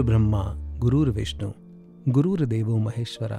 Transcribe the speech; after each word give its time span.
गुरुर 0.00 0.08
ब्रह्मा 0.08 0.42
गुरुर 0.78 1.08
विष्णु 1.10 1.50
गुरुर 2.08 2.44
देवो 2.44 2.76
महेश्वरा, 2.76 3.36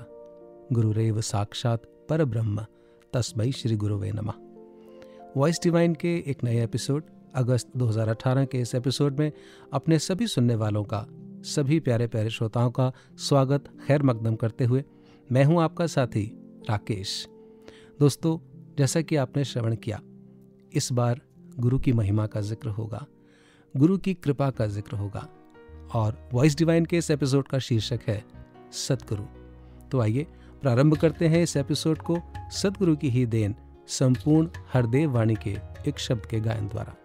गुरुरेव 0.73 1.19
साक्षात 1.21 1.85
पर 2.09 2.23
ब्रह्म 2.25 2.65
तस्मय 3.13 3.51
श्री 3.51 3.75
गुरुवे 3.75 4.11
नमः। 4.11 4.33
वॉइस 5.37 5.59
डिवाइन 5.63 5.93
के 5.95 6.13
एक 6.27 6.43
नए 6.43 6.63
एपिसोड 6.63 7.03
अगस्त 7.35 7.71
2018 7.77 8.45
के 8.45 8.59
इस 8.59 8.75
एपिसोड 8.75 9.19
में 9.19 9.31
अपने 9.73 9.99
सभी 9.99 10.27
सुनने 10.27 10.55
वालों 10.55 10.83
का, 10.83 11.05
सभी 11.45 11.79
प्यारे 11.79 12.07
प्यारे 12.07 12.29
श्रोताओं 12.29 12.71
का 12.71 12.91
स्वागत, 13.19 13.63
खैर 13.87 14.03
मकदम 14.03 14.35
करते 14.35 14.65
हुए 14.65 14.83
मैं 15.31 15.45
हूँ 15.45 15.61
आपका 15.61 15.87
साथी 15.87 16.25
राकेश। 16.69 17.27
दोस्तों, 17.99 18.37
जैसा 18.77 19.01
कि 19.01 19.15
आपने 19.15 19.43
श्रवण 19.43 19.75
किया, 19.75 20.01
इस 20.73 20.91
बार 20.91 21.21
गुरु 21.59 21.79
की 21.79 21.93
महिमा 21.93 22.27
का 22.27 22.41
ज़िक्र 22.41 22.69
होगा, 22.69 23.05
गुरु 23.75 23.97
की 23.97 24.13
कृपा 24.13 24.49
का 24.49 24.67
ज़िक्र 24.67 24.95
होगा। 24.95 25.27
और 25.93 26.29
वॉइस 26.33 26.57
डिवाइन 26.57 26.85
के 26.85 26.97
इस 26.97 27.11
एपिसोड 27.11 27.47
का 27.47 27.59
शीर्षक 27.59 27.99
है 28.07 28.23
सतगुरु। 28.71 29.23
तो 29.91 30.01
आइए 30.01 30.27
प्रारंभ 30.61 30.97
करते 30.97 31.27
हैं 31.27 31.43
इस 31.43 31.57
एपिसोड 31.57 31.97
को 31.97 32.17
सतगुरु 32.51 32.95
की 32.95 33.09
ही 33.09 33.25
देन, 33.25 33.55
संपूर्ण 33.87 34.47
हरदेव 34.73 35.11
वाणी 35.11 35.35
के 35.35 35.57
एक 35.87 35.99
शब्द 35.99 36.25
के 36.25 36.39
गायन 36.39 36.67
द्वारा। 36.67 36.95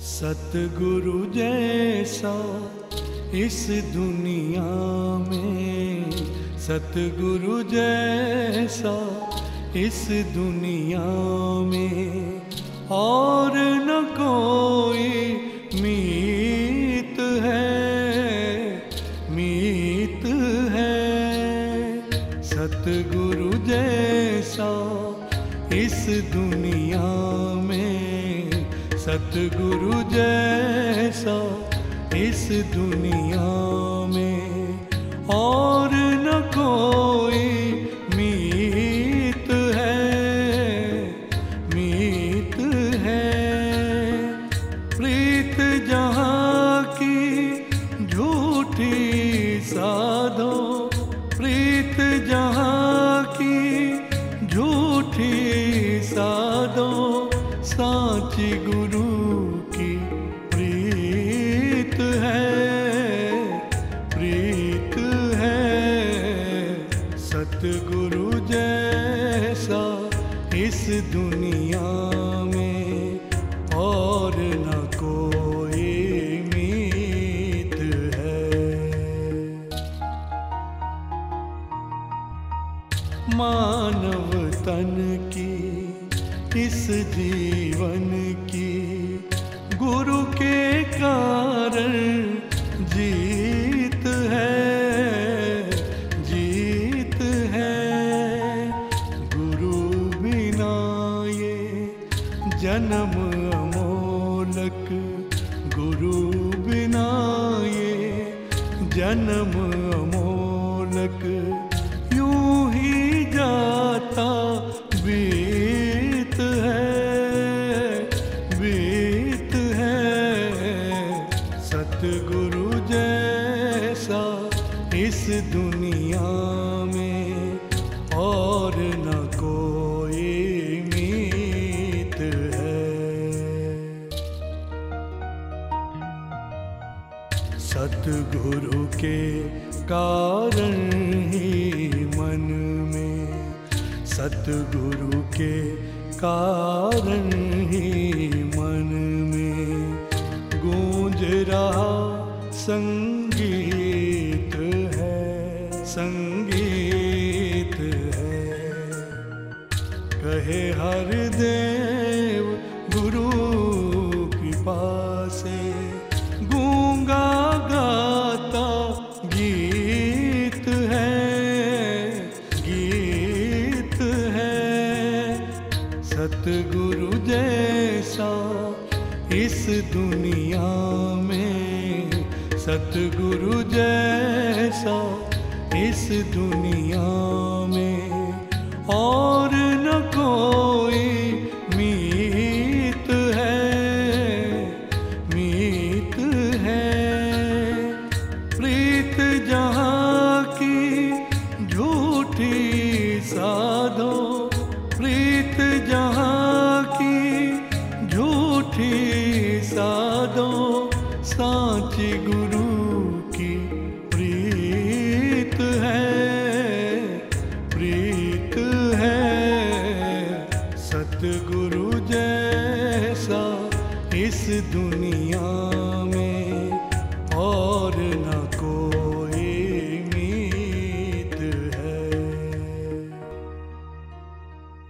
सतगुरु 0.00 1.24
जैसा 1.24 2.34
इस 3.34 3.66
दुनिया 3.70 4.66
में, 5.30 6.10
सतगुरु 6.58 7.62
जैसा 7.62 8.96
इस 9.76 10.08
दुनिया 10.10 11.04
में, 11.60 12.42
और 12.90 13.52
न 13.58 14.04
कोई 14.18 15.08
मीत 15.82 17.20
है। 17.20 17.87
जैसा 24.58 25.76
इस 25.76 26.06
दुनिया 26.32 27.02
में 27.62 28.50
सतगुरु 28.98 30.02
जैसा 30.14 31.36
इस 32.18 32.42
दुनिया 32.74 33.46
में 34.14 35.28
और 35.36 35.94
न 36.24 36.40
कोई 36.56 37.17
और 73.78 74.07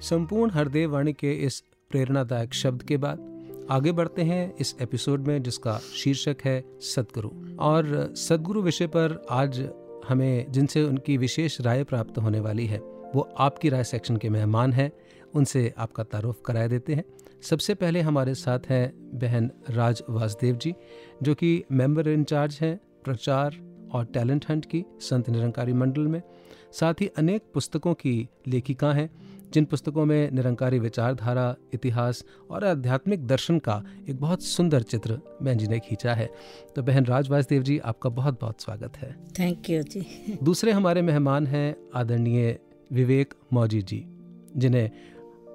संपूर्ण 0.08 0.50
हरदेव 0.50 0.92
वाणी 0.92 1.12
के 1.12 1.32
इस 1.32 1.64
प्रेरणादायक 1.90 2.54
शब्द 2.54 2.82
के 2.82 2.96
बाद 2.96 3.46
आगे 3.70 3.92
बढ़ते 3.92 4.22
हैं 4.22 4.54
इस 4.60 4.76
एपिसोड 4.82 5.20
में, 5.20 5.42
जिसका 5.42 5.78
शीर्षक 5.78 6.36
है 6.44 6.64
सदगुरु। 6.80 7.30
और 7.58 8.14
सदगुरु 8.16 8.62
विषय 8.62 8.86
पर 8.86 9.26
आज 9.30 9.68
हमें, 10.08 10.52
जिनसे 10.52 10.84
उनकी 10.84 11.16
विशेष 11.16 11.60
राय 11.60 11.84
प्राप्त 11.84 12.18
होने 12.18 12.40
वाली 12.40 12.66
है, 12.66 12.78
वो 13.14 13.28
आपकी 13.38 13.68
राय 13.68 13.84
सेक्शन 13.84 14.16
के 14.16 14.28
मेहमान 14.28 14.72
हैं, 14.72 14.92
उनसे 15.34 15.74
आपका 15.78 16.02
तारुफ 16.02 16.40
कराया 16.46 16.66
देते 16.66 16.94
हैं। 16.94 17.04
सबसे 17.42 17.74
पहले 17.74 18.00
हमारे 18.00 18.34
साथ 18.34 18.58
हैं 18.68 19.18
बहन 19.18 19.50
राज 19.70 20.02
वासदेव 20.10 20.56
जी, 20.56 20.74
जो 21.22 21.34
कि 21.34 21.64
मेंबर 21.72 22.08
इंचार्ज 22.08 22.58
हैं 22.62 22.80
प्रचार 23.04 23.56
और 23.92 24.04
टैलेंट 24.04 24.44
हंट 24.48 24.64
की, 24.64 24.84
संत 25.00 25.30
निरंकारी 25.30 25.72
मंडल 25.72 26.02
में। 26.02 26.22
साथ 26.72 26.94
ही 27.00 27.06
अनेक 27.06 27.42
पुस्तकों 27.54 27.94
की 27.94 28.28
लेखिका 28.46 28.92
हैं 28.92 29.27
जिन 29.54 29.64
पुस्तकों 29.64 30.04
में 30.04 30.30
निरंकारी 30.30 30.78
विचारधारा 30.78 31.56
इतिहास 31.74 32.24
और 32.50 32.64
आध्यात्मिक 32.64 33.26
दर्शन 33.26 33.58
का 33.58 33.84
एक 34.08 34.20
बहुत 34.20 34.42
सुंदर 34.42 34.82
चित्र 34.82 35.20
बहन 35.42 35.58
जी 35.58 35.66
ने 35.66 35.78
खींचा 35.78 36.14
है। 36.14 36.30
तो 36.76 36.82
बहन 36.82 37.06
राज 37.06 37.28
वासदेव 37.28 37.62
जी 37.62 37.78
आपका 37.78 38.10
बहुत 38.10 38.40
बहुत 38.40 38.62
स्वागत 38.62 38.96
है। 38.96 39.16
थैंक 39.40 39.70
यू 39.70 39.82
जी। 39.82 40.38
दूसरे 40.42 40.72
हमारे 40.72 41.02
मेहमान 41.02 41.46
हैं 41.46 41.76
आदरणीय 41.94 42.58
विवेक 42.92 43.34
मौजी 43.52 43.82
जी 43.82 44.04
जिन्हें 44.56 44.90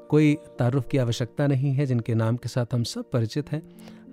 कोई 0.10 0.38
तारुफ 0.60 0.88
की 0.88 0.98
आवश्यकता 0.98 1.48
नहीं 1.48 1.74
है 1.74 1.86
जिनके 1.86 2.16
नाम 2.16 2.36
के 2.36 2.50
साथ 2.50 2.66
हम 2.74 2.84
सब 2.84 3.12
परिचित 3.12 3.52
हैं। 3.52 3.62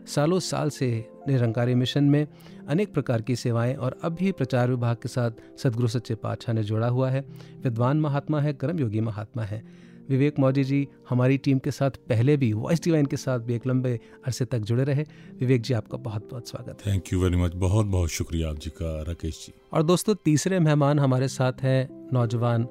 सालों 0.06 0.38
साल 0.41 0.70
से 0.70 1.11
निरंकारी 1.29 1.75
मिशन 1.75 2.05
में 2.05 2.26
अनेक 2.69 2.93
प्रकार 2.93 3.23
की 3.23 3.37
सेवाएँ 3.37 3.75
और 3.75 3.99
अब 4.05 4.14
भी 4.14 4.32
प्रचार 4.32 4.70
विभाग 4.70 4.97
के 4.97 5.08
साथ 5.08 5.31
सदगुरु 5.58 5.88
सच्चे 5.88 6.14
पातशाह 6.14 6.55
ने 6.55 6.62
जोड़ा 6.62 6.88
हुआ 6.88 7.11
है। 7.11 7.25
विद्वान 7.64 8.00
महात्मा 8.00 8.41
है 8.41 8.52
कर्मयोगी 8.52 9.00
महात्मा 9.00 9.43
है। 9.43 9.91
विवेक 10.08 10.38
मौर्य 10.38 10.64
जी 10.64 10.88
हमारी 11.08 11.38
टीम 11.38 11.58
के 11.58 11.70
साथ 11.70 11.91
पहले 11.91 12.37
भी 12.37 12.52
वॉइस 12.52 12.82
डिवाइन 12.85 13.06
के 13.06 13.17
साथ 13.17 13.38
भी 13.38 13.55
एक 13.55 13.67
लंबे 13.67 14.00
अरसे 14.26 14.44
तक 14.44 14.58
जुड़े 14.58 14.85
रहे। 14.85 15.05
विवेक 15.41 15.62
जी 15.62 15.75
आपका 15.75 15.99
बहुत 15.99 16.29
बहुत 16.31 16.49
स्वागत। 16.49 16.87
है 16.87 16.93
थैंक 16.93 17.12
यू 17.12 17.20
वेरी 17.20 17.37
मच 17.37 17.55
बहुत 17.55 17.87
बहुत 17.87 18.08
शुक्रिया 18.08 18.50
आप 18.50 18.58
जी 18.58 18.70
का 18.70 19.02
राकेश 19.02 19.47
जी। 19.47 19.52
और 19.73 19.82
दोस्तों 19.82 20.14
तीसरे 20.25 20.61
मेहमान 20.61 20.99
हमारे 20.99 21.29
साथ 21.29 21.52
हैं 21.62 22.11
नौजवान 22.12 22.69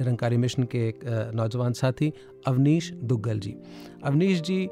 निरंकारी 0.00 0.36
मिशन 0.36 0.62
के 0.62 0.78
एक 0.78 1.00
नौजवान 1.34 1.72
साथी 1.72 2.12
अवनीश 2.46 2.92
दुग्गल 2.92 3.38
जी। 3.38 3.54
अवनीश 4.04 4.40
जी 4.40 4.68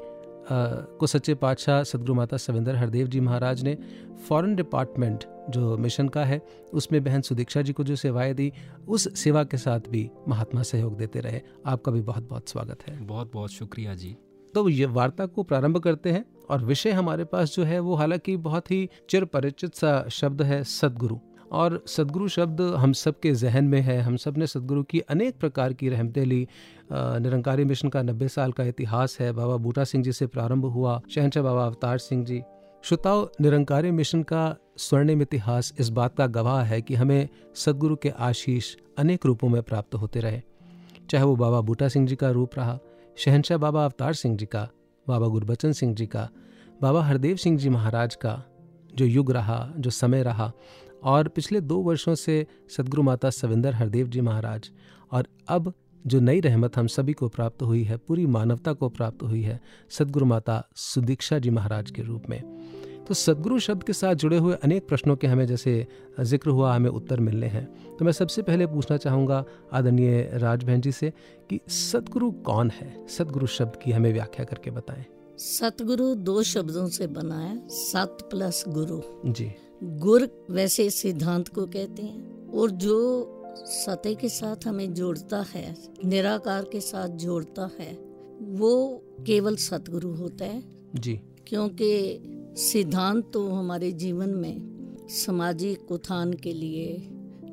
को 0.51 1.07
सच्चे 1.07 1.33
पातशाह 1.35 1.83
सदगुरु 1.83 2.13
माता 2.13 2.37
सविंदर 2.37 2.75
हरदेव 2.75 3.07
जी 3.07 3.19
महाराज 3.19 3.63
ने 3.63 3.77
फॉरेन 4.29 4.55
डिपार्टमेंट 4.55 5.23
जो 5.49 5.77
मिशन 5.77 6.07
का 6.07 6.25
है 6.25 6.41
उसमें 6.73 7.03
बहन 7.03 7.21
सुदीक्षा 7.21 7.61
जी 7.61 7.73
को 7.73 7.83
जो 7.83 7.95
सेवाएँ 7.95 8.33
दी 8.33 8.51
उस 8.87 9.19
सेवा 9.19 9.43
के 9.43 9.57
साथ 9.57 9.79
भी 9.79 10.09
महात्मा 10.27 10.61
सहयोग 10.61 10.97
देते 10.97 11.19
रहे। 11.19 11.41
आपका 11.65 11.91
भी 11.91 12.01
बहुत 12.01 12.29
बहुत 12.29 12.49
स्वागत 12.49 12.83
है। 12.87 13.05
बहुत 13.05 13.31
बहुत 13.33 13.51
शुक्रिया 13.51 13.95
जी। 13.95 14.17
तो 14.55 14.69
ये 14.69 14.85
वार्ता 14.85 15.25
को 15.25 15.43
प्रारंभ 15.43 15.77
करते 15.77 16.11
हैं 16.11 16.25
और 16.49 16.65
विषय 16.65 16.91
हमारे 16.91 17.23
पास 17.23 17.55
जो 17.55 17.63
है 17.63 17.79
वो 17.79 17.95
हालाँकि 17.95 18.37
बहुत 18.37 18.71
ही 18.71 18.89
चिर 19.09 19.25
परिचित 19.25 19.75
सा 19.75 20.09
शब्द 20.09 20.41
है 20.41 20.63
सदगुरु। 20.63 21.17
और 21.51 21.83
सदगुरु 21.87 22.27
शब्द 22.27 22.61
हम 22.77 22.93
सब 22.93 23.19
के 23.19 23.31
जहन 23.33 23.65
में 23.65 23.79
है। 23.81 23.99
हम 24.01 24.15
सबने 24.17 24.47
सदगुरु 24.47 24.83
की 24.83 24.99
अनेक 24.99 25.37
प्रकार 25.39 25.73
की 25.73 25.89
रहमतें 25.89 26.23
ली। 26.25 26.47
निरंकारी 26.91 27.63
मिशन 27.65 27.89
का 27.89 28.01
नब्बे 28.01 28.27
साल 28.27 28.51
का 28.51 28.63
इतिहास 28.63 29.17
है। 29.19 29.31
बाबा 29.33 29.57
बूटा 29.57 29.83
सिंह 29.83 30.03
जी 30.03 30.11
से 30.11 30.27
प्रारंभ 30.27 30.65
हुआ। 30.65 31.01
शहनशाह 31.09 31.43
बाबा 31.43 31.65
अवतार 31.65 31.97
सिंह 31.97 32.25
जी। 32.25 32.41
श्रोताओ, 32.83 33.27
निरंकारी 33.41 33.91
मिशन 33.91 34.21
का 34.23 34.55
स्वर्णिम 34.77 35.21
इतिहास 35.21 35.73
इस 35.79 35.89
बात 35.89 36.15
का 36.17 36.27
गवाह 36.27 36.61
है 36.63 36.81
कि 36.81 36.95
हमें 36.95 37.27
सदगुरु 37.55 37.95
के 37.95 38.09
आशीष 38.09 38.75
अनेक 38.97 39.25
रूपों 39.25 39.49
में 39.49 39.61
प्राप्त 39.63 39.95
होते 39.95 40.19
रहे। 40.19 40.41
चाहे 41.09 41.23
वो 41.23 41.35
बाबा 41.35 41.61
बूटा 41.61 41.87
सिंह 41.87 42.07
जी 42.07 42.15
का 42.15 42.29
रूप 42.29 42.55
रहा, 42.57 42.77
शहनशाह 43.17 43.57
बाबा 43.57 43.83
अवतार 43.85 44.13
सिंह 44.13 44.35
जी 44.37 44.45
का, 44.45 44.67
बाबा 45.07 45.27
गुरबचन 45.27 45.71
सिंह 45.71 45.93
जी 45.95 46.05
का, 46.05 46.27
बाबा 46.81 47.01
हरदेव 47.03 47.35
सिंह 47.35 47.57
जी 47.57 47.69
महाराज 47.69 48.15
का, 48.15 48.41
जो 48.95 49.05
युग 49.05 49.31
रहा, 49.31 49.73
जो 49.77 49.89
समय 49.89 50.23
रहा 50.23 50.51
और 51.03 51.27
पिछले 51.27 51.61
दो 51.61 51.77
वर्षों 51.77 52.15
से 52.15 52.45
सदगुरु 52.77 53.03
माता 53.03 53.29
सविंदर 53.29 53.73
हरदेव 53.73 54.07
जी 54.07 54.21
महाराज 54.21 54.71
और 55.11 55.27
अब 55.47 55.73
जो 56.05 56.19
नई 56.19 56.39
रहमत 56.39 56.77
हम 56.77 56.87
सभी 56.87 57.13
को 57.13 57.27
प्राप्त 57.27 57.61
हुई 57.61 57.83
है 57.83 57.97
पूरी 57.97 58.25
मानवता 58.25 58.73
को 58.73 58.89
प्राप्त 58.89 59.23
हुई 59.23 59.41
है 59.41 59.59
सदगुरु 59.89 60.25
माता 60.25 60.63
सुदीक्षा 60.75 61.39
जी 61.39 61.49
महाराज 61.49 61.91
के 61.91 62.01
रूप 62.01 62.29
में। 62.29 62.41
तो 63.07 63.13
सदगुरु 63.13 63.59
शब्द 63.59 63.83
के 63.83 63.93
साथ 63.93 64.15
जुड़े 64.15 64.37
हुए 64.37 64.55
अनेक 64.55 64.87
प्रश्नों 64.87 65.15
के 65.15 65.27
हमें 65.27 65.45
जैसे 65.47 65.87
ज़िक्र 66.21 66.49
हुआ 66.49 66.75
हमें 66.75 66.89
उत्तर 66.89 67.19
मिलने 67.19 67.47
हैं। 67.47 67.65
तो 67.97 68.05
मैं 68.05 68.11
सबसे 68.11 68.41
पहले 68.41 68.67
पूछना 68.67 68.97
चाहूँगा 68.97 69.43
आदरणीय 69.73 70.29
राज 70.33 70.63
बहन 70.63 70.81
जी 70.81 70.91
से 70.91 71.13
कि 71.49 71.59
सदगुरु 71.69 72.31
कौन 72.31 72.69
है? 72.69 73.07
सदगुरु 73.07 73.47
शब्द 73.47 73.79
की 73.83 73.91
हमें 73.91 74.11
व्याख्या 74.13 74.45
करके 74.45 74.71
बताएँ। 74.71 75.05
सतगुरु 75.37 76.13
दो 76.15 76.41
शब्दों 76.43 76.87
से 76.87 77.07
बना 77.07 77.39
है 77.39 77.57
सत 77.69 78.27
प्लस 78.31 78.63
गुरु। 78.67 79.01
जी। 79.25 79.51
गुर 79.83 80.27
वैसे 80.51 80.89
सिद्धांत 80.89 81.47
को 81.47 81.65
कहते 81.65 82.03
हैं 82.03 82.47
और 82.51 82.71
जो 82.71 82.97
सतह 83.65 84.13
के 84.13 84.29
साथ 84.29 84.67
हमें 84.67 84.93
जोड़ता 84.93 85.41
है 85.53 85.75
निराकार 86.05 86.63
के 86.63 86.79
साथ 86.81 87.07
जोड़ता 87.17 87.69
है 87.79 87.91
वो 88.59 88.71
केवल 89.27 89.55
सतगुरु 89.55 90.13
होता 90.15 90.45
है 90.45 90.63
जी 90.95 91.19
क्योंकि 91.47 92.53
सिद्धांत 92.57 93.31
तो 93.33 93.47
हमारे 93.49 93.91
जीवन 93.91 94.29
में 94.29 95.07
सामाजिक 95.09 95.91
उत्थान 95.91 96.33
के 96.33 96.53
लिए 96.53 97.07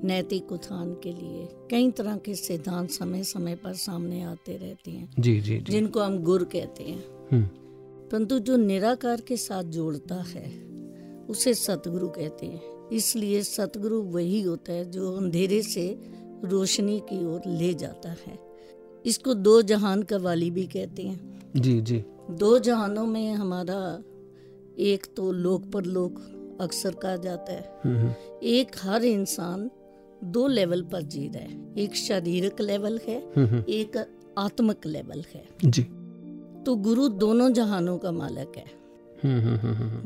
नैतिक 0.04 0.52
उत्थान 0.52 0.92
के 1.02 1.12
लिए 1.12 1.48
कई 1.70 1.90
तरह 1.90 2.16
के 2.16 2.34
सिद्धांत 2.34 2.90
समय 2.90 3.22
समय 3.24 3.54
पर 3.54 3.74
सामने 3.74 4.22
आते 4.22 4.56
रहते 4.56 4.90
हैं 4.90 5.08
जी 5.18 5.40
जी, 5.40 5.58
जी। 5.58 5.72
जिनको 5.72 6.00
हम 6.00 6.18
गुर 6.18 6.44
कहते 6.44 6.84
हैं 6.84 7.04
हम्म। 7.30 7.44
परंतु 8.10 8.38
जो 8.38 8.56
निराकार 8.56 9.20
के 9.20 9.36
साथ 9.36 9.64
जोड़ता 9.64 10.22
है 10.22 10.65
उसे 11.28 11.54
सतगुरु 11.54 12.08
कहते 12.08 12.46
हैं। 12.46 12.90
इसलिए 12.90 13.42
सतगुरु 13.42 14.02
वही 14.02 14.42
होता 14.42 14.72
है 14.72 14.90
जो 14.90 15.16
अंधेरे 15.16 15.62
से 15.62 16.00
रोशनी 16.44 17.00
की 17.00 17.26
ओर 17.26 17.40
ले 17.46 17.74
जाता 17.74 18.08
है। 18.08 18.38
इसको 19.06 19.34
दो 19.34 19.62
जहान 19.62 20.02
का 20.02 20.16
वाली 20.16 20.50
भी 20.50 20.66
कहते 20.66 21.02
हैं। 21.02 21.52
जी 21.56 21.80
जी। 21.80 22.04
दो 22.30 22.58
जहानों 22.58 23.06
में 23.06 23.32
हमारा 23.32 24.02
एक 24.78 25.06
तो 25.16 25.32
लोक 25.32 25.70
पर 25.70 25.84
लोक 25.84 26.18
अक्सर 26.60 26.94
कहा 26.94 27.16
जाता 27.16 27.52
है। 27.52 27.80
हम्म, 27.84 27.98
हम्म। 27.98 28.14
एक 28.42 28.70
हर 28.82 29.04
इंसान 29.04 29.70
दो 30.24 30.46
लेवल 30.46 30.82
पर 30.82 31.02
जी 31.02 31.28
रहा 31.28 31.42
है। 31.42 31.74
एक 31.78 31.96
शारीरिक 31.96 32.60
लेवल 32.60 33.00
है 33.04 33.32
हम्म, 33.36 33.64
एक 33.68 34.06
आत्मिक 34.38 34.86
लेवल 34.86 35.24
है। 35.34 35.48
जी। 35.64 35.82
तो 36.62 36.76
गुरु 36.76 37.08
दोनों 37.08 37.52
जहानों 37.52 37.98
का 37.98 38.12
मालक 38.12 38.52
है। 38.56 38.85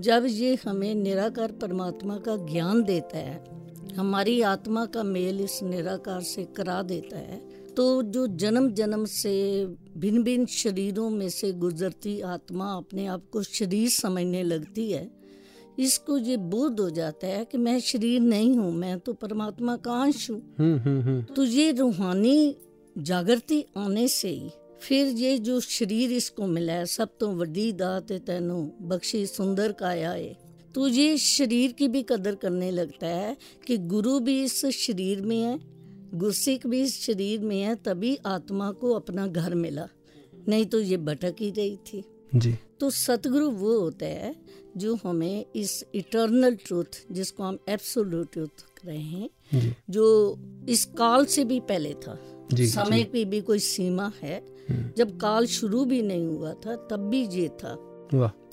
जब 0.01 0.27
ये 0.29 0.59
हमें 0.65 0.95
निराकार 0.97 1.53
परमात्मा 1.61 2.17
का 2.19 2.37
ज्ञान 2.47 2.83
देता 2.83 3.19
है 3.19 3.39
हमारी 3.97 4.41
आत्मा 4.47 4.85
का 4.87 5.03
मेल 5.05 5.41
इस 5.41 5.59
निराकार 5.63 6.21
से 6.25 6.45
करा 6.57 6.81
देता 6.83 7.19
है 7.19 7.41
तो 7.77 8.03
जो 8.05 8.27
जन्म 8.37 8.71
जन्म 8.71 9.05
से 9.05 9.35
भिन्न 9.97 10.23
भिन्न 10.23 10.47
शरीरों 10.47 11.09
में 11.11 11.29
से 11.29 11.53
गुजरती 11.55 12.21
आत्मा 12.29 12.73
अपने 12.73 13.07
आप 13.07 13.23
को 13.33 13.43
शरीर 13.43 13.89
समझने 13.91 14.43
लगती 14.43 14.91
है 14.93 15.09
इसको 15.79 16.17
ये 16.19 16.37
बोध 16.37 16.81
हो 16.81 16.89
जाता 16.91 17.27
है 17.27 17.45
कि 17.45 17.59
मैं 17.59 17.79
शरीर 17.81 18.21
नहीं 18.21 18.57
हूँ 18.57 18.73
मैं 18.73 18.99
तो 18.99 19.13
परमात्मा 19.13 19.77
का 19.77 20.01
अंश 20.03 20.31
हूँ 20.31 20.41
हम्म, 20.59 20.79
हम्म, 20.79 21.01
हम्म। 21.01 21.23
तो 21.35 21.45
ये 21.45 21.71
रूहानी 21.73 22.57
जागृति 22.97 23.65
आने 23.77 24.07
से 24.09 24.29
ही 24.29 24.51
फिर 24.83 25.07
ये 25.17 25.39
जो 25.39 25.61
शरीर 25.61 26.13
इसको 26.13 26.47
मिला 26.47 26.73
है 26.73 26.87
सब 26.87 27.17
तो 27.21 27.29
वड्डी 27.29 27.73
दात 27.73 28.13
तेनू 28.13 28.61
बख्शी 28.83 29.27
सुंदर 29.27 29.73
काया 29.73 30.11
है। 30.11 30.37
तो 30.75 30.87
ये 30.89 31.17
शरीर 31.19 31.73
की 31.73 31.89
भी 31.89 32.03
कदर 32.03 32.35
करने 32.35 32.71
लगता 32.71 33.07
है 33.07 33.37
कि 33.67 33.77
गुरु 33.79 34.19
भी 34.21 34.43
इस 34.45 34.65
शरीर 34.67 35.21
में 35.21 35.41
है 35.41 35.59
गुस्सिक 36.15 36.67
भी 36.67 36.81
इस 36.83 37.01
शरीर 37.01 37.41
में 37.41 37.61
है 37.61 37.75
तभी 37.77 38.17
आत्मा 38.27 38.71
को 38.73 38.93
अपना 38.95 39.27
घर 39.27 39.55
मिला। 39.55 39.89
नहीं 40.49 40.67
तो 40.67 40.81
ये 40.81 40.97
भटक 40.97 41.37
ही 41.41 41.51
रही 41.51 41.77
थी। 41.87 42.03
जी। 42.35 42.57
तो 42.81 42.91
सतगुरु 42.91 43.51
वो 43.51 43.79
होता 43.81 44.07
है 44.07 44.35
जो 44.77 44.99
हमें 45.05 45.45
इस 45.57 45.85
इटर्नल 45.95 46.55
ट्रूथ 46.57 47.01
जिसको 47.13 47.43
हम 47.43 47.59
एब्सोल्यूट 47.69 48.33
ट्रूथ 48.33 48.65
रहे 48.87 48.99
हैं 48.99 49.75
जो 49.91 50.07
इस 50.69 50.85
काल 50.99 51.25
से 51.27 51.45
भी 51.45 51.61
पहले 51.61 51.95
था। 51.95 52.19
समय 52.55 53.03
की 53.03 53.25
भी 53.25 53.41
कोई 53.41 53.59
सीमा 53.59 54.13
है। 54.23 54.45
हम्म। 54.71 54.91
जब 54.97 55.17
काल 55.17 55.47
शुरू 55.47 55.85
भी 55.85 56.03
नहीं 56.03 56.27
हुआ 56.27 56.53
था 56.53 56.77
तब 56.91 56.97
भी 56.97 57.27
ये 57.27 57.49
था। 57.49 57.87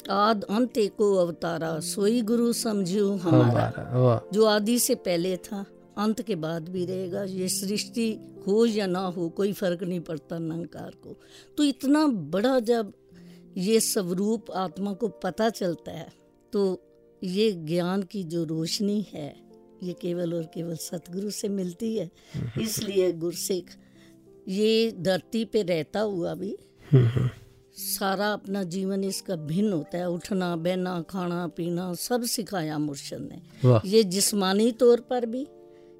आद 0.09 0.43
अंत 0.43 0.73
को 0.77 1.15
अवतारा 1.15 1.79
सोई 1.79 2.21
गुरु 2.21 2.53
समझू 2.53 3.11
हमारा। 3.11 4.29
जो 4.33 4.45
आदि 4.45 4.79
से 4.79 4.95
पहले 4.95 5.37
था 5.37 5.65
अंत 5.97 6.21
के 6.21 6.35
बाद 6.35 6.69
भी 6.69 6.85
रहेगा। 6.85 7.23
ये 7.23 7.47
सृष्टि 7.47 8.19
हो 8.47 8.65
या 8.65 8.87
ना 8.87 8.99
हो 8.99 9.29
कोई 9.29 9.53
फ़र्क 9.53 9.83
नहीं 9.83 9.99
पड़ता 9.99 10.37
नंकार 10.39 10.89
को। 10.89 11.19
तो 11.57 11.63
इतना 11.63 12.07
बड़ा 12.07 12.59
जब 12.59 12.93
ये 13.57 13.79
स्वरूप 13.79 14.51
आत्मा 14.51 14.93
को 14.93 15.07
पता 15.07 15.49
चलता 15.49 15.91
है 15.91 16.13
तो 16.53 16.83
ये 17.23 17.51
ज्ञान 17.51 18.03
की 18.03 18.23
जो 18.23 18.43
रोशनी 18.43 19.05
है 19.13 19.35
ये 19.83 19.93
केवल 19.93 20.33
और 20.33 20.43
केवल 20.43 20.75
सतगुरु 20.75 21.29
से 21.29 21.49
मिलती 21.49 21.97
है। 21.97 22.09
हम्म। 22.35 22.61
इसलिए 22.61 23.11
गुरसिख 23.11 23.65
ये 24.47 24.91
धरती 24.99 25.43
पे 25.45 25.61
रहता 25.61 25.99
हुआ 25.99 26.33
भी 26.33 26.55
सारा 27.77 28.31
अपना 28.33 28.63
जीवन 28.63 29.03
इसका 29.03 29.35
भिन्न 29.35 29.73
होता 29.73 29.97
है। 29.97 30.09
उठना 30.09 30.55
बहना 30.55 31.01
खाना 31.01 31.47
पीना 31.47 31.93
सब 31.93 32.23
सिखाया 32.25 32.77
मुर्शद 32.77 33.29
ने। 33.31 33.79
ये 33.89 34.03
जिस्मानी 34.03 34.71
तौर 34.71 34.99
पर 34.99 35.25
भी 35.25 35.47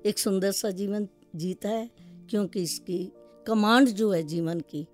एक 0.05 0.19
सुंदर 0.19 0.51
सा 0.51 0.69
जीवन 0.71 1.07
जीता 1.35 1.69
है 1.69 1.89
क्योंकि 2.29 2.61
इसकी 2.61 2.99
कमांड 3.47 3.89
जो 3.89 4.11
है 4.11 4.23
जीवन 4.23 4.59
की 4.59 4.85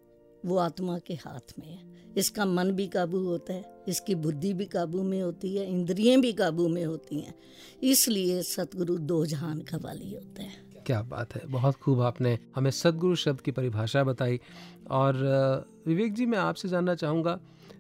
वो 0.46 0.58
आत्मा 0.58 0.98
के 1.00 1.14
हाथ 1.14 1.54
में 1.60 1.68
है। 1.68 1.82
इसका 2.18 2.46
मन 2.46 2.72
भी 2.72 2.88
काबू 2.88 3.20
होता 3.20 3.54
है 3.54 3.84
इसकी 3.88 4.16
बुद्धि 4.16 4.54
भी 4.54 4.66
काबू 4.66 5.04
में 5.04 5.22
होती 5.22 5.56
है 5.56 5.70
इंद्रियाँ 5.70 6.20
भी 6.22 6.34
काबू 6.34 6.68
में 6.68 6.84
होती 6.86 7.20
हैं। 7.20 7.34
इसलिए 7.84 8.42
सतगुरु 8.44 8.98
दो 8.98 9.26
जहान 9.26 9.60
का 9.62 9.78
वाली 9.78 10.14
होता 10.14 10.44
है। 10.44 10.63
क्या 10.86 11.02
बात 11.04 11.36
है। 11.36 11.42
बहुत 11.48 11.76
खूब 11.76 12.02
आपने 12.02 12.38
हमें 12.56 12.70
सदगुरु 12.74 13.16
शब्द 13.18 13.42
की 13.42 13.52
परिभाषा 13.54 14.04
बताई। 14.04 14.40
और 14.92 15.16
विवेक 15.88 16.14
जी, 16.14 16.26
मैं 16.26 16.38
आपसे 16.40 16.70
जानना 16.70 16.96
चाहूँगा, 16.96 17.40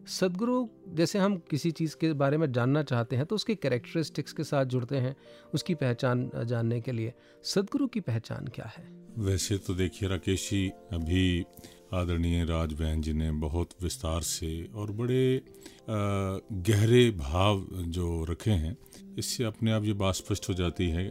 सदगुरु 0.10 0.67
जैसे 0.89 1.19
हम 1.19 1.38
किसी 1.50 1.72
चीज़ 1.74 1.95
के 1.95 2.12
बारे 2.15 2.38
में 2.38 2.51
जानना 2.51 2.83
चाहते 2.83 3.15
हैं 3.15 3.25
तो 3.25 3.36
उसके 3.36 3.55
कैरेक्टरिस्टिक्स 3.57 4.33
के 4.33 4.43
साथ 4.43 4.65
जुड़ते 4.65 4.98
हैं, 4.98 5.15
उसकी 5.53 5.75
पहचान 5.75 6.29
जानने 6.45 6.79
के 6.81 6.91
लिए। 6.91 7.13
सदगुरु 7.45 7.88
की 7.88 8.00
पहचान 8.01 8.48
क्या 8.48 8.65
है? 8.67 8.83
वैसे 9.19 9.57
तो 9.57 9.74
देखिए 9.75 10.10
राकेश 10.10 10.50
जी, 10.50 10.67
अभी 10.93 11.45
आदरणीय 11.93 12.43
राज 12.45 12.74
बहन 12.74 13.01
जी 13.01 13.13
ने 13.13 13.31
बहुत 13.39 13.69
विस्तार 13.83 14.22
से 14.24 14.51
और 14.75 14.91
बड़े 14.91 15.41
गहरे 15.89 17.10
भाव 17.13 17.65
जो 17.89 18.24
रखे 18.25 18.51
हैं, 18.53 18.75
इससे 19.17 19.43
अपने 19.43 19.72
आप 19.72 19.83
ये 19.83 19.93
बात 19.95 20.15
स्पष्ट 20.15 20.50
हो 20.50 20.53
जाती 20.53 20.89
है 20.89 21.05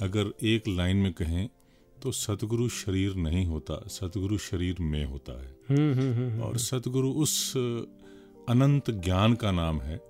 अगर 0.00 0.32
एक 0.42 0.68
लाइन 0.68 0.96
में 0.96 1.12
कहें 1.12 1.48
तो 2.02 2.12
सतगुरु 2.12 2.68
शरीर 2.68 3.14
नहीं 3.14 3.46
होता 3.46 3.88
सतगुरु 3.88 4.38
शरीर 4.38 4.76
में 4.80 5.04
होता 5.04 5.42
है। 5.42 5.56
हम्म, 5.68 5.92
हम्म, 6.00 6.12
हम्म, 6.12 6.42
और 6.42 6.58
सतगुरु 6.58 7.10
उस 7.10 7.56
अनंत 8.48 8.90
ज्ञान 8.90 9.34
का 9.34 9.50
नाम 9.52 9.80
है 9.80 10.00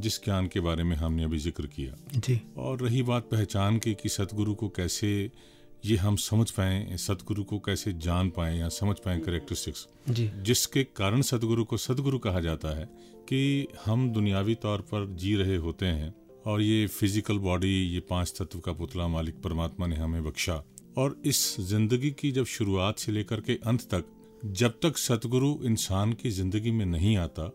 जिस 0.00 0.24
ज्ञान 0.24 0.46
के 0.46 0.60
बारे 0.60 0.84
में 0.84 0.96
हमने 0.96 1.24
अभी 1.24 1.38
ज़िक्र 1.38 1.66
किया। 1.66 2.20
जी। 2.20 2.40
और 2.56 2.80
रही 2.80 3.02
बात 3.02 3.28
पहचान 3.30 3.78
की 3.78 3.94
कि 3.94 4.08
सतगुरु 4.08 4.54
को 4.54 4.68
कैसे 4.68 5.30
ये 5.84 5.96
हम 5.96 6.16
समझ 6.16 6.50
पाए 6.50 6.96
सतगुरु 6.96 7.44
को 7.44 7.58
कैसे 7.58 7.92
जान 7.92 8.30
पाए 8.30 8.58
या 8.58 8.68
समझ 8.68 8.96
पाए 8.96 9.18
करेक्टरिस्टिक्स 9.18 9.88
जिसके 10.42 10.84
कारण 10.84 11.22
सतगुरु 11.22 11.64
को 11.64 11.76
सतगुरु 11.76 12.18
कहा 12.18 12.40
जाता 12.40 12.78
है 12.78 12.84
कि 13.28 13.66
हम 13.84 14.10
दुनियावी 14.10 14.54
तौर 14.54 14.80
पर 14.80 15.14
जी 15.16 15.34
रहे 15.36 15.56
होते 15.56 15.86
हैं 15.86 16.14
और 16.46 16.62
ये 16.62 16.86
फ़िज़िकल 16.88 17.38
बॉडी 17.38 17.68
ये 17.84 18.00
पाँच 18.00 18.32
तत्व 18.38 18.58
का 18.58 18.72
पुतला 18.72 19.06
मालिक 19.08 19.40
परमात्मा 19.42 19.86
ने 19.86 19.96
हमें 19.96 20.22
बख्शा। 20.24 20.62
और 20.98 21.16
इस 21.24 21.56
ज़िंदगी 21.60 22.10
की 22.10 22.30
जब 22.32 22.44
शुरुआत 22.46 22.98
से 22.98 23.12
लेकर 23.12 23.40
के 23.40 23.58
अंत 23.66 23.82
तक 23.94 24.04
जब 24.44 24.78
तक 24.82 24.96
सतगुरु 24.98 25.54
इंसान 25.64 26.12
की 26.12 26.30
ज़िंदगी 26.30 26.70
में 26.70 26.84
नहीं 26.86 27.16
आता 27.16 27.50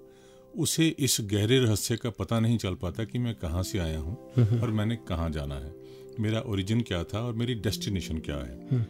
उसे 0.54 0.88
इस 1.00 1.18
गहरे 1.22 1.60
रहस्य 1.60 1.96
का 1.98 2.10
पता 2.10 2.40
नहीं 2.40 2.58
चल 2.58 2.76
पाता 2.76 3.04
कि 3.04 3.20
मैं 3.20 3.34
कहाँ 3.36 3.64
से 3.64 3.80
आया 3.80 4.00
हूँ 4.00 4.60
और 4.62 4.72
मैंने 4.72 4.96
कहाँ 5.08 5.30
जाना 5.30 5.56
है। 5.56 5.74
मेरा 6.20 6.40
ओरिजिन 6.42 6.82
क्या 6.82 7.04
था 7.04 7.20
और 7.20 7.34
मेरी 7.34 7.56
डेस्टिनेशन 7.58 8.18
क्या 8.20 8.36
है। 8.38 8.82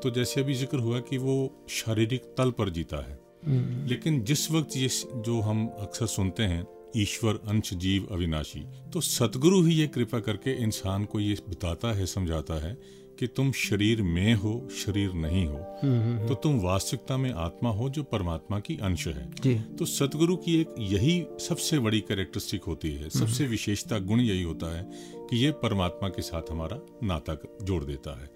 तो 0.00 0.10
जैसे 0.10 0.40
अभी 0.40 0.54
ज़िक्र 0.54 0.78
हुआ 0.78 1.00
कि 1.00 1.18
वो 1.18 1.34
शारीरिक 1.70 2.22
तल 2.38 2.50
पर 2.50 2.70
जीता 2.70 3.04
है। 3.08 3.18
लेकिन 3.88 4.22
जिस 4.24 4.50
वक्त 4.50 4.76
ये 4.76 4.88
जो 5.16 5.40
हम 5.40 5.66
अक्सर 5.78 6.06
सुनते 6.08 6.42
हैं 6.44 6.62
ईश्वर 6.96 7.40
अंश 7.48 7.74
जीव 7.74 8.08
अविनाशी। 8.10 8.64
तो 8.92 9.00
सतगुरु 9.00 9.62
ही 9.62 9.74
ये 9.74 9.86
कृपा 9.86 10.20
करके 10.20 10.62
इंसान 10.62 11.04
को 11.04 11.20
ये 11.20 11.36
बताता 11.48 11.92
है 11.92 12.06
समझाता 12.06 12.66
है 12.66 13.02
कि 13.18 13.26
तुम 13.26 13.52
शरीर 13.52 14.02
में 14.02 14.34
हो 14.34 14.68
शरीर 14.76 15.12
नहीं 15.12 15.46
हो। 15.46 15.56
हम्म, 15.56 16.00
हम्म, 16.00 16.16
हम्म। 16.16 16.28
तो 16.28 16.34
तुम 16.34 16.60
वास्तविकता 16.60 17.16
में 17.16 17.32
आत्मा 17.32 17.70
हो 17.70 17.90
जो 17.90 18.02
परमात्मा 18.02 18.60
की 18.60 18.78
अंश 18.82 19.06
है। 19.08 19.30
तो 19.76 19.84
सतगुरु 19.84 20.36
की 20.36 20.60
एक 20.60 20.74
यही 20.78 21.26
सबसे 21.40 21.78
बड़ी 21.78 22.00
कैरेक्टरिस्टिक 22.00 22.62
होती 22.62 22.90
है 22.90 23.10
सबसे 23.10 23.46
विशेषता 23.46 23.98
गुण 23.98 24.20
यही 24.20 24.42
होता 24.42 24.76
है 24.76 24.90
कि 25.16 25.44
ये 25.44 25.50
परमात्मा 25.50 26.08
के 26.08 26.22
साथ 26.22 26.42
हमारा 26.50 26.78
नाता 27.02 27.42
जोड़ 27.62 27.84
देता 27.84 28.22
है। 28.22 28.30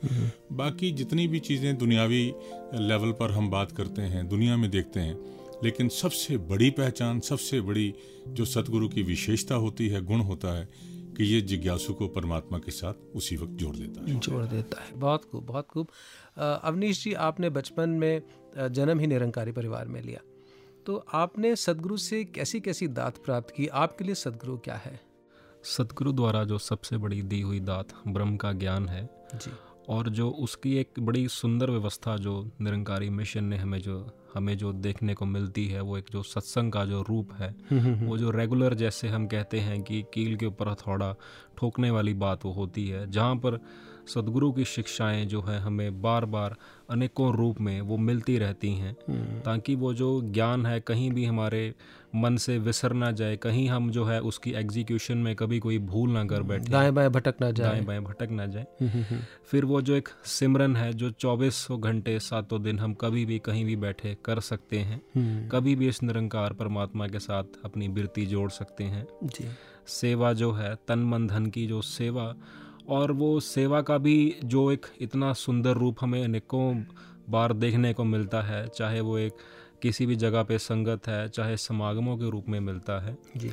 बाकी 0.52 0.90
जितनी 0.90 1.28
भी 1.28 1.40
चीज़ें 1.40 1.78
दुनियावी 1.78 2.32
लेवल 2.74 3.12
पर 3.12 3.30
हम 3.30 3.50
बात 3.50 3.72
करते 3.72 4.02
हैं 4.02 4.28
दुनिया 4.28 4.56
में 4.56 4.70
देखते 4.70 5.00
हैं 5.00 5.35
लेकिन 5.64 5.88
सबसे 5.88 6.36
बड़ी 6.36 6.70
पहचान 6.70 7.20
सबसे 7.20 7.60
बड़ी 7.60 7.94
जो 8.28 8.44
सतगुरु 8.44 8.88
की 8.88 9.02
विशेषता 9.02 9.54
होती 9.54 9.88
है 9.88 10.00
गुण 10.00 10.20
होता 10.20 10.58
है 10.58 10.68
कि 11.16 11.24
ये 11.24 11.40
जिज्ञासु 11.40 11.94
को 11.94 12.08
परमात्मा 12.08 12.58
के 12.58 12.70
साथ 12.70 12.94
उसी 13.14 13.36
वक्त 13.36 13.52
जोड़ 13.52 13.76
देता 13.76 14.00
है। 14.00 14.18
जोड़ 14.18 14.44
देता 14.44 14.82
है। 14.82 14.92
बहुत 14.92 15.24
खूब 15.24 15.44
बहुत 15.46 15.66
खूब। 15.66 15.88
अवनीश 16.38 17.04
जी 17.04 17.12
आपने 17.12 17.50
बचपन 17.50 17.88
में 17.88 18.22
जन्म 18.58 19.00
ही 19.00 19.06
निरंकारी 19.06 19.52
परिवार 19.52 19.88
में 19.88 20.02
लिया। 20.02 20.20
तो 20.86 21.04
आपने 21.12 21.56
सदगुरु 21.56 21.96
से 21.96 22.24
कैसी 22.24 22.60
कैसी 22.60 22.88
दात 22.88 23.16
प्राप्त 23.18 23.54
की? 23.56 23.66
आपके 23.66 24.04
लिए 24.04 24.14
सदगुरु 24.14 24.58
क्या 24.58 24.74
है? 24.74 25.00
सदगुरु 25.64 26.12
द्वारा 26.12 26.44
जो 26.44 26.58
सबसे 26.58 26.96
बड़ी 26.96 27.22
दी 27.22 27.40
हुई 27.40 27.60
दात 27.60 27.88
ब्रह्म 28.08 28.36
का 28.36 28.52
ज्ञान 28.52 28.88
है 28.88 29.08
जी। 29.34 29.50
और 29.88 30.08
जो 30.08 30.30
उसकी 30.30 30.76
एक 30.76 31.00
बड़ी 31.00 31.28
सुंदर 31.28 31.70
व्यवस्था 31.70 32.16
जो 32.16 32.50
निरंकारी 32.60 33.10
मिशन 33.10 33.44
ने 33.44 33.56
हमें 33.56 33.78
जो 33.78 33.96
हमें 34.36 34.56
जो 34.58 34.72
देखने 34.72 35.14
को 35.14 35.26
मिलती 35.26 35.66
है 35.66 35.80
वो 35.80 35.98
एक 35.98 36.04
जो 36.12 36.22
सत्संग 36.24 36.72
का 36.72 36.84
जो 36.84 37.02
रूप 37.02 37.32
है 37.32 37.48
हम्म, 37.48 37.80
हम्म, 37.80 37.94
हम्म। 37.94 38.06
वो 38.06 38.18
जो 38.18 38.30
रेगुलर 38.30 38.74
जैसे 38.74 39.08
हम 39.08 39.26
कहते 39.26 39.60
हैं 39.60 39.82
कि 39.82 40.04
कील 40.14 40.36
के 40.36 40.46
ऊपर 40.46 40.74
थोड़ा 40.86 41.14
ठोकने 41.58 41.90
वाली 41.90 42.14
बात 42.14 42.44
वो 42.44 42.52
होती 42.52 42.88
है 42.88 43.10
जहाँ 43.10 43.36
पर 43.36 43.60
सदगुरु 44.06 44.50
की 44.52 44.64
शिक्षाएँ 44.64 45.24
जो 45.26 45.40
है 45.40 45.58
हमें 45.60 46.00
बार 46.02 46.24
बार 46.24 46.56
अनेकों 46.90 47.32
रूप 47.34 47.60
में 47.60 47.80
वो 47.80 47.96
मिलती 47.98 48.38
रहती 48.38 48.72
हैं 48.74 48.94
ताकि 49.42 49.74
वो 49.74 49.92
जो 49.94 50.20
ज्ञान 50.32 50.66
है 50.66 50.80
कहीं 50.80 51.10
भी 51.12 51.24
हमारे 51.24 51.62
मन 52.16 52.36
से 52.36 52.58
विसर 52.58 52.92
ना 52.92 53.10
जाए 53.10 53.36
कहीं 53.36 53.68
हम 53.68 53.90
जो 53.90 54.04
है 54.04 54.20
उसकी 54.20 54.52
एग्जीक्यूशन 54.52 55.18
में 55.18 55.34
कभी 55.36 55.58
कोई 55.58 55.78
भूल 55.78 56.10
ना 56.10 56.24
कर 56.24 56.42
बैठे। 56.42 56.70
दाएँ 56.70 56.90
बाएँ 56.90 57.08
भटक 57.08 57.34
ना 57.40 57.50
जाए। 57.50 57.68
दाएँ 57.68 57.84
बाएँ 57.84 58.00
भटक 58.00 58.28
ना 58.30 58.46
जाए। 58.46 58.66
फिर 59.50 59.64
वो 59.64 59.80
जो 59.82 59.94
एक 59.94 60.08
सिमरन 60.24 60.76
है 60.76 60.92
जो 60.92 61.10
चौबीस 61.10 61.66
घंटे 61.70 62.18
सातों 62.20 62.62
दिन 62.62 62.78
हम 62.78 62.94
कभी 62.94 63.24
भी 63.24 63.38
कहीं 63.38 63.64
भी 63.64 63.76
बैठे 63.76 64.16
कर 64.24 64.40
सकते 64.40 64.78
हैं। 64.78 65.00
कभी 65.48 65.76
भी 65.76 65.88
इस 65.88 66.02
निरंकार 66.02 66.52
परमात्मा 66.52 67.06
के 67.06 67.18
साथ 67.18 67.44
अपनी 67.64 67.88
बिरती 67.88 68.26
जोड़ 68.26 68.50
सकते 68.50 68.84
हैं। 68.84 69.06
जी। 69.24 69.48
सेवा 69.86 70.32
जो 70.32 70.52
है 70.52 70.74
तन 70.88 70.98
मन 70.98 71.26
धन 71.26 71.46
की 71.46 71.66
जो 71.66 71.82
सेवा 71.82 72.34
और 72.88 73.12
वो 73.12 73.40
सेवा 73.40 73.80
का 73.82 73.98
भी 73.98 74.36
जो 74.44 74.70
एक 74.72 74.86
इतना 75.00 75.32
सुंदर 75.32 75.72
रूप 75.72 75.96
हमें 76.00 76.24
अनेकों 76.24 76.84
बार 77.30 77.52
देखने 77.52 77.92
को 77.92 78.04
मिलता 78.04 78.42
है 78.42 78.66
चाहे 78.68 79.00
वो 79.00 79.18
एक 79.18 79.32
किसी 79.82 80.06
भी 80.06 80.16
जगह 80.16 80.42
पे 80.42 80.58
संगत 80.60 81.08
है 81.08 81.28
चाहे 81.28 81.56
समागमों 81.58 82.16
के 82.16 82.30
रूप 82.30 82.48
में 82.48 82.60
मिलता 82.62 82.98
है। 83.00 83.16
जी। 83.36 83.52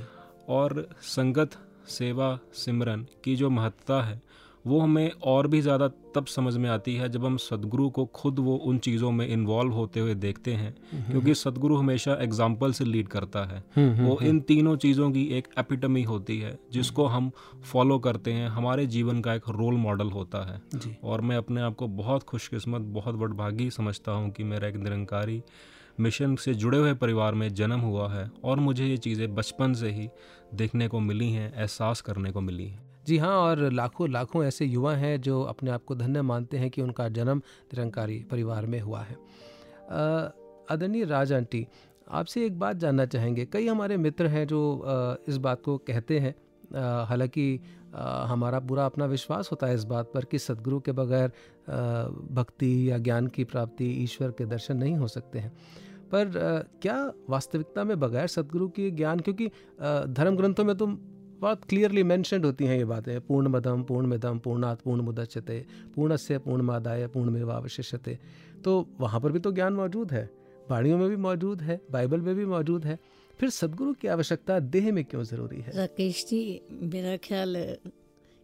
और 0.50 0.88
संगत 1.08 1.58
सेवा 1.90 2.38
सिमरन 2.56 3.06
की 3.24 3.36
जो 3.36 3.50
महत्ता 3.52 4.02
है 4.02 4.22
वो 4.66 4.80
हमें 4.80 5.12
और 5.24 5.48
भी 5.48 5.60
ज़्यादा 5.62 5.88
तब 6.16 6.26
समझ 6.26 6.56
में 6.58 6.70
आती 6.70 6.94
है 6.96 7.08
जब 7.10 7.26
हम 7.26 7.36
सदगुरु 7.38 7.90
को 7.90 8.06
खुद 8.16 8.38
वो 8.40 8.56
उन 8.58 8.78
चीज़ों 8.78 9.12
में 9.12 9.26
इन्वॉल्व 9.28 9.72
होते 9.72 10.00
हुए 10.00 10.14
देखते 10.16 10.54
हैं 10.54 10.74
क्योंकि 11.10 11.34
सदगुरु 11.36 11.78
हमेशा 11.78 12.14
एग्ज़ाम्पल 12.22 12.74
से 12.74 12.86
लीड 12.86 13.08
करता 13.08 13.44
है। 13.46 13.60
वो 14.00 14.18
इन 14.22 14.40
तीनों 14.42 14.76
चीज़ों 14.78 15.12
की 15.12 15.26
एक 15.38 15.48
एपिटमी 15.60 16.04
होती 16.04 16.40
है 16.40 16.58
जिसको 16.74 17.06
हम 17.06 17.32
फॉलो 17.64 18.00
करते 18.00 18.34
हैं 18.34 18.48
हमारे 18.50 18.86
जीवन 18.88 19.22
का 19.22 19.34
एक 19.34 19.50
रोल 19.50 19.76
मॉडल 19.78 20.12
होता 20.12 20.46
है। 20.46 20.62
और 21.04 21.22
मैं 21.22 21.38
अपने 21.38 21.62
आप 21.62 21.76
को 21.76 21.88
बहुत 21.94 22.24
खुशकिस्मत 22.24 22.82
बहुत 22.94 23.16
बड़भागी 23.16 23.70
समझता 23.72 24.12
हूँ 24.12 24.32
कि 24.32 24.44
मेरा 24.46 24.68
एक 24.68 24.76
निरंकारी 24.78 25.42
मिशन 26.00 26.36
से 26.36 26.54
जुड़े 26.54 26.78
हुए 26.78 26.94
परिवार 26.94 27.34
में 27.34 27.54
जन्म 27.54 27.80
हुआ 27.80 28.12
है 28.14 28.30
और 28.44 28.60
मुझे 28.60 28.86
ये 28.86 28.98
चीज़ें 28.98 29.34
बचपन 29.36 29.74
से 29.74 29.90
ही 29.90 30.10
देखने 30.54 30.88
को 30.88 31.00
मिली 31.00 31.32
हैं, 31.32 31.54
एहसास 31.54 32.02
करने 32.02 32.32
को 32.32 32.42
मिली 32.42 32.68
हैं। 32.68 32.82
जी 33.08 33.18
हाँ 33.18 33.38
और 33.38 33.60
लाखों 33.72 34.10
लाखों 34.10 34.44
ऐसे 34.44 34.66
युवा 34.66 34.96
हैं 34.96 35.20
जो 35.22 35.42
अपने 35.44 35.72
आप 35.72 35.84
को 35.84 35.96
धन्य 35.96 36.22
मानते 36.22 36.58
हैं 36.58 36.70
कि 36.70 36.82
उनका 36.82 37.08
जन्म 37.10 37.38
निरंकारी 37.38 38.18
परिवार 38.32 38.66
में 38.66 38.80
हुआ 38.80 39.02
है। 39.02 39.16
आदरणीय 40.72 41.06
राज 41.06 41.34
आंटी, 41.34 41.66
आपसे 42.12 42.46
एक 42.46 42.60
बात 42.60 42.78
जानना 42.78 43.06
चाहेंगे। 43.06 43.46
कई 43.46 43.68
हमारे 43.68 43.98
मित्र 43.98 44.28
हैं 44.28 44.46
जो 44.48 45.20
इस 45.28 45.38
बात 45.38 45.62
को 45.62 45.78
कहते 45.78 46.20
हैं। 46.20 46.36
हालाँकि 47.06 47.60
हमारा 47.94 48.60
पूरा 48.60 48.86
अपना 48.86 49.06
विश्वास 49.06 49.50
होता 49.52 49.68
है 49.68 49.76
इस 49.76 49.84
बात 49.86 50.12
पर 50.14 50.26
कि 50.26 50.40
सदगुरु 50.40 50.80
के 50.80 50.92
बगैर 50.92 51.32
भक्ति 52.34 52.90
या 52.90 52.98
ज्ञान 53.00 53.28
की 53.28 53.44
प्राप्ति 53.46 53.86
ईश्वर 54.04 54.32
के 54.32 54.46
दर्शन 54.48 54.78
नहीं 54.78 54.96
हो 54.96 55.08
सकते 55.10 55.40
हैं। 55.40 55.52
पर 56.12 56.32
क्या 56.82 56.98
वास्तविकता 57.30 57.84
में 57.84 58.00
बगैर 58.00 58.28
सदगुरु 58.28 58.68
के 58.70 58.90
ज्ञान, 58.92 59.20
क्योंकि 59.20 59.48
धर्म 60.10 60.36
ग्रंथों 60.36 60.64
में 60.64 60.76
तो 60.78 60.88
बहुत 61.42 61.64
क्लियरली 61.66 62.04
मैंशनड 62.04 62.46
होती 62.46 62.66
हैं 62.66 62.78
ये 62.78 62.86
बातें 62.86 63.20
पूर्ण 63.22 63.48
मदम 63.48 63.82
पूर्ण 63.84 64.08
मिदम 64.08 64.38
पूर्णात 64.40 64.82
पूर्ण 64.82 65.02
मुदच्यते 65.02 65.66
पूर्ण 65.96 66.16
से 66.18 66.38
पूर्ण 66.38 66.62
मादाय 66.62 67.08
पूर्ण 67.08 67.30
मेवावशिष्यते 67.30 68.18
तो 68.64 68.86
वहाँ 69.00 69.20
पर 69.22 69.32
भी 69.32 69.40
तो 69.40 69.52
ज्ञान 69.52 69.74
मौजूद 69.74 70.12
है, 70.12 70.30
वाणियों 70.70 70.98
में 70.98 71.10
भी 71.10 71.16
मौजूद 71.18 71.62
है, 71.62 71.80
बाइबल 71.92 72.22
में 72.22 72.36
भी 72.36 72.46
मौजूद 72.46 72.86
है। 72.86 72.98
फिर 73.40 73.50
सदगुरु 73.50 73.94
की 74.02 74.08
आवश्यकता 74.08 74.60
देह 74.74 74.92
में 74.94 75.04
क्यों 75.06 75.24
ज़रूरी 75.24 75.60
है? 75.62 75.72
राकेश 75.78 76.26
जी 76.30 76.42
मेरा 76.94 77.16
ख्याल 77.28 77.56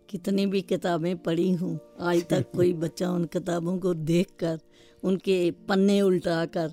कितनी 0.09 0.45
भी 0.53 0.61
किताबें 0.61 1.15
पढ़ी 1.23 1.51
हूँ 1.53 1.79
आज 2.01 2.23
तक 2.29 2.45
कोई 2.55 2.73
बच्चा 2.83 3.09
उन 3.11 3.25
किताबों 3.33 3.77
को 3.79 3.93
देखकर 3.93 4.59
उनके 5.03 5.39
पन्ने 5.69 6.01
उल्टा 6.01 6.45
कर 6.57 6.71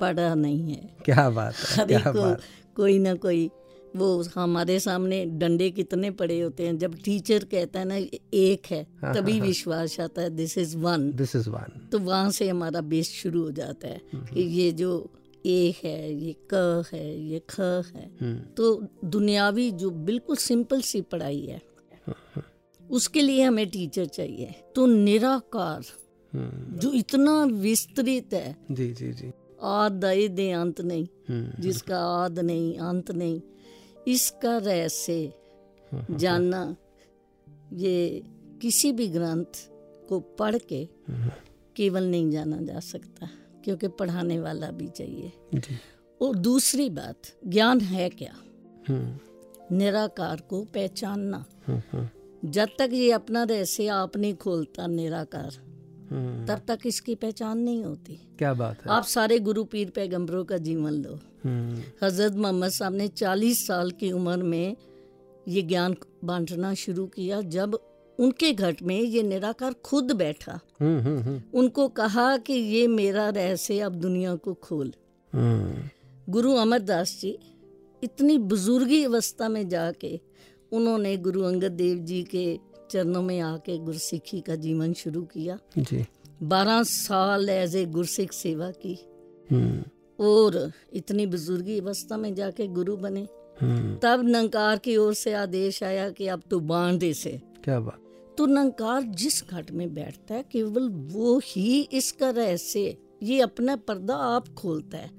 पढ़ा 0.00 0.34
नहीं 0.34 0.74
है। 0.74 0.96
क्या 1.04 1.28
बात 1.30 1.54
है 1.54 1.86
क्या 1.86 2.12
बात 2.12 2.40
कोई 2.76 2.98
ना 2.98 3.14
कोई 3.24 3.50
वो 3.96 4.08
हमारे 4.34 4.78
सामने 4.80 5.24
डंडे 5.40 5.70
कितने 5.70 6.10
पड़े 6.18 6.40
होते 6.40 6.66
हैं 6.66 6.76
जब 6.78 6.94
टीचर 7.04 7.44
कहता 7.44 7.78
है 7.80 7.84
ना 7.86 7.96
एक 8.34 8.66
है 8.70 8.82
हाँ, 9.02 9.14
तभी 9.14 9.32
हाँ, 9.32 9.38
हाँ। 9.38 9.46
विश्वास 9.46 9.98
आता 10.00 10.22
है 10.22 10.30
this 10.36 10.56
is 10.58 10.76
one 10.78 11.10
this 11.16 11.34
is 11.36 11.48
one 11.50 11.88
तो 11.92 11.98
वहाँ 12.00 12.30
से 12.30 12.48
हमारा 12.48 12.80
बेस 12.92 13.10
शुरू 13.12 13.42
हो 13.42 13.50
जाता 13.52 13.88
है 13.88 14.00
कि 14.34 14.42
ये 14.60 14.70
जो 14.72 14.90
ए 15.46 15.74
है 15.84 16.14
ये 16.14 16.34
क 16.54 16.84
है 16.92 17.20
ये 17.20 17.42
ख 17.50 17.60
है। 17.60 18.10
तो 18.56 18.86
दुनियावी 19.04 19.70
जो 19.70 19.90
बिल्कुल 19.90 20.36
सिंपल 20.36 20.80
सी 20.80 21.00
पढ़ाई 21.00 21.40
है 21.40 21.60
उसके 22.90 23.20
लिए 23.20 23.42
हमें 23.42 23.68
टीचर 23.70 24.06
चाहिए। 24.06 24.54
तो 24.76 24.86
निराकार 24.86 25.84
जो 26.34 26.92
इतना 26.92 27.44
विस्तृत 27.44 28.34
है। 28.34 28.56
जी 28.70 28.92
जी 28.92 29.12
जी। 29.12 29.32
आद 29.62 30.04
दे 30.30 30.50
अंत 30.50 30.80
नहीं। 30.80 31.06
जिसका 31.60 31.98
आद 31.98 32.38
नहीं 32.38 32.78
अंत 32.78 33.10
नहीं। 33.10 33.40
इसका 34.08 34.56
रहस्य 34.58 35.32
जानना 36.10 36.76
ये 37.72 38.22
किसी 38.62 38.92
भी 38.92 39.08
ग्रंथ 39.08 39.68
को 40.08 40.20
पढ़ 40.20 40.56
के 40.58 40.88
केवल 41.76 42.04
नहीं 42.04 42.30
जाना 42.30 42.56
जा 42.62 42.80
सकता। 42.80 43.28
क्योंकि 43.64 43.88
पढ़ाने 43.88 44.38
वाला 44.40 44.70
भी 44.70 44.88
चाहिए। 44.88 45.32
और 46.20 46.36
दूसरी 46.36 46.90
बात 46.90 47.16
ज्ञान 47.46 47.80
है 47.80 48.08
क्या? 48.08 48.34
निराकार 49.72 50.40
को 50.40 50.62
पहचानना। 50.64 51.44
जब 52.44 52.68
तक 52.78 52.90
ये 52.92 53.10
अपना 53.12 53.42
रहस्य 53.42 53.86
आप 53.86 54.16
नहीं 54.16 54.34
खोलता 54.34 54.86
निराकार 54.86 55.60
तब 56.48 56.60
तक 56.68 56.78
इसकी 56.86 57.14
पहचान 57.14 57.58
नहीं 57.58 57.84
होती। 57.84 58.18
क्या 58.38 58.54
बात 58.54 58.82
है। 58.84 58.90
आप 58.90 59.04
सारे 59.04 59.38
गुरु 59.38 59.64
पीर 59.64 59.90
पैगंबरों 59.90 60.44
का 60.44 60.56
जीवन 60.56 60.92
लो। 60.92 61.14
हज़रत 62.02 62.32
मोहम्मद 62.32 62.68
साहब 62.68 62.94
ने 62.94 63.08
40 63.08 63.66
साल 63.66 63.90
की 63.90 64.12
उम्र 64.12 64.42
में 64.42 64.76
ये 65.48 65.62
ज्ञान 65.62 65.96
बांटना 66.24 66.74
शुरू 66.74 67.06
किया 67.06 67.40
जब 67.40 67.78
उनके 68.18 68.52
घट 68.52 68.82
में 68.82 69.00
ये 69.00 69.22
निराकार 69.22 69.72
खुद 69.72 70.12
बैठा। 70.12 70.60
उनको 71.54 71.88
कहा 71.88 72.36
कि 72.36 72.52
ये 72.52 72.86
मेरा 72.86 73.28
रहस्य 73.28 73.80
अब 73.80 73.94
दुनिया 73.94 74.34
को 74.34 74.54
खोल। 74.54 74.92
गुरु 76.28 76.52
अमरदास 76.52 77.18
जी 77.20 77.38
इतनी 78.04 78.38
बुजुर्गी 78.38 79.04
अवस्था 79.04 79.48
में 79.48 79.68
जाके 79.68 80.20
उन्होंने 80.72 81.16
गुरु 81.16 81.42
अंगद 81.42 81.72
देव 81.72 81.98
जी 81.98 82.22
के 82.22 82.58
चरणों 82.90 83.22
में 83.22 83.40
आके 83.40 83.78
गुरसिखी 83.78 84.40
का 84.40 84.54
जीवन 84.54 84.92
शुरू 84.92 85.22
किया। 85.22 85.58
जी। 85.78 86.06
बारह 86.42 86.82
साल 86.82 87.48
एज 87.48 87.76
ए 87.76 87.84
गुरसिख 87.84 88.32
सेवा 88.32 88.70
की। 88.70 88.94
और 90.20 90.72
इतनी 90.92 91.26
बुजुर्गी 91.26 91.80
अवस्था 91.80 92.16
में 92.16 92.34
जाके 92.34 92.66
गुरु 92.66 92.96
बने। 92.96 93.22
तब 93.98 94.22
नंकार 94.24 94.78
की 94.78 94.96
ओर 94.96 95.14
से 95.14 95.32
आदेश 95.32 95.82
आया 95.82 96.10
कि 96.10 96.26
अब 96.26 96.42
तू 96.50 96.60
बाँध 96.60 97.02
इसे। 97.02 97.40
क्या 97.64 97.80
बात। 97.80 98.01
तो 98.42 98.46
नंकार 98.46 99.02
जिस 99.02 99.48
घट 99.48 99.70
में 99.70 99.94
बैठता 99.94 100.34
है 100.34 100.44
केवल 100.52 100.88
वो 100.88 101.40
ही 101.44 101.80
इसका 101.82 102.30
रहस्य 102.30 102.96
ये 103.22 103.40
अपना 103.40 103.76
पर्दा 103.76 104.14
आप 104.14 104.48
खोलता 104.48 104.98
है। 104.98 105.10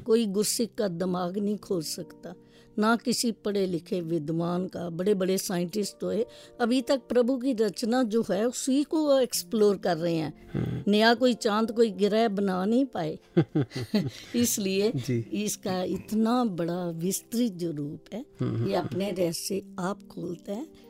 कोई 0.00 0.26
गुस्सिक 0.26 0.74
का 0.74 0.88
दिमाग 0.88 1.38
नहीं 1.38 1.56
खोल 1.56 1.82
सकता। 1.82 2.34
ना 2.78 2.96
किसी 2.96 3.32
पढ़े 3.32 3.66
लिखे 3.66 4.00
विद्वान 4.00 4.66
का 4.66 4.90
बड़े 4.90 5.14
बड़े 5.14 5.38
साइंटिस्ट 5.38 6.04
हुए 6.04 6.26
अभी 6.60 6.82
तक 6.82 7.00
प्रभु 7.08 7.36
की 7.36 7.52
रचना 7.52 8.02
जो 8.02 8.24
है 8.30 8.48
उसी 8.48 8.82
को 8.82 9.20
एक्सप्लोर 9.20 9.76
कर 9.76 9.96
रहे 9.96 10.14
हैं। 10.14 10.84
नया 10.88 11.14
कोई 11.14 11.34
चाँद 11.34 11.72
कोई 11.72 11.90
ग्रह 11.90 12.28
बना 12.28 12.64
नहीं 12.64 12.84
पाए। 12.84 13.18
इसलिए 14.36 14.92
इसका 15.32 15.82
इतना 15.82 16.44
बड़ा 16.44 16.90
विस्तृत 16.90 17.52
जो 17.52 17.70
रूप 17.70 18.04
है 18.12 18.24
ये 18.42 18.74
अपने 18.74 19.10
रहस्य 19.10 19.62
आप 19.78 20.02
खोलते 20.02 20.52
हैं। 20.52 20.89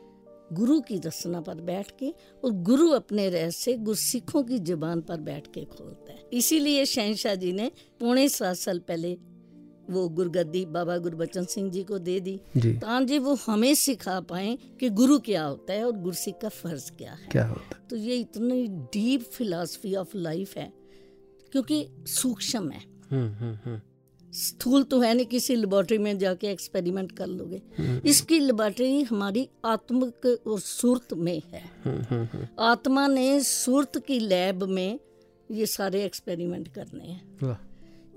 गुरु 0.51 0.79
की 0.81 0.97
रचना 0.99 1.41
पर 1.41 1.55
बैठ 1.55 1.91
के 1.99 2.13
और 2.43 2.51
गुरु 2.51 2.89
अपने 2.89 3.29
रहस्य 3.29 3.73
गुरसिखों 3.73 4.43
की 4.43 4.59
ज़ुबान 4.59 5.01
पर 5.01 5.21
बैठ 5.21 5.47
के 5.47 5.65
खोलता 5.65 6.11
है। 6.11 6.29
इसीलिए 6.33 6.85
शहनशाह 6.85 7.35
जी 7.35 7.51
ने 7.53 7.71
पौने 7.99 8.29
सात 8.29 8.57
साल 8.57 8.79
पहले 8.79 9.17
वो 9.89 10.09
गुरगद्दी 10.09 10.65
बाबा 10.65 10.97
गुरबचन 10.97 11.45
सिंह 11.45 11.71
जी 11.71 11.83
को 11.83 11.99
दे 11.99 12.19
दी। 12.19 12.37
ताकि 12.57 13.19
वो 13.19 13.35
हमें 13.35 13.75
सिखा 13.75 14.19
पाए 14.21 14.57
कि 14.79 14.89
गुरु 14.89 15.19
क्या 15.19 15.43
होता 15.43 15.73
है 15.73 15.85
और 15.85 15.91
गुरसिख 15.91 16.35
का 16.41 16.49
फ़र्ज़ 16.49 16.91
क्या 16.91 17.13
है। 17.13 17.27
क्या 17.31 17.45
होता 17.47 17.75
है? 17.75 17.87
तो 17.89 17.95
ये 17.95 18.15
इतनी 18.15 18.67
डीप 18.67 19.21
फिलॉसफी 19.21 19.95
ऑफ़ 19.95 20.17
लाइफ 20.17 20.57
है 20.57 20.73
क्योंकि 21.51 21.87
सूक्ष्म 22.07 22.71
है। 22.71 23.90
स्थूल 24.33 24.83
तो 24.83 24.99
है 24.99 25.13
नहीं 25.13 25.25
किसी 25.25 25.55
लेबोरेटरी 25.55 25.97
में 25.97 26.17
जाके 26.17 26.47
एक्सपेरिमेंट 26.47 27.11
कर 27.11 27.27
लोगे। 27.27 27.61
इसकी 28.09 28.39
लेबोरेटरी 28.39 29.01
हमारी 29.01 29.47
आत्मिक 29.65 30.25
और 30.47 30.59
सुरत 30.59 31.13
में 31.13 31.41
है। 31.47 32.49
आत्मा 32.59 33.07
ने 33.07 33.39
सुरत 33.43 34.03
की 34.07 34.19
लैब 34.19 34.63
में 34.63 34.99
ये 35.51 35.65
सारे 35.65 36.03
एक्सपेरिमेंट 36.05 36.67
करने 36.67 37.03
हैं। 37.03 37.57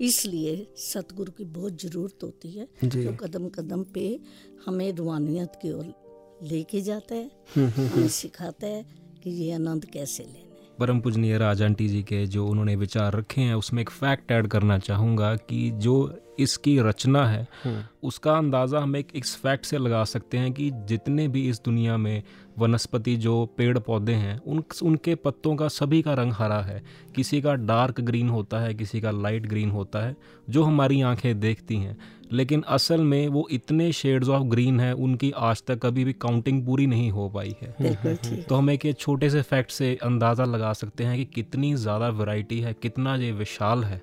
इसलिए 0.01 0.55
सतगुरु 0.77 1.31
की 1.31 1.43
बहुत 1.43 1.81
ज़रूरत 1.81 2.23
होती 2.23 2.51
है 2.51 2.67
जो। 2.83 3.15
कदम 3.15 3.47
कदम 3.49 3.83
पे 3.83 4.19
हमें 4.65 4.91
रूहानियत 4.93 5.51
की 5.61 5.71
ओर 5.71 5.93
लेके 6.43 6.81
जाता 6.81 7.15
है 7.15 7.31
हमें 7.57 8.07
सिखाता 8.09 8.67
है 8.67 8.85
कि 9.23 9.29
ये 9.29 9.51
आनंद 9.51 9.85
कैसे 9.85 10.23
लेना 10.23 10.44
परम 10.79 10.99
पूजनीय 10.99 11.37
राज 11.37 11.61
आंटी 11.63 11.87
जी 11.87 12.01
के 12.03 12.25
जो 12.25 12.45
उन्होंने 12.47 12.75
विचार 12.75 13.13
रखे 13.13 13.41
हैं 13.41 13.55
उसमें 13.55 13.81
एक 13.81 13.89
फैक्ट 13.89 14.31
ऐड 14.31 14.47
करना 14.47 14.77
चाहूँगा 14.77 15.35
कि 15.35 15.69
जो 15.75 15.95
इसकी 16.39 16.77
रचना 16.79 17.25
है 17.27 17.47
उसका 18.03 18.37
अंदाज़ा 18.37 18.79
हम 18.79 18.95
एक 18.95 19.07
इस 19.15 19.35
फैक्ट 19.35 19.65
से 19.65 19.77
लगा 19.77 20.03
सकते 20.03 20.37
हैं 20.37 20.51
कि 20.53 20.69
जितने 20.73 21.27
भी 21.27 21.47
इस 21.49 21.61
दुनिया 21.65 21.97
में 21.97 22.23
वनस्पति 22.59 23.15
जो 23.15 23.45
पेड़ 23.57 23.77
पौधे 23.79 24.13
हैं 24.13 24.37
उन 24.39 24.63
उनके 24.83 25.15
पत्तों 25.15 25.55
का 25.55 25.67
सभी 25.67 26.01
का 26.01 26.13
रंग 26.13 26.33
हरा 26.33 26.61
है। 26.61 26.83
किसी 27.15 27.41
का 27.41 27.53
डार्क 27.55 28.01
ग्रीन 28.01 28.29
होता 28.29 28.59
है 28.59 28.73
किसी 28.73 29.01
का 29.01 29.11
लाइट 29.11 29.47
ग्रीन 29.47 29.71
होता 29.71 29.99
है 29.99 30.15
जो 30.49 30.63
हमारी 30.63 31.01
आँखें 31.01 31.39
देखती 31.39 31.77
हैं। 31.77 31.97
लेकिन 32.31 32.61
असल 32.69 33.01
में 33.03 33.27
वो 33.27 33.47
इतने 33.51 33.91
शेड्स 33.93 34.29
ऑफ़ 34.29 34.43
ग्रीन 34.49 34.79
है 34.79 34.91
उनकी 34.95 35.31
आज 35.39 35.63
तक 35.63 35.79
कभी 35.79 36.03
भी 36.05 36.13
काउंटिंग 36.15 36.65
पूरी 36.65 36.87
नहीं 36.87 37.09
हो 37.11 37.27
पाई 37.29 37.55
है। 37.61 38.43
तो 38.43 38.55
हम 38.55 38.69
एक 38.69 38.93
छोटे 38.95 39.29
से 39.29 39.41
फैक्ट 39.43 39.71
से 39.71 39.93
अंदाज़ा 40.03 40.45
लगा 40.45 40.73
सकते 40.73 41.03
हैं 41.03 41.17
कि 41.17 41.25
कितनी 41.35 41.73
ज़्यादा 41.75 42.09
वैरायटी 42.11 42.59
है 42.59 42.73
कितना 42.81 43.15
ये 43.15 43.31
विशाल 43.33 43.83
है। 43.83 44.01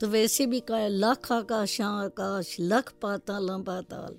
तो 0.00 0.08
वैसे 0.08 0.46
भी 0.46 0.60
कहा 0.60 0.86
लख 0.88 1.30
आकाश 1.32 1.80
आकाश 1.80 2.56
लख 2.60 2.92
पाताल 3.02 3.48
पाताल। 3.66 4.16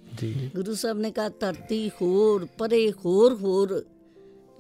गुरु 0.55 0.75
साहब 0.75 0.99
ने 0.99 1.11
कहा 1.11 1.29
धरती 1.41 1.87
होर 2.01 2.47
परे 2.59 2.87
होर 3.05 3.33
होर 3.41 3.83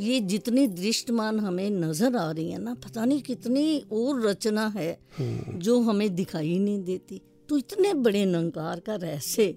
ये 0.01 0.19
जितनी 0.21 0.67
दृष्टमान 0.69 1.39
हमें 1.39 1.69
नज़र 1.71 2.15
आ 2.15 2.31
रही 2.31 2.49
है 2.51 2.57
ना 2.61 2.73
पता 2.75 3.05
नहीं 3.05 3.21
कितनी 3.21 3.77
और 3.93 4.21
रचना 4.21 4.67
है 4.67 4.97
जो 5.19 5.79
हमें 5.81 6.13
दिखाई 6.15 6.57
नहीं 6.59 6.83
देती। 6.83 7.21
तो 7.49 7.57
इतने 7.57 7.93
बड़े 7.93 8.25
नंकार 8.25 8.79
का 8.79 8.95
रहस्य 8.95 9.53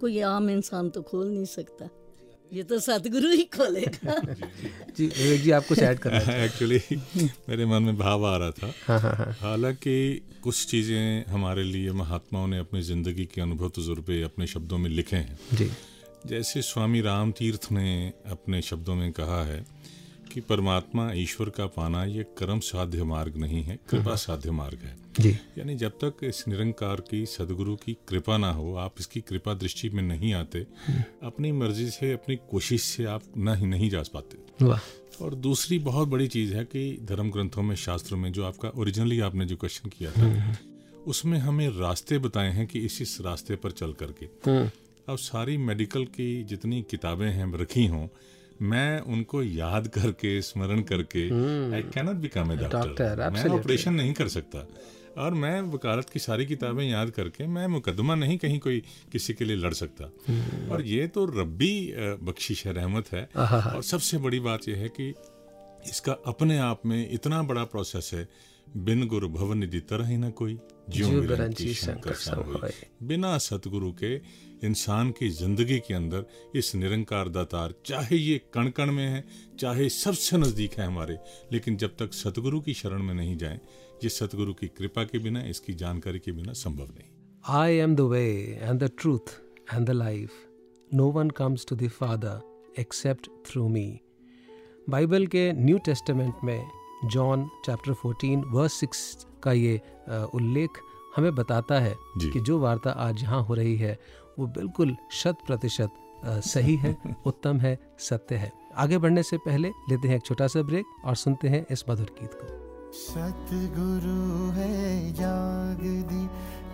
कोई 0.00 0.20
आम 0.20 0.50
इंसान 0.50 0.88
तो 0.90 1.02
खोल 1.02 1.26
नहीं 1.28 1.44
सकता। 1.44 1.88
ये 2.52 2.62
तो 2.62 2.78
सतगुरु 2.78 3.28
ही 3.30 3.44
खोलेगा। 3.56 4.14
जी 4.96 5.06
विवेक 5.06 5.42
जी 5.42 5.50
आप 5.50 5.66
कुछ 5.68 5.78
ऐड 5.78 5.98
कर 5.98 6.10
रहे 6.10 6.44
एक्चुअली 6.44 6.80
मेरे 7.48 7.66
मन 7.66 7.82
में 7.82 7.98
भाव 7.98 8.26
आ 8.26 8.36
रहा 8.36 8.50
था। 8.50 8.72
हाँ, 8.86 8.98
हाँ, 9.00 9.14
हाँ। 9.16 9.32
हालाँकि 9.40 9.94
कुछ 10.42 10.66
चीज़ें 10.66 11.24
हमारे 11.26 11.62
लिए 11.62 11.92
महात्माओं 11.92 12.46
ने 12.46 12.58
अपनी 12.58 12.82
ज़िंदगी 12.82 13.24
के 13.24 13.40
अनुभव 13.40 13.68
तजुर्बे 13.68 14.22
अपने 14.22 14.46
शब्दों 14.46 14.78
में 14.78 14.90
लिखे 14.90 15.16
हैं। 15.16 15.38
जी। 15.54 15.70
जैसे 16.26 16.62
स्वामी 16.62 17.00
राम 17.00 17.32
तीर्थ 17.32 17.68
ने 17.72 18.12
अपने 18.30 18.62
शब्दों 18.62 18.94
में 18.94 19.12
कहा 19.12 19.44
है 19.44 19.64
कि 20.32 20.40
परमात्मा 20.40 21.12
ईश्वर 21.12 21.48
का 21.50 21.66
पाना 21.66 22.04
ये 22.04 22.24
कर्म 22.38 22.60
साध्य 22.60 23.04
मार्ग 23.04 23.36
नहीं 23.36 23.62
है 23.62 23.78
कृपा 23.90 24.14
साध्य 24.16 24.50
मार्ग 24.50 24.78
है। 24.78 24.96
जी। 25.20 25.30
यानी 25.58 25.74
जब 25.74 25.98
तक 26.04 26.24
इस 26.24 26.44
निरंकार 26.48 27.00
की 27.00 27.24
सदगुरु 27.26 27.76
की 27.76 27.96
कृपा 28.08 28.36
ना 28.36 28.50
हो 28.52 28.74
आप 28.74 28.94
इसकी 29.00 29.20
कृपा 29.20 29.54
दृष्टि 29.54 29.88
में 29.88 30.02
नहीं 30.02 30.32
आते 30.34 30.66
अपनी 31.22 31.52
मर्ज़ी 31.52 31.88
से 31.90 32.12
अपनी 32.12 32.36
कोशिश 32.50 32.82
से 32.82 33.04
आप 33.04 33.22
ना 33.36 33.54
ही 33.54 33.66
नहीं 33.66 33.90
जा 33.90 34.02
पाते। 34.14 34.64
और 35.24 35.34
दूसरी 35.34 35.78
बहुत 35.78 36.08
बड़ी 36.08 36.28
चीज़ 36.28 36.54
है 36.54 36.64
कि 36.64 36.98
धर्म 37.02 37.30
ग्रंथों 37.30 37.62
में 37.62 37.74
शास्त्रों 37.76 38.18
में 38.18 38.32
जो 38.32 38.44
आपका 38.44 38.68
ओरिजिनली 38.68 39.20
आपने 39.20 39.46
जो 39.46 39.56
क्वेश्चन 39.56 39.88
किया 39.88 40.10
था 40.10 40.56
उसमें 41.06 41.38
हमें 41.38 41.68
रास्ते 41.68 42.18
बताए 42.18 42.50
हैं 42.52 42.66
कि 42.66 42.78
इस 42.78 43.00
इस 43.02 43.20
रास्ते 43.20 43.56
पर 43.56 43.70
चल 43.70 43.92
करके। 43.92 44.26
अब 45.08 45.16
सारी 45.18 45.56
मेडिकल 45.56 46.04
की 46.04 46.44
जितनी 46.44 46.82
किताबें 46.90 47.30
हैं 47.30 47.52
रखी 47.58 47.86
हों 47.86 48.06
मैं 48.62 49.00
उनको 49.00 49.42
याद 49.42 49.88
करके 49.88 50.42
स्मरण 50.42 50.82
करके 50.82 51.24
I 51.74 51.82
cannot 51.82 52.16
become 52.16 52.52
a 52.52 52.56
doctor 52.56 53.30
मैं 53.30 53.44
ऑपरेशन 53.48 53.94
नहीं 53.94 54.12
कर 54.12 54.28
सकता। 54.28 54.68
और 55.18 55.34
मैं 55.34 55.60
वकालत 55.62 56.10
की 56.10 56.18
सारी 56.18 56.46
किताबें 56.46 56.84
याद 56.84 57.10
करके 57.10 57.46
मैं 57.46 57.66
मुकदमा 57.66 58.14
नहीं 58.14 58.38
कहीं 58.38 58.58
कोई 58.58 58.82
किसी 59.12 59.34
के 59.34 59.44
लिए 59.44 59.56
लड़ 59.56 59.72
सकता। 59.72 60.12
हम्म। 60.28 60.70
और 60.70 60.82
ये 60.82 61.06
तो 61.06 61.24
रब्बी 61.24 61.94
बख्शिश 62.22 62.66
है 62.66 62.72
रहमत 62.72 63.12
है। 63.12 63.28
और 63.36 63.82
सबसे 63.82 64.18
बड़ी 64.18 64.40
बात 64.40 64.68
यह 64.68 64.76
है 64.76 64.88
कि 64.88 65.14
इसका 65.90 66.12
अपने 66.12 66.58
आप 66.58 66.82
में 66.86 67.10
इतना 67.10 67.42
बड़ा 67.42 67.64
प्रोसेस 67.64 68.10
है 68.14 68.28
बिन 68.76 69.06
गुरु 69.06 69.28
भवन 69.28 69.58
निधि 69.58 69.80
तरह 69.80 70.06
ही 70.06 70.16
ना 70.16 70.30
कोई। 70.30 70.58
ज्यो 70.94 71.72
शंकर 71.74 72.70
बिना 73.08 73.36
सतगुरु 73.38 73.90
के 74.02 74.14
इंसान 74.66 75.10
की 75.18 75.28
ज़िंदगी 75.28 75.78
के 75.86 75.94
अंदर 75.94 76.24
इस 76.58 76.74
निरंकार 76.74 77.28
दातार 77.36 77.74
चाहे 77.86 78.16
ये 78.16 78.40
कण 78.54 78.70
कण 78.78 78.90
में 78.92 79.06
है 79.06 79.24
चाहे 79.60 79.88
सबसे 79.88 80.36
नज़दीक 80.36 80.74
है 80.78 80.86
हमारे 80.86 81.18
लेकिन 81.52 81.76
जब 81.76 81.96
तक 81.98 82.12
सतगुरु 82.14 82.60
की 82.60 82.74
शरण 82.74 83.02
में 83.02 83.14
नहीं 83.14 83.36
जाए 83.36 83.60
ये 84.04 84.08
सतगुरु 84.08 84.54
की 84.54 84.66
कृपा 84.78 85.04
के 85.04 85.18
बिना 85.18 85.42
इसकी 85.44 85.74
जानकारी 85.74 86.18
के 86.18 86.32
बिना 86.32 86.52
संभव 86.64 86.84
नहीं। 86.84 87.08
I 87.60 87.76
am 87.76 87.96
the 87.96 88.00
way 88.10 88.24
and 88.62 88.82
the 88.82 88.90
truth 89.00 89.34
and 89.74 89.86
the 89.86 89.90
life 89.90 90.30
no 90.94 91.10
one 91.10 91.30
comes 91.40 91.66
to 91.68 91.76
the 91.76 91.88
Father 92.00 92.80
except 92.80 93.28
through 93.46 93.68
me 93.68 93.88
Bible 94.90 95.26
के 95.26 95.52
न्यू 95.52 95.78
टेस्टमेंट 95.78 96.44
में 96.44 96.62
जॉन 97.12 97.48
चैप्टर 97.66 97.94
14 98.06 98.42
वर्स 98.54 98.80
6 98.84 99.29
का 99.44 99.52
ये 99.52 99.80
उल्लेख 100.34 100.80
हमें 101.16 101.34
बताता 101.34 101.78
है 101.80 101.94
कि 102.22 102.40
जो 102.40 102.58
वार्ता 102.60 102.90
आज 102.90 103.22
यहाँ 103.22 103.42
हो 103.44 103.54
रही 103.54 103.76
है 103.76 103.98
वो 104.38 104.46
बिल्कुल 104.46 104.96
शत 105.12 105.36
प्रतिशत 105.46 105.90
सही 106.26 106.76
है 106.76 106.96
उत्तम 107.26 107.58
है 107.60 107.78
सत्य 107.98 108.36
है। 108.36 108.52
आगे 108.76 108.98
बढ़ने 108.98 109.22
से 109.22 109.36
पहले 109.36 109.68
लेते 109.68 110.08
हैं 110.08 110.16
एक 110.16 110.24
छोटा 110.26 110.46
सा 110.46 110.62
ब्रेक 110.62 110.86
और 111.04 111.16
सुनते 111.16 111.48
हैं 111.48 111.64
इस 111.70 111.84
मधुर 111.90 112.10
गीत 112.20 112.34
को। 112.34 112.58
सतगुरु 112.92 114.50
है 114.50 115.12
जाग 115.14 115.80
दी 116.10 116.22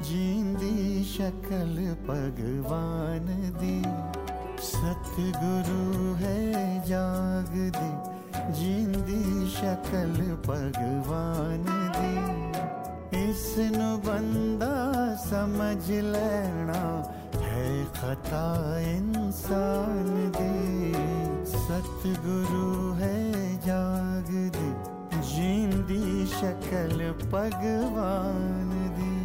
जींदी 0.09 1.05
शक्ल 1.05 1.95
भगवान 2.09 3.27
दी। 3.61 3.79
सतगुरु 4.63 6.15
है 6.15 6.39
जाग 6.89 7.55
दी 7.77 7.93
जींदी 8.59 9.49
शकल 9.51 10.13
भगवान 10.47 11.65
दी। 11.97 12.46
इसनु 13.17 13.91
बंदा 14.07 14.75
समझ 15.25 15.85
लेना 15.91 16.83
है 17.45 17.69
खता 17.97 18.47
इंसान 18.91 20.07
दे। 20.37 20.55
सतगुरु 21.53 22.93
है 22.95 23.19
जाग 23.67 24.31
दे, 24.57 24.69
जींदी 25.31 26.05
शक्ल 26.29 27.11
भगवान 27.27 28.71
दी। 28.97 29.16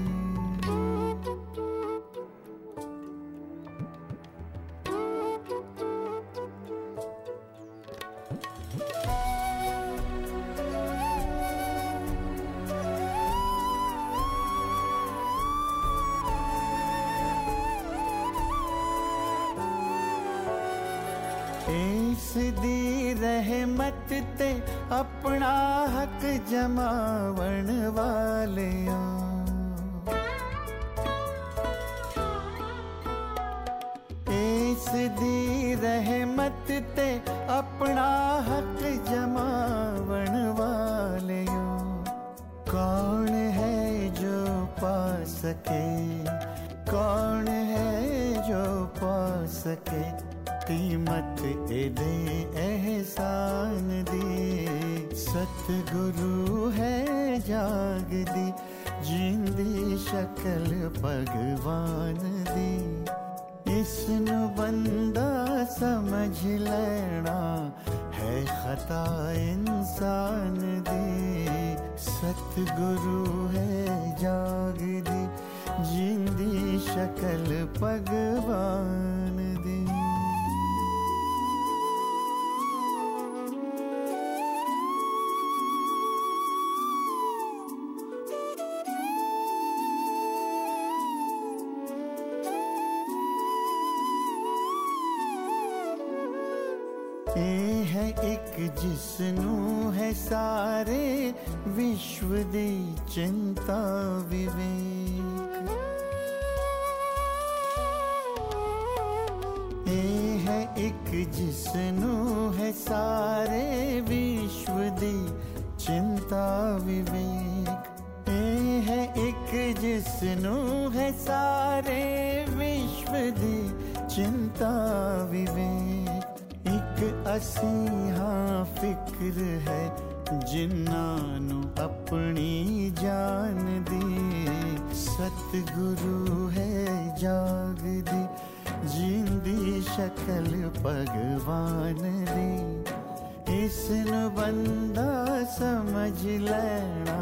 बिंदी 139.12 139.82
शकल 139.82 140.46
भगवान 140.76 141.98
दी 142.28 143.56
इस 143.56 143.88
बंदा 144.36 145.08
समझ 145.46 146.24
लेना 146.24 147.18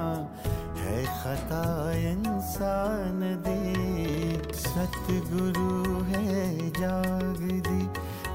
है 0.77 0.97
खता 1.05 1.63
इंसान 2.01 3.21
दे। 3.47 4.53
सतगुरु 4.53 6.03
है 6.03 6.69
जाग 6.69 7.41
दी, 7.67 7.81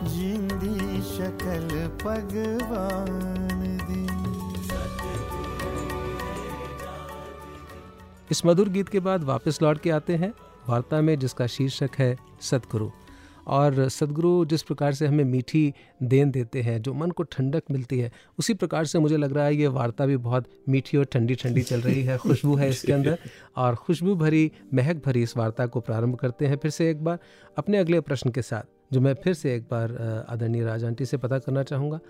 जिंदी 0.08 1.02
शकल 1.12 1.68
भगवान 2.02 3.62
दे। 3.84 4.02
इस 8.30 8.44
मधुर 8.46 8.68
गीत 8.68 8.88
के 8.88 9.00
बाद 9.00 9.24
वापस 9.24 9.62
लौट 9.62 9.80
के 9.80 9.90
आते 9.90 10.16
हैं 10.16 10.32
वार्ता 10.68 11.00
में 11.00 11.18
जिसका 11.18 11.46
शीर्षक 11.46 11.90
है 11.98 12.16
सतगुरु। 12.40 12.90
और 13.46 13.88
सदगुरु 13.88 14.44
जिस 14.44 14.62
प्रकार 14.62 14.92
से 14.92 15.06
हमें 15.06 15.24
मीठी 15.24 15.72
देन 16.02 16.30
देते 16.30 16.62
हैं 16.62 16.80
जो 16.82 16.94
मन 16.94 17.10
को 17.10 17.22
ठंडक 17.22 17.62
मिलती 17.70 17.98
है 17.98 18.10
उसी 18.38 18.54
प्रकार 18.54 18.84
से 18.84 18.98
मुझे 18.98 19.16
लग 19.16 19.32
रहा 19.32 19.44
है 19.44 19.56
ये 19.56 19.66
वार्ता 19.66 20.06
भी 20.06 20.16
बहुत 20.16 20.48
मीठी 20.68 20.96
और 20.96 21.04
ठंडी 21.04 21.34
ठंडी 21.34 21.62
चल 21.62 21.80
रही 21.80 22.02
है। 22.02 22.18
खुशबू 22.18 22.56
है 22.56 22.68
इसके 22.68 22.92
अंदर 22.98 23.18
और 23.56 23.74
खुशबू 23.74 24.14
भरी 24.14 24.50
महक 24.74 25.02
भरी 25.06 25.22
इस 25.22 25.36
वार्ता 25.36 25.66
को 25.66 25.80
प्रारंभ 25.80 26.16
करते 26.16 26.46
हैं 26.46 26.56
फिर 26.56 26.70
से 26.70 26.90
एक 26.90 27.04
बार 27.04 27.18
अपने 27.58 27.78
अगले 27.78 28.00
प्रश्न 28.00 28.30
के 28.30 28.42
साथ 28.42 28.92
जो 28.92 29.00
मैं 29.00 29.14
फिर 29.14 29.34
से 29.34 29.54
एक 29.54 29.62
बार 29.62 29.96
आदरणीय 30.28 30.64
राज 30.64 30.84
आंटी 30.84 31.06
से 31.06 31.16
पता 31.16 31.38
करना 31.38 31.62
चाहूँगा। 31.62 32.00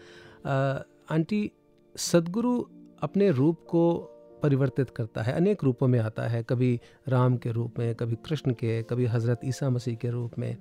आंटी 1.10 1.50
सदगुरु 1.96 2.58
अपने 3.02 3.30
रूप 3.30 3.66
को 3.68 4.10
परिवर्तित 4.42 4.90
करता 4.90 5.22
है 5.22 5.32
अनेक 5.32 5.64
रूपों 5.64 5.88
में 5.88 5.98
आता 5.98 6.22
है 6.22 6.42
कभी 6.42 6.80
राम 7.08 7.36
के 7.36 7.50
रूप 7.52 7.78
में 7.78 7.94
कभी 7.94 8.16
कृष्ण 8.26 8.52
के 8.52 8.82
कभी 8.82 9.06
हज़रत 9.06 9.40
ईसा 9.44 9.70
मसीह 9.70 9.94
के 9.94 10.10
रूप 10.10 10.38
में। 10.38 10.56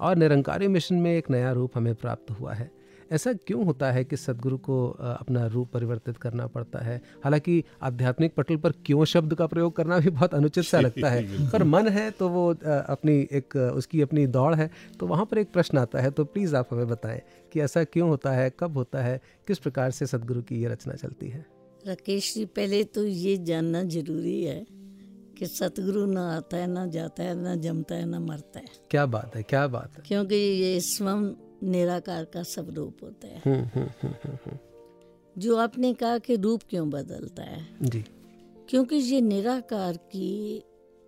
और 0.00 0.16
निरंकारी 0.16 0.68
मिशन 0.68 0.94
में 0.94 1.16
एक 1.16 1.30
नया 1.30 1.52
रूप 1.52 1.76
हमें 1.76 1.94
प्राप्त 1.94 2.30
हुआ 2.30 2.54
है। 2.54 2.70
ऐसा 3.12 3.32
क्यों 3.46 3.64
होता 3.64 3.90
है 3.92 4.04
कि 4.04 4.16
सदगुरु 4.16 4.56
को 4.58 4.88
अपना 4.90 5.46
रूप 5.46 5.70
परिवर्तित 5.72 6.16
करना 6.16 6.46
पड़ता 6.46 6.78
है? 6.78 7.00
हालाँकि 7.24 7.62
आध्यात्मिक 7.82 8.34
पटल 8.34 8.56
पर 8.56 8.72
क्यों 8.86 9.04
शब्द 9.04 9.34
का 9.34 9.46
प्रयोग 9.46 9.74
करना 9.76 9.98
भी 9.98 10.10
बहुत 10.10 10.34
अनुचित 10.34 10.64
सा 10.64 10.80
लगता 10.86 11.10
है। 11.10 11.50
पर 11.50 11.64
मन 11.64 11.88
है 11.88 12.10
तो 12.10 12.28
वो 12.28 12.48
अपनी 12.64 13.16
एक 13.32 13.56
उसकी 13.56 14.00
अपनी 14.00 14.26
दौड़ 14.26 14.54
है। 14.54 14.70
तो 15.00 15.06
वहाँ 15.06 15.24
पर 15.24 15.38
एक 15.38 15.52
प्रश्न 15.52 15.78
आता 15.78 16.00
है 16.00 16.10
तो 16.10 16.24
प्लीज़ 16.24 16.56
आप 16.56 16.68
हमें 16.72 16.88
बताएँ 16.88 17.20
कि 17.52 17.60
ऐसा 17.60 17.84
क्यों 17.84 18.08
होता 18.08 18.32
है 18.32 18.50
कब 18.60 18.76
होता 18.76 19.02
है 19.02 19.20
किस 19.46 19.58
प्रकार 19.58 19.90
से 19.90 20.06
सदगुरु 20.06 20.42
की 20.42 20.62
ये 20.62 20.68
रचना 20.68 20.94
चलती 20.94 21.28
है? 21.28 21.44
राकेश 21.86 22.34
जी 22.34 22.44
पहले 22.44 22.82
तो 22.84 23.04
ये 23.04 23.36
जानना 23.36 23.82
ज़रूरी 23.82 24.42
है 24.44 24.64
कि 25.38 25.46
सतगुरु 25.46 26.06
ना 26.06 26.36
आता 26.36 26.56
है 26.56 26.66
ना 26.66 26.86
जाता 26.86 27.22
है 27.22 27.42
ना 27.42 27.54
जमता 27.54 27.94
है 27.94 28.06
ना 28.06 28.20
मरता 28.20 28.58
है। 28.58 28.66
क्या 28.90 29.06
बात 29.06 29.36
है 29.36 29.42
क्या 29.42 29.66
बात 29.66 29.92
है। 29.96 30.02
क्योंकि 30.06 30.34
ये 30.34 30.80
स्वयं 30.80 31.34
निराकार 31.70 32.24
का 32.24 32.42
स्वरूप 32.42 32.96
होता 33.02 33.26
है। 33.26 33.42
हम्म, 33.46 33.80
हम्म, 33.80 34.14
हम्म, 34.24 34.58
जो 35.38 35.56
आपने 35.56 35.94
कहा 35.94 36.18
कि 36.18 36.36
रूप 36.36 36.62
क्यों 36.70 36.90
बदलता 36.90 37.42
है? 37.42 37.66
जी। 37.82 38.04
क्योंकि 38.68 38.96
ये 38.96 39.20
निराकार 39.20 39.96
की 39.96 40.64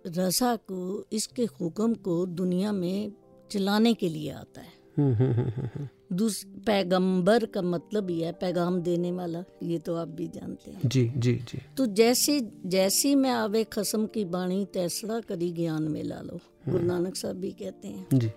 रसा 0.07 0.55
को 0.55 1.05
इसके 1.13 1.45
हुक्म 1.45 1.93
को 1.93 2.25
दुनिया 2.25 2.71
में 2.71 3.11
चलाने 3.51 3.93
के 3.93 4.09
लिए 4.09 4.31
आता 4.31 4.61
है। 4.61 5.96
दूस 6.09 6.43
पैगंबर 6.65 7.45
का 7.45 7.61
मतलब 7.61 8.09
ही 8.09 8.19
है 8.21 8.31
पैगाम 8.31 8.79
देने 8.81 9.11
वाला 9.11 9.43
ये 9.63 9.77
तो 9.79 9.95
आप 9.95 10.07
भी 10.07 10.27
जानते 10.27 10.71
हैं। 10.71 10.89
जी 10.89 11.05
जी 11.17 11.33
जी। 11.49 11.61
तो 11.77 11.85
जैसे 11.93 12.39
जैसी 12.65 13.13
मैं 13.15 13.31
आवे 13.31 13.63
खसम 13.63 14.05
की 14.05 14.23
बाणी 14.25 14.63
तैसड़ा 14.73 15.19
करी 15.19 15.51
ज्ञान 15.51 15.83
में 15.83 16.03
ला 16.03 16.19
लो 16.21 16.39
गुरु 16.69 16.83
नानक 16.85 17.15
साहब 17.15 17.35
भी 17.35 17.51
कहते 17.51 17.87
हैं 17.87 18.19
जी। 18.19 18.31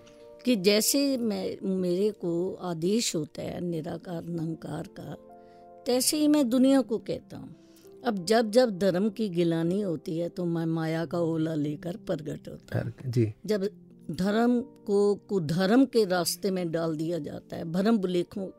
कि 0.45 0.55
जैसे 0.55 1.17
मैं 1.17 1.45
मेरे 1.77 2.09
को 2.21 2.33
आदेश 2.63 3.15
होता 3.15 3.41
है 3.41 3.59
निराकार 3.61 4.23
निरंकार 4.23 4.87
का 4.99 5.15
तैसे 5.85 6.17
ही 6.17 6.27
मैं 6.27 6.47
दुनिया 6.49 6.81
को 6.81 6.97
कहता 6.97 7.37
हूँ। 7.37 7.55
अब 8.05 8.23
जब 8.25 8.49
जब 8.51 8.77
धर्म 8.79 9.09
की 9.09 9.29
गिलानी 9.29 9.81
होती 9.81 10.17
है 10.17 10.27
तो 10.29 10.45
मैं 10.45 10.65
माया 10.65 11.05
का 11.05 11.19
ओला 11.21 11.53
लेकर 11.55 11.97
प्रगट 12.07 12.47
होता 12.47 12.79
हूँ। 12.79 13.11
जी। 13.11 13.33
जब 13.45 13.69
धर्म 14.15 14.61
को 14.61 15.15
कुधर्म 15.15 15.85
के 15.85 16.05
रास्ते 16.05 16.51
में 16.51 16.71
डाल 16.71 16.95
दिया 16.95 17.19
जाता 17.19 17.55
है। 17.55 17.71
भरम 17.71 17.97
बुलेखों 17.97 18.49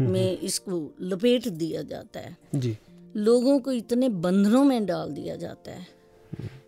में 0.00 0.38
इसको 0.38 0.94
लपेट 1.00 1.48
दिया 1.48 1.82
जाता 1.82 2.20
है। 2.20 2.36
जी। 2.54 2.78
लोगों 3.16 3.58
को 3.60 3.72
इतने 3.72 4.08
बंधनों 4.08 4.64
में 4.64 4.86
डाल 4.86 5.10
दिया 5.10 5.36
जाता 5.36 5.70
है। 5.70 5.86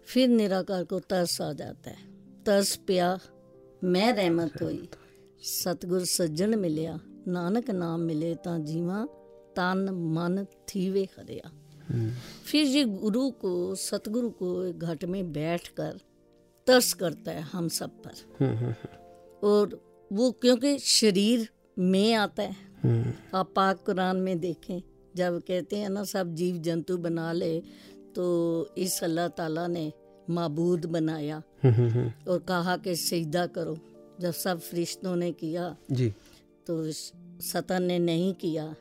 फिर 0.04 0.28
निराकार 0.28 0.84
को 0.84 1.00
तरस 1.00 1.40
आ 1.40 1.52
जाता 1.52 1.90
है। 1.90 1.96
तरस 2.46 2.76
पिया 2.76 3.20
मैं 3.84 4.12
रहमत 4.12 4.62
हुई। 4.62 4.88
सतगुर 5.42 6.04
सज्जन 6.04 6.58
मिलिया 6.58 7.00
नानक 7.28 7.70
नाम 7.70 8.00
मिले 8.00 8.34
ता 8.34 8.58
जीवा 8.58 9.06
तन 9.56 9.88
मन 9.90 10.44
थीवे 10.44 11.04
हरिया। 11.04 11.52
फिर 12.46 12.66
ये 12.66 12.84
गुरु 12.84 13.30
को 13.30 13.74
सतगुरु 13.74 14.30
को 14.30 14.72
घट 14.72 15.04
में 15.04 15.32
बैठकर 15.32 16.00
तरस 16.66 16.92
करता 16.92 17.30
है 17.30 17.40
हम 17.42 17.68
सब 17.68 18.02
पर। 18.02 18.74
और 19.44 19.80
वो 20.10 20.30
क्योंकि 20.32 20.78
शरीर 20.78 21.48
में 21.78 22.14
आता 22.14 22.42
है। 22.42 22.56
आप 23.34 23.52
पाक 23.56 23.84
कुरान 23.86 24.16
में 24.16 24.38
देखें 24.40 24.80
जब 25.16 25.40
कहते 25.48 25.76
हैं 25.76 25.88
ना 25.88 26.04
सब 26.04 26.34
जीव 26.34 26.56
जंतु 26.56 26.96
बना 26.98 27.32
ले 27.32 27.60
तो 28.16 28.24
इस 28.78 29.02
अल्लाह 29.04 29.28
ताला 29.28 29.66
ने 29.66 29.92
मबूद 30.30 30.86
बनाया 30.86 31.38
और 32.28 32.38
कहा 32.48 32.76
कि 32.76 32.94
सजदा 32.96 33.46
करो। 33.46 33.78
जब 34.20 34.32
सब 34.32 34.60
फरिश्तों 34.60 35.14
ने 35.16 35.30
किया 35.32 35.76
जी। 35.90 36.08
तो 36.66 36.74
सतन 37.42 37.82
ने 37.82 37.98
नहीं 37.98 38.32
किया 38.34 38.74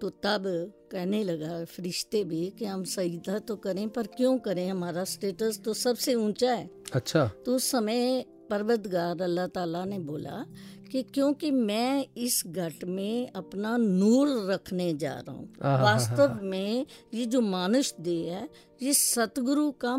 तो 0.00 0.08
तब 0.24 0.44
कहने 0.92 1.22
लगा 1.24 1.64
फरिश्ते 1.64 2.22
भी 2.24 2.48
कि 2.58 2.64
हम 2.64 2.84
सजदा 2.84 3.38
तो 3.38 3.56
करें 3.56 3.88
पर 3.88 4.06
क्यों 4.16 4.38
करें? 4.38 4.68
हमारा 4.70 5.04
स्टेटस 5.04 5.60
तो 5.64 5.74
सबसे 5.74 6.14
ऊँचा 6.14 6.52
है। 6.52 6.68
अच्छा। 6.94 7.26
तो 7.46 7.54
उस 7.56 7.70
समय 7.70 8.24
पर्वतगार 8.50 9.22
अल्लाह 9.22 9.46
ताला 9.46 9.84
ने 9.84 9.98
बोला 9.98 10.44
कि 10.92 11.02
क्योंकि 11.02 11.50
मैं 11.50 12.06
इस 12.16 12.42
घट 12.46 12.84
में 12.84 13.32
अपना 13.36 13.76
नूर 13.76 14.28
रखने 14.50 14.92
जा 14.94 15.12
रहा 15.12 15.36
हूँ 15.36 15.48
वास्तव 15.82 16.38
में 16.42 16.86
ये 17.14 17.24
जो 17.26 17.40
मानुष 17.40 17.92
दे 18.00 18.16
है 18.30 18.48
ये 18.82 18.92
सतगुरु 18.94 19.70
का 19.84 19.96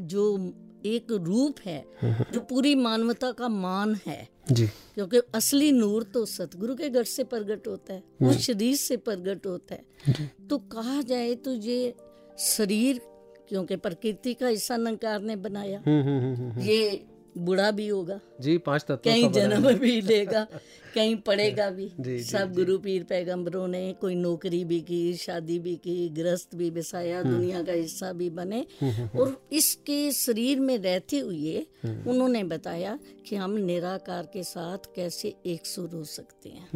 जो 0.00 0.24
एक 0.86 1.12
रूप 1.12 1.60
है 1.64 1.84
जो 2.04 2.40
पूरी 2.40 2.74
मानवता 2.74 3.30
का 3.32 3.48
मान 3.48 3.94
है। 4.06 4.28
जी। 4.52 4.66
क्योंकि 4.66 5.20
असली 5.34 5.70
नूर 5.72 6.02
तो 6.04 6.24
सतगुरु 6.26 6.74
के 6.74 6.88
घर 6.88 7.04
से 7.04 7.24
प्रगट 7.24 7.66
होता 7.66 7.94
है 7.94 8.02
उस 8.22 8.38
शरीर 8.38 8.76
से 8.76 8.96
प्रगट 8.96 9.46
होता 9.46 9.74
है। 9.74 10.30
तो 10.50 10.58
कहा 10.72 11.00
जाए 11.02 11.34
तो 11.34 11.54
ये 11.54 11.94
शरीर 12.38 13.00
क्योंकि 13.48 13.76
प्रकृति 13.76 14.34
का 14.34 14.46
हिस्सा 14.46 14.76
नंकार 14.76 15.20
ने 15.20 15.36
बनाया 15.36 15.82
ये 16.62 17.04
बूढ़ा 17.38 17.70
भी 17.70 17.88
होगा। 17.88 18.20
जी 18.40 18.58
पाँच 18.58 18.82
तत्व 18.82 18.96
कहीं 18.96 19.32
जन्म 19.32 19.72
भी 19.72 20.00
लेगा 20.00 20.46
कहीं 20.94 21.16
पढ़ेगा 21.16 21.70
भी। 21.70 21.90
जी, 22.00 22.22
सब 22.22 22.48
जी, 22.48 22.54
गुरु 22.54 22.78
पीर 22.78 23.04
पैगंबरों 23.04 23.68
ने 23.68 23.92
कोई 23.92 24.14
नौकरी 24.14 24.64
भी 24.64 24.80
की 24.80 25.14
शादी 25.14 25.58
भी 25.58 25.76
की 25.76 26.08
ग्रस्त 26.08 26.54
भी 26.54 26.70
बसाया 26.70 27.20
हम्म। 27.20 27.30
दुनिया 27.30 27.62
का 27.62 27.72
हिस्सा 27.72 28.12
भी 28.12 28.30
बने। 28.30 28.66
हम्म, 28.80 28.92
हम्म, 28.92 29.18
और 29.18 29.46
इसके 29.52 30.12
शरीर 30.12 30.60
में 30.60 30.78
रहते 30.78 31.18
हुए 31.18 31.66
उन्होंने 31.84 32.44
बताया 32.44 32.98
कि 33.26 33.36
हम 33.36 33.56
निराकार 33.56 34.26
के 34.32 34.42
साथ 34.42 34.78
कैसे 34.96 35.34
एक 35.46 35.66
सुर 35.66 35.90
हो 35.90 36.04
सकते 36.04 36.48
हैं। 36.48 36.68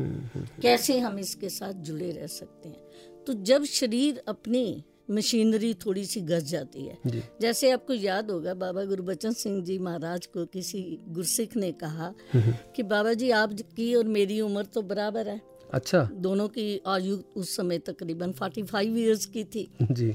कैसे 0.62 0.99
हम 0.99 1.19
इसके 1.19 1.49
साथ 1.49 1.73
जुड़े 1.73 2.11
रह 2.11 2.27
सकते 2.27 2.69
हैं। 2.69 2.81
तो 3.27 3.33
जब 3.33 3.64
शरीर 3.64 4.23
अपनी 4.29 4.85
मशीनरी 5.09 5.73
थोड़ी 5.77 6.05
सी 6.05 6.21
घस 6.21 6.42
जाती 6.42 6.85
है। 6.85 7.23
जैसे 7.40 7.71
आपको 7.71 7.95
याद 7.95 8.31
होगा 8.31 8.55
बाबा 8.55 8.85
गुरबचन 8.85 9.33
सिंह 9.33 9.62
जी 9.64 9.79
महाराज 9.79 10.27
को 10.27 10.45
किसी 10.47 10.83
गुरसिख 11.09 11.57
ने 11.57 11.73
कहा 11.75 12.12
कि 12.37 12.83
बाबा 12.85 13.12
जी 13.12 13.31
आप 13.31 13.53
की 13.77 13.95
और 13.95 14.05
मेरी 14.09 14.40
उम्र 14.40 14.64
तो 14.64 14.83
बराबर 14.85 15.29
है। 15.29 15.40
अच्छा। 15.75 16.03
दोनों 16.12 16.49
की 16.49 16.81
आयु 16.87 17.19
उस 17.37 17.57
समय 17.57 17.79
तकरीबन 17.79 18.33
फोर्टी 18.33 18.62
फाइव 18.62 18.99
ईयर्स 18.99 19.27
की 19.27 19.45
थी। 19.45 19.69
जी। 19.83 20.14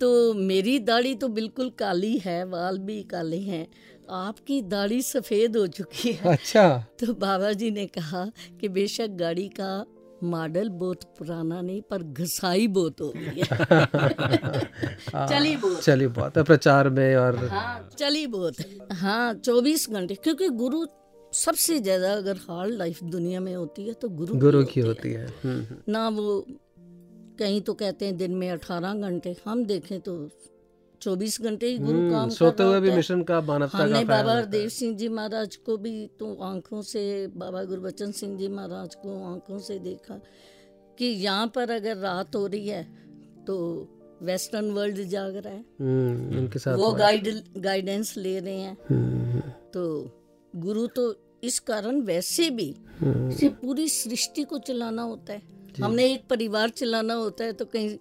तो 0.00 0.34
मेरी 0.34 0.78
दाढ़ी 0.78 1.14
तो 1.14 1.28
बिल्कुल 1.28 1.70
काली 1.70 2.16
है 2.18 2.44
बाल 2.44 2.78
भी 2.78 3.02
काले 3.02 3.38
हैं। 3.38 3.66
आपकी 4.10 4.60
दाढ़ी 4.62 5.00
सफ़ेद 5.02 5.56
हो 5.56 5.66
चुकी 5.66 6.12
है। 6.12 6.32
अच्छा। 6.32 6.86
तो 7.00 7.14
बाबा 7.14 7.52
जी 7.52 7.70
ने 7.70 7.86
कहा 7.86 8.24
कि 8.60 8.68
बेशक 8.68 9.10
गाड़ी 9.16 9.48
का 9.60 9.84
मॉडल 10.24 10.68
बहुत 10.68 11.02
पुराना 11.18 11.60
नहीं 11.60 11.80
पर 11.82 12.02
घसाई 12.02 12.66
बहुत 12.68 13.00
हो 13.00 13.12
गई 13.16 13.40
है 13.40 13.44
हाँ, 15.14 15.26
चली 15.28 15.56
बहुत 15.56 15.82
चली 15.82 16.06
बहुत 16.08 16.36
है 16.36 16.42
प्रचार 16.42 16.88
में 16.88 17.16
और 17.16 17.36
हाँ 17.46 17.88
चली 17.98 18.26
बहुत 18.26 18.56
हाँ 18.92 19.34
चौबीस 19.34 19.88
घंटे 19.90 20.14
क्योंकि 20.14 20.48
गुरु 20.48 20.84
सबसे 21.32 21.78
ज़्यादा 21.80 22.12
अगर 22.12 22.36
हार्ड 22.36 22.74
लाइफ 22.74 23.02
दुनिया 23.04 23.40
में 23.40 23.54
होती 23.54 23.86
है 23.88 23.92
तो 23.94 24.08
गुरु 24.08 24.38
गुरु 24.38 24.64
की 24.64 24.80
होती 24.80 25.10
है, 25.10 25.24
होती 25.24 25.44
है। 25.44 25.52
हम्म, 25.52 25.64
हम्म। 25.64 25.92
ना 25.92 26.08
वो 26.08 26.44
कहीं 27.38 27.60
तो 27.60 27.74
कहते 27.74 28.06
हैं 28.06 28.16
दिन 28.16 28.34
में 28.34 28.50
अठारह 28.50 28.94
घंटे 28.94 29.36
हम 29.46 29.64
देखें 29.64 30.00
तो 30.00 30.16
चौबीस 31.02 31.40
घंटे 31.40 31.66
ही 31.66 31.78
गुरु 31.78 31.98
हम्म, 31.98 32.10
काम 32.10 32.28
सोते 32.30 32.62
हुए 32.62 32.80
भी 32.80 32.90
मिशन 32.90 33.22
का 33.22 33.40
मानवता 33.40 33.78
हमने 33.78 34.04
बाबा 34.04 34.40
देव 34.50 34.68
सिंह 34.68 34.96
जी 34.96 35.08
महाराज 35.08 35.56
को 35.66 35.76
भी 35.76 35.94
तो 36.18 36.34
आँखों 36.44 36.82
से 36.82 37.02
बाबा 37.36 37.62
गुरबचन 37.64 38.12
सिंह 38.18 38.36
जी 38.38 38.48
महाराज 38.48 38.94
को 39.02 39.22
आँखों 39.32 39.58
से 39.68 39.78
देखा 39.78 40.20
कि 40.98 41.06
यहाँ 41.24 41.46
पर 41.54 41.70
अगर 41.70 41.96
रात 41.98 42.36
हो 42.36 42.46
रही 42.46 42.68
है 42.68 42.82
तो 43.46 43.56
वेस्टर्न 44.22 44.70
वर्ल्ड 44.70 45.00
जाग 45.08 45.36
रहा 45.36 45.52
है। 45.52 45.64
हम्म, 45.80 46.38
उनके 46.38 46.58
साथ 46.58 46.76
वो 46.78 46.90
गाइड 46.94 47.28
गाइडेंस 47.58 48.16
ले 48.16 48.38
रहे 48.38 48.58
हैं। 48.58 48.76
हम्म, 48.90 49.40
तो 49.74 49.82
गुरु 50.54 50.86
तो 50.96 51.14
इस 51.44 51.58
कारण 51.68 52.00
वैसे 52.02 52.48
भी 52.50 52.74
पूरी 53.02 53.88
सृष्टि 53.88 54.42
को 54.44 54.58
चलाना 54.58 55.02
होता 55.02 55.32
है। 55.32 55.42
हमने 55.80 56.12
एक 56.12 56.26
परिवार 56.30 56.68
चलाना 56.68 57.14
होता 57.14 57.44
है 57.44 57.52
तो 57.52 57.64
कहीं 57.64 57.96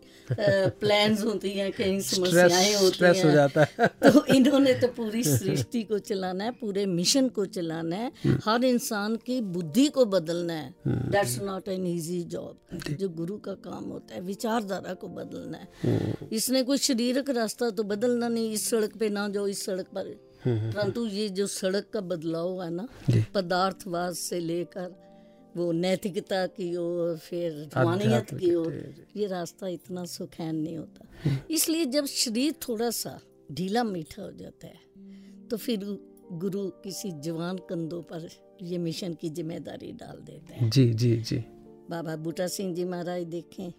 प्लान्स 0.79 1.21
होती 1.25 1.49
हैं 1.49 1.71
कहीं 1.71 1.99
समस्याएँ 2.01 2.73
होती 2.75 3.05
हैं 3.05 3.23
हो। 3.23 3.31
जाता 3.31 3.61
है। 3.61 3.87
तो 4.11 4.25
इन्होंने 4.25 4.73
तो 4.73 4.87
पूरी 4.87 5.23
सृष्टि 5.27 5.83
को 5.83 5.99
चलाना 5.99 6.43
है 6.43 6.51
पूरे 6.51 6.85
मिशन 6.85 7.29
को 7.29 7.45
चलाना 7.45 7.95
है। 7.95 8.11
हम्म। 8.23 8.39
हर 8.45 8.63
इंसान 8.65 9.15
की 9.15 9.41
बुद्धि 9.41 9.87
को 9.87 10.05
बदलना 10.05 10.53
है। 10.53 10.73
That's 10.87 11.39
not 11.41 11.67
an 11.67 11.87
easy 11.87 12.23
job 12.23 12.77
जो। 12.89 13.09
गुरु 13.09 13.37
का 13.37 13.53
काम 13.53 13.83
होता 13.83 14.15
है 14.15 14.21
विचारधारा 14.21 14.93
को 14.93 15.07
बदलना 15.07 15.57
है। 15.57 15.67
हम्म। 15.83 16.27
इसने 16.35 16.63
कोई 16.63 16.77
शरीरक 16.77 17.29
रास्ता 17.29 17.69
तो 17.69 17.83
बदलना 17.83 18.27
नहीं 18.27 18.51
इस 18.51 18.69
सड़क 18.69 18.97
पे 18.97 19.09
ना 19.09 19.27
जाओ 19.29 19.47
इस 19.47 19.65
सड़क 19.65 19.85
पर। 19.85 20.15
हम्म, 20.45 20.71
परंतु 20.71 21.05
ये 21.07 21.29
जो 21.29 21.47
सड़क 21.47 21.85
का 21.93 22.01
बदलाव 22.01 22.63
है 22.63 22.69
ना 22.69 22.87
पदार्थवाद 23.33 24.13
से 24.13 24.39
लेकर 24.39 25.10
वो 25.57 25.71
नैतिकता 25.71 26.45
की 26.47 26.75
ओर 26.75 27.17
फिर 27.17 27.69
मानियत 27.77 28.33
की 28.33 28.53
ओर 28.55 28.73
ये 29.15 29.27
रास्ता 29.27 29.67
इतना 29.67 30.05
सुखैन 30.05 30.55
नहीं 30.55 30.77
होता। 30.77 31.45
इसलिए 31.51 31.85
जब 31.87 32.05
शरीर 32.07 32.53
थोड़ा 32.67 32.89
सा 32.91 33.19
ढीला 33.51 33.83
मीठा 33.83 34.21
हो 34.21 34.31
जाता 34.31 34.67
है 34.67 35.47
तो 35.49 35.57
फिर 35.57 35.85
गुरु 36.33 36.67
किसी 36.83 37.11
जवान 37.21 37.57
कंधों 37.69 38.01
पर 38.11 38.29
ये 38.63 38.77
मिशन 38.77 39.13
की 39.13 39.29
ज़िम्मेदारी 39.29 39.91
डाल 39.93 40.17
देते 40.25 40.53
हैं 40.53 40.69
जी 40.69 40.85
जी 40.93 41.15
जी 41.19 41.43
बाबा 41.89 42.15
बूटा 42.17 42.47
सिंह 42.47 42.73
जी 42.75 42.85
महाराज 42.85 43.23
देखें 43.27 43.71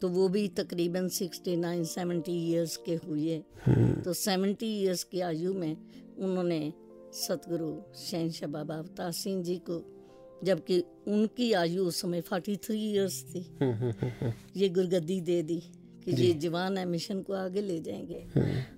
तो 0.00 0.08
वो 0.08 0.28
भी 0.28 0.46
तकरीबन 0.56 1.08
सिक्सटी 1.08 1.56
नाइन 1.56 1.84
सेवेंटी 1.88 2.32
ईयर्स 2.40 2.76
के 2.86 2.94
हुए 3.04 3.42
हम्म। 3.66 4.00
तो 4.02 4.12
सेवेंटी 4.12 4.66
ईयर्स 4.80 5.04
की 5.04 5.20
आयु 5.22 5.54
में 5.54 5.76
उन्होंने 6.18 6.60
सतगुरु 7.16 7.70
शहनशाह 8.00 8.50
बाबा 8.50 8.74
अवतार 8.74 9.10
सिंह 9.12 9.42
जी 9.42 9.56
को 9.70 9.78
जबकि 10.44 10.78
उनकी 11.08 11.52
आयु 11.52 11.84
उस 11.84 12.00
समय 12.00 12.20
फोर्टी 12.20 12.56
थ्री 12.56 12.78
ईयर्स 12.90 13.22
थी 13.24 13.40
ये 14.56 14.68
गुरगद्दी 14.68 15.20
दे 15.20 15.42
दी 15.42 15.60
कि 16.04 16.12
ये 16.22 16.32
जवान 16.34 16.78
है 16.78 16.84
मिशन 16.84 17.22
को 17.22 17.32
आगे 17.32 17.60
ले 17.60 17.78
जाएँगे। 17.80 18.24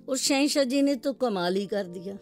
और 0.09 0.17
शहशाह 0.17 0.63
जी 0.63 0.81
ने 0.81 0.95
तो 0.95 1.13
कमाल 1.13 1.55
ही 1.55 1.65
कर 1.65 1.87
दिया। 1.87 2.17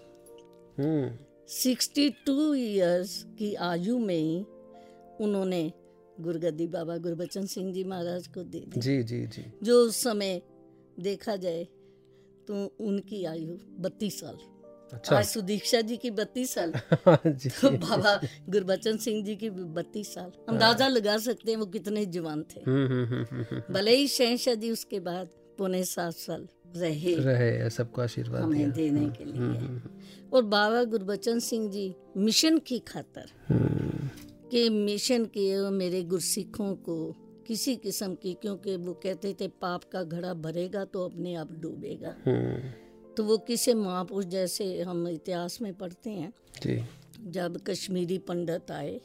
सिक्सटी 1.53 2.09
टू 2.25 2.53
ईयर्स 2.53 3.23
की 3.37 3.53
आयु 3.55 3.97
में 3.99 4.15
ही 4.15 4.37
उन्होंने 5.25 5.71
गुरगद्दी 6.21 6.67
बाबा 6.67 6.97
गुरबचन 6.97 7.45
सिंह 7.45 7.71
जी 7.73 7.83
महाराज 7.83 8.27
को 8.27 8.43
दे 8.43 8.59
दी। 8.59 8.79
जी 8.79 9.01
जी 9.03 9.25
जी। 9.27 9.43
जो 9.63 9.79
उस 9.81 9.97
समय 9.97 10.41
देखा 10.99 11.35
जाए 11.35 11.63
तो 12.47 12.65
उनकी 12.79 13.23
आयु 13.25 13.57
बत्तीस 13.79 14.19
साल। 14.19 14.37
अच्छा। 14.93 15.17
आज 15.17 15.25
सुदीक्षा 15.25 15.81
जी 15.81 15.97
की 15.97 16.11
बत्तीस 16.11 16.53
साल। 16.53 16.73
जी। 17.27 17.49
तो 17.49 17.69
बाबा 17.69 18.21
गुरबचन 18.49 18.97
सिंह 18.97 19.23
जी 19.25 19.35
की 19.35 19.49
बत्तीस 19.49 20.13
साल। 20.13 20.31
अंदाज़ा 20.49 20.87
लगा 20.87 21.17
सकते 21.17 21.51
हैं 21.51 21.57
वो 21.57 21.65
कितने 21.65 22.05
जवान 22.05 22.43
थे। 22.43 22.61
हम्म, 22.67 22.87
हम्म, 22.87 23.25
हम्म। 23.31 23.73
भले 23.73 23.95
ही 23.95 24.07
शहशाह 24.07 24.55
जी 24.55 24.71
उसके 24.71 24.99
बाद 24.99 25.29
पौने 25.57 25.83
सात 25.83 26.13
साल 26.13 26.47
रहे। 26.75 27.15
रहे 27.15 27.69
सबको 27.69 28.01
आशीर्वाद 28.01 28.41
हमें 28.41 28.71
देने 28.71 29.09
के 29.09 29.25
लिए। 29.25 29.81
और 30.33 30.43
बाबा 30.43 30.83
गुरबचन 30.83 31.39
सिंह 31.39 31.71
जी 31.71 31.95
मिशन 32.17 32.57
की 32.57 32.79
खातर 32.79 33.25
के 34.51 34.69
मिशन 34.69 35.25
के 35.25 35.69
मेरे 35.69 36.03
गुरसिखों 36.03 36.75
को 36.75 37.15
किसी 37.47 37.75
किस्म 37.75 38.15
की 38.15 38.33
क्योंकि 38.33 38.75
वो 38.75 38.93
कहते 38.93 39.35
थे 39.41 39.47
पाप 39.47 39.83
का 39.83 40.03
घड़ा 40.03 40.33
भरेगा 40.33 40.85
तो 40.85 41.05
अपने 41.05 41.35
आप 41.35 41.51
डूबेगा। 41.51 42.15
तो 43.17 43.23
वो 43.23 43.37
किसे 43.37 43.73
महापुरुष 43.73 44.25
जैसे 44.25 44.81
हम 44.81 45.07
इतिहास 45.07 45.61
में 45.61 45.73
पढ़ते 45.73 46.09
हैं? 46.09 46.33
जी। 46.63 46.83
जब 47.31 47.57
कश्मीरी 47.67 48.17
पंडित 48.17 48.71
आए 48.71 49.01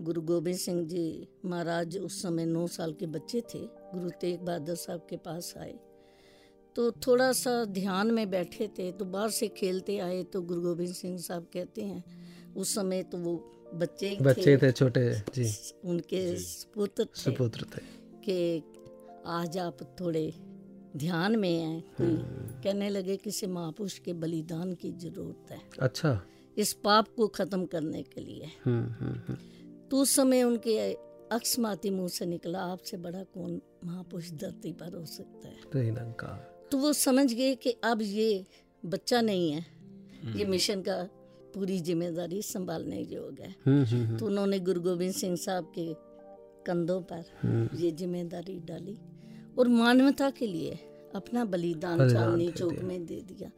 गुरु 0.00 0.20
गोबिंद 0.22 0.56
सिंह 0.56 0.84
जी 0.88 1.28
महाराज 1.44 1.98
उस 1.98 2.22
समय 2.22 2.46
नौ 2.46 2.66
साल 2.66 2.92
के 2.92 3.06
बच्चे 3.06 3.40
थे 3.40 3.58
गुरु 3.64 4.10
तेग 4.10 4.40
बहादुर 4.40 4.76
साहब 4.76 5.06
के 5.10 5.16
पास 5.16 5.54
आए। 5.58 5.74
तो 6.76 6.90
थोड़ा 6.90 7.32
सा 7.32 7.64
ध्यान 7.64 8.10
में 8.10 8.30
बैठे 8.30 8.68
थे 8.68 8.92
तो 8.92 9.04
बाहर 9.04 9.30
से 9.30 9.48
खेलते 9.48 9.98
आए 9.98 10.22
तो 10.22 10.42
गुरु 10.42 10.60
गोबिंद 10.60 10.94
सिंह 10.94 11.18
साहब 11.18 11.46
कहते 11.52 11.82
हैं 11.82 12.04
उस 12.54 12.74
समय 12.74 13.02
तो 13.02 13.18
वो 13.18 13.36
बच्चे 13.74 14.16
बच्चे 14.22 14.56
थे 14.56 14.72
छोटे 14.72 15.10
जी। 15.34 15.50
उनके 15.84 16.34
पुत्र 16.74 17.04
थे 17.04 17.20
सुपुत्र 17.20 17.66
थे। 17.76 17.82
कि 18.26 18.62
आज 19.26 19.58
आप 19.58 19.82
थोड़े 20.00 20.32
ध्यान 20.96 21.36
में 21.36 21.58
है 21.58 21.80
कोई 21.80 22.06
हम्म। 22.06 22.62
कहने 22.62 22.88
लगे 22.88 23.16
किसी 23.16 23.46
महापुरुष 23.46 23.98
के 23.98 24.12
बलिदान 24.12 24.74
की 24.74 24.92
ज़रूरत 24.92 25.50
है। 25.50 25.60
अच्छा। 25.80 26.26
इस 26.58 26.72
पाप 26.72 27.08
को 27.16 27.28
खत्म 27.28 27.66
करने 27.66 28.02
के 28.02 28.20
लिए। 28.20 28.50
हम्म, 28.64 29.06
हम्म। 29.06 29.36
तो 29.90 29.96
उस 29.96 30.10
समय 30.10 30.42
उनके 30.42 30.92
अकस्माती 31.32 31.90
मुँह 31.90 32.08
से 32.08 32.26
निकला 32.26 32.58
आपसे 32.58 32.96
बड़ा 32.96 33.22
कौन 33.22 33.62
महापुरुष 33.84 34.30
धरती 34.30 34.72
पर 34.72 34.94
हो 34.94 35.04
सकता 35.04 35.48
है? 35.48 35.54
तो 35.72 35.78
तो 36.70 36.78
वो 36.78 36.92
समझ 36.92 37.32
गए 37.34 37.54
कि 37.54 37.70
अब 37.70 38.02
ये 38.02 38.44
बच्चा 38.84 39.20
नहीं 39.20 39.50
है। 39.50 39.66
ये 40.36 40.44
मिशन 40.44 40.82
का 40.82 41.08
पूरी 41.54 41.80
ज़िम्मेदारी 41.80 42.42
संभालने 42.42 43.00
योग 43.00 43.40
है। 43.40 43.52
तो 44.18 44.26
उन्होंने 44.26 44.58
गुरु 44.60 44.80
गोबिंद 44.80 45.14
सिंह 45.14 45.36
साहब 45.36 45.72
के 45.78 45.94
कंधों 46.64 47.02
पर 47.02 47.24
ये 47.74 47.90
ज़िम्मेदारी 47.90 48.60
डाली। 48.60 48.98
और 49.58 49.68
मानवता 49.68 50.30
के 50.30 50.46
लिए 50.46 50.78
अपना 51.14 51.44
बलिदान 51.44 52.10
चांदनी 52.10 52.50
चौक 52.50 52.78
में 52.78 53.06
दे 53.06 53.20
दिया। 53.20 53.50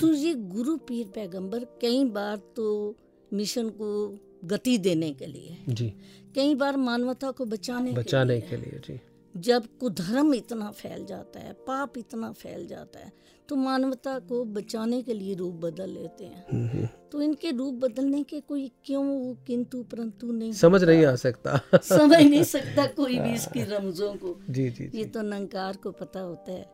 तो 0.00 0.12
ये 0.12 0.34
गुरु 0.34 0.76
पीर 0.76 1.06
पैगंबर 1.06 1.64
कई 1.64 2.04
बार 2.04 2.36
तो 2.36 2.94
मिशन 3.32 3.68
को 3.68 4.18
गति 4.44 4.78
देने 4.78 5.12
के 5.12 5.26
लिए 5.26 5.56
जी। 5.68 5.92
कई 6.34 6.54
बार 6.54 6.76
मानवता 6.76 7.30
को 7.30 7.44
बचाने 7.44 7.92
बचाने 7.92 8.40
के 8.40 8.48
के 8.48 8.56
लिए 8.56 8.80
जी। 8.86 8.92
लिए 8.92 9.00
जब 9.36 9.66
कुधर्म 9.80 10.34
इतना 10.34 10.70
फैल 10.70 11.06
जाता 11.06 11.40
है 11.40 11.52
पाप 11.52 11.98
इतना 11.98 12.32
फैल 12.32 12.66
जाता 12.66 12.98
है 12.98 13.12
तो 13.48 13.56
मानवता 13.56 14.18
को 14.18 14.44
बचाने 14.44 15.02
के 15.02 15.14
लिए 15.14 15.34
रूप 15.34 15.54
बदल 15.54 15.90
लेते 15.90 16.24
हैं। 16.24 17.08
तो 17.12 17.22
इनके 17.22 17.50
रूप 17.50 17.74
बदलने 17.74 18.22
के 18.22 18.40
कोई 18.40 18.72
क्यों 18.84 19.34
किंतु 19.34 19.82
परंतु 19.82 20.32
नहीं 20.32 20.52
समझ 20.52 20.84
नहीं 20.84 21.04
आ 21.04 21.14
सकता। 21.16 21.60
समझ 21.82 22.18
नहीं 22.18 22.42
सकता 22.42 22.86
कोई 22.86 23.18
भी 23.18 23.34
इसकी 23.34 23.64
रमजों 23.64 24.14
को। 24.14 24.40
जी 24.50 24.70
जी 24.70 24.90
ये 24.94 25.04
तो 25.04 25.22
नंकार 25.22 25.76
को 25.76 25.90
पता 25.90 26.20
होता 26.20 26.52
है। 26.52 26.66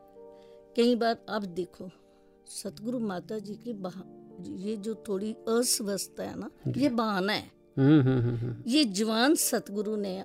कई 0.76 0.94
बार 0.94 1.18
अब 1.28 1.44
देखो 1.44 1.90
सतगुरु 2.48 2.98
माता 2.98 3.38
जी 3.38 3.54
की 3.54 3.70
ये 4.64 4.76
जो 4.76 5.04
थोड़ी 5.08 5.32
अस्वस्थता 5.32 6.22
है 6.22 6.38
ना 6.38 6.50
ये 6.76 6.88
बहाना 6.88 7.32
है। 7.32 7.50
हम्म, 7.78 8.00
हम्म, 8.00 8.20
हम्म, 8.20 8.36
हम्म, 8.36 8.64
ये 8.66 8.84
जवान 8.84 9.34
सतगुरु 9.34 9.96
ने 9.96 10.24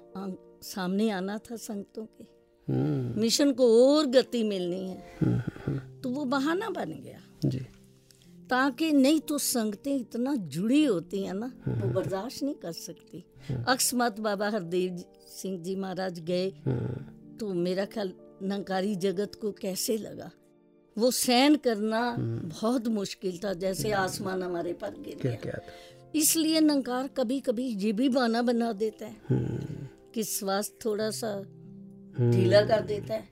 सामने 0.63 1.09
आना 1.09 1.37
था 1.37 1.55
संगतों 1.55 2.05
के। 2.05 2.23
हम्म, 2.23 2.38
मिशन 2.69 3.51
को 3.51 3.65
और 3.87 4.05
गति 4.05 4.43
मिलनी 4.43 4.89
है। 4.89 6.01
तो 6.01 6.09
वो 6.09 6.25
बहाना 6.25 6.69
बन 6.69 6.91
गया। 6.91 7.19
जी। 7.45 7.59
ताकि 8.49 8.91
नहीं 8.91 9.19
तो 9.19 9.37
संगतें 9.37 9.95
इतना 9.95 10.35
जुड़ी 10.35 10.83
होती 10.85 11.23
है 11.23 11.33
ना 11.33 11.51
वो 11.67 11.87
बर्दाश्त 11.89 12.43
नहीं 12.43 12.55
कर 12.55 12.71
सकती। 12.71 13.23
अकस्मात 13.67 14.19
बाबा 14.19 14.49
हरदेव 14.49 15.03
सिंह 15.27 15.57
जी 15.63 15.75
महाराज 15.75 16.19
गए। 16.19 16.49
तो 17.39 17.53
मेरा 17.53 17.85
ख्याल 17.85 18.13
नंकारी 18.43 18.95
जगत 18.95 19.35
को 19.35 19.51
कैसे 19.51 19.97
लगा? 19.97 20.31
वो 20.97 21.11
सहन 21.11 21.55
करना 21.55 22.15
बहुत 22.19 22.87
मुश्किल 22.87 23.39
था 23.43 23.53
जैसे 23.53 23.91
आसमान 23.91 24.43
हमारे 24.43 24.73
पर 24.73 24.89
गिर 24.99 25.19
गया। 25.23 25.59
इसलिए 26.15 26.59
नंकार 26.59 27.07
कभी 27.07 27.39
कभी 27.39 27.67
ये 27.75 27.91
भी 27.93 28.09
बहाना 28.09 28.41
बना 28.41 28.71
देता 28.73 29.05
है 29.05 29.17
कि 30.13 30.23
स्वास्थ्य 30.23 30.77
थोड़ा 30.85 31.09
सा 31.11 31.31
ढीला 32.19 32.61
कर 32.61 32.81
देता 32.81 33.13
है 33.13 33.27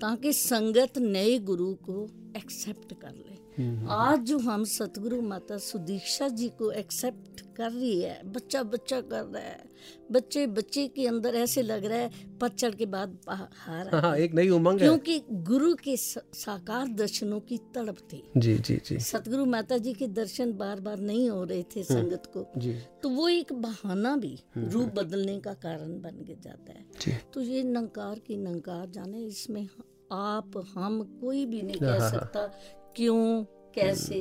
ताकि 0.00 0.32
संगत 0.32 0.98
नए 0.98 1.38
गुरु 1.38 1.74
को 1.88 2.02
एक्सेप्ट 2.36 2.94
कर 2.94 3.12
ले। 3.12 3.37
आज 3.60 4.20
जो 4.20 4.38
हम 4.38 4.64
सतगुरु 4.64 5.20
माता 5.22 5.56
सुदीक्षा 5.58 6.28
जी 6.28 6.48
को 6.58 6.70
एक्सेप्ट 6.72 7.40
कर 7.56 7.70
रही 7.70 8.00
है 8.00 8.20
बच्चा 8.32 8.62
बच्चा 8.62 9.00
कर 9.00 9.24
रहा 9.24 9.42
है 9.42 9.64
बच्चे 10.12 10.46
बच्चे 10.46 10.86
के 10.88 11.06
अंदर 11.06 11.34
ऐसे 11.34 11.62
लग 11.62 11.84
रहा 11.84 11.98
है 11.98 12.38
पतझड़ 12.40 12.70
के 12.74 12.86
बाद 12.86 13.18
हार 13.28 13.88
हाँ। 13.92 14.00
हाँ 14.02 14.16
एक 14.16 14.34
नई 14.34 14.48
उमंग 14.48 14.78
क्योंकि 14.78 15.20
गुरु 15.30 15.74
के 15.74 15.96
साकार 15.96 16.86
दर्शनों 16.94 17.40
की 17.40 17.58
तड़प 17.74 17.98
थी। 18.12 18.22
जी 18.36 18.54
जी 18.58 18.80
जी। 18.86 18.98
सतगुरु 19.00 19.46
माता 19.46 19.78
जी 19.78 19.92
के 19.94 20.06
दर्शन 20.20 20.52
बार 20.52 20.80
बार 20.80 20.98
नहीं 21.00 21.28
हो 21.30 21.42
रहे 21.44 21.62
थे 21.76 21.82
संगत 21.82 22.30
को 22.36 22.46
जी। 22.56 22.74
तो 23.02 23.08
वो 23.08 23.28
एक 23.28 23.52
बहाना 23.52 24.16
भी 24.16 24.36
रूप 24.58 24.94
बदलने 24.94 25.38
का 25.40 25.54
कारण 25.66 26.00
बन 26.00 26.24
के 26.26 26.40
जाता 26.44 26.72
है। 26.72 27.20
तो 27.34 27.40
ये 27.40 27.62
नंकार 27.64 28.18
की 28.18 28.36
नंकार 28.36 28.88
जाने 28.90 29.26
इसमें 29.26 29.66
आप 30.12 30.52
हम 30.74 31.02
कोई 31.20 31.44
भी 31.46 31.62
नहीं 31.62 31.76
कह 31.76 32.08
सकता 32.10 32.46
क्यों? 32.96 33.44
कैसे? 33.74 34.18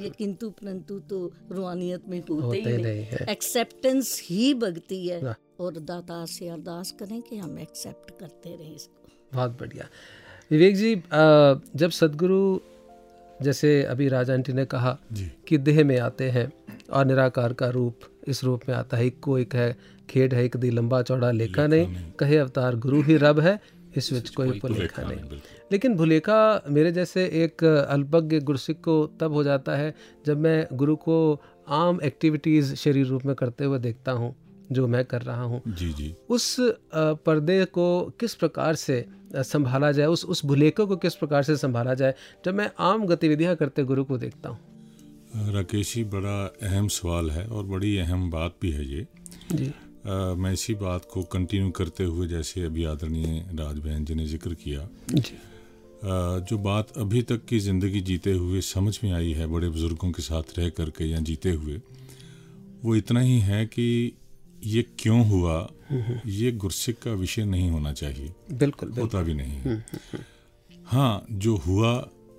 ये 0.00 0.10
किंतु 0.10 0.50
परंतु 0.52 0.98
तो 1.10 1.18
रूहानियत 1.52 2.08
में 2.08 2.18
होते 2.20 2.42
होते 2.42 2.58
ही 2.60 2.82
नहीं 2.82 3.26
एक्सेप्टेंस 3.28 4.20
ही। 4.24 4.52
भक्ति 4.54 5.06
है 5.08 5.34
और 5.60 5.78
दाता 5.80 6.24
से 6.26 6.48
अरदास 6.48 6.94
करें 7.00 7.20
कि 7.22 7.36
हम 7.36 7.58
एक्सेप्ट 7.58 8.10
करते 8.20 8.56
रहें 8.56 8.74
इसको। 8.74 9.08
बहुत 9.34 9.58
बढ़िया। 9.60 9.88
विवेक 10.50 10.76
जी 10.76 10.94
जब 11.76 11.90
सदगुरु 11.90 12.58
जैसे 13.40 13.82
अभी 13.84 14.08
राजा 14.08 14.32
आंटी 14.34 14.52
ने 14.52 14.64
कहा 14.66 14.96
जी। 15.12 15.30
कि 15.48 15.58
देह 15.58 15.84
में 15.84 15.98
आते 15.98 16.30
हैं 16.30 16.50
और 16.90 17.06
निराकार 17.06 17.52
का 17.52 17.68
रूप 17.70 18.00
इस 18.28 18.42
रूप 18.44 18.68
में 18.68 18.74
आता 18.74 18.96
है 18.96 19.06
एक 19.06 19.20
को 19.20 19.38
एक 19.38 19.54
है 19.54 19.76
खेड 20.10 20.34
है 20.34 20.44
एक 20.44 20.56
दी 20.56 20.70
लंबा 20.70 21.02
चौड़ा 21.02 21.30
लेखा 21.30 21.66
नहीं। 21.66 22.10
कहे 22.18 22.36
अवतार 22.36 22.76
गुरु 22.76 23.00
ही 23.02 23.16
रब 23.16 23.40
है 23.40 23.58
इस 23.96 24.12
विच 24.12 24.28
कोई 24.30 24.60
भुलेखा 24.60 25.02
नहीं। 25.02 25.40
लेकिन 25.72 25.94
भुलेखा 25.96 26.40
मेरे 26.68 26.92
जैसे 26.92 27.24
एक 27.44 27.64
अल्पज्ञ 27.64 28.40
गुरसिख 28.40 28.76
को 28.76 29.06
तब 29.20 29.32
हो 29.32 29.42
जाता 29.44 29.76
है 29.76 29.94
जब 30.26 30.38
मैं 30.38 30.66
गुरु 30.72 30.96
को 30.96 31.18
आम 31.68 32.00
एक्टिविटीज़ 32.04 32.74
शरीर 32.74 33.06
रूप 33.06 33.24
में 33.24 33.34
करते 33.34 33.64
हुए 33.64 33.78
देखता 33.78 34.12
हूँ 34.12 34.34
जो 34.72 34.86
मैं 34.86 35.04
कर 35.04 35.22
रहा 35.22 35.42
हूँ। 35.42 35.60
जी 35.68 35.92
जी। 35.92 36.14
उस 36.30 36.56
पर्दे 36.94 37.64
को 37.64 37.86
किस 38.20 38.34
प्रकार 38.34 38.74
से 38.74 39.04
संभाला 39.36 39.90
जाए 39.92 40.06
उस 40.06 40.24
उस 40.24 40.44
भुलेखे 40.46 40.84
को 40.84 40.96
किस 40.96 41.14
प्रकार 41.14 41.42
से 41.42 41.56
संभाला 41.56 41.94
जाए 41.94 42.14
जब 42.44 42.54
मैं 42.54 42.70
आम 42.80 43.06
गतिविधियाँ 43.06 43.54
करते 43.56 43.84
गुरु 43.84 44.04
को 44.04 44.18
देखता 44.18 44.48
हूँ। 44.48 45.52
राकेश 45.52 45.94
जी 45.94 46.04
बड़ा 46.04 46.38
अहम 46.62 46.88
सवाल 46.88 47.30
है 47.30 47.46
और 47.46 47.64
बड़ी 47.64 47.96
अहम 47.98 48.30
बात 48.30 48.56
भी 48.62 48.70
है 48.70 48.84
ये। 48.88 49.06
जी। 49.52 49.66
अ, 49.66 50.34
मैं 50.34 50.52
इसी 50.52 50.74
बात 50.74 51.06
को 51.12 51.22
कंटिन्यू 51.22 51.70
करते 51.70 52.04
हुए 52.04 52.26
जैसे 52.28 52.64
अभी 52.64 52.84
आदरणीय 52.84 53.40
राज 53.54 53.78
बहन 53.78 54.04
जी 54.04 54.14
ने 54.14 54.26
ज़िक्र 54.26 54.54
किया। 54.54 54.88
जी। 55.10 55.38
जो 56.04 56.58
बात 56.58 56.88
अभी 56.98 57.22
तक 57.22 57.44
की 57.44 57.58
ज़िंदगी 57.58 58.00
जीते 58.00 58.32
हुए 58.32 58.60
समझ 58.60 58.98
में 59.04 59.12
आई 59.12 59.32
है 59.32 59.46
बड़े 59.46 59.68
बुज़ुर्गों 59.68 60.10
के 60.12 60.22
साथ 60.22 60.58
रह 60.58 60.68
करके 60.68 61.04
या 61.04 61.18
जीते 61.20 61.50
हुए 61.50 61.80
वो 62.84 62.96
इतना 62.96 63.20
ही 63.20 63.38
है 63.40 63.64
कि 63.66 63.86
ये 64.64 64.82
क्यों 64.98 65.24
हुआ 65.26 65.56
ये 66.26 66.50
गुरसिक 66.52 66.98
का 66.98 67.12
विषय 67.12 67.44
नहीं 67.44 67.70
होना 67.70 67.92
चाहिए। 67.92 68.32
बिल्कुल 68.52 68.88
बिल्कुल। 68.88 69.02
होता 69.02 69.22
भी 69.22 69.34
नहीं 69.34 69.52
है। 69.52 69.84
हाँ 70.86 71.26
जो 71.30 71.56
हुआ 71.56 71.92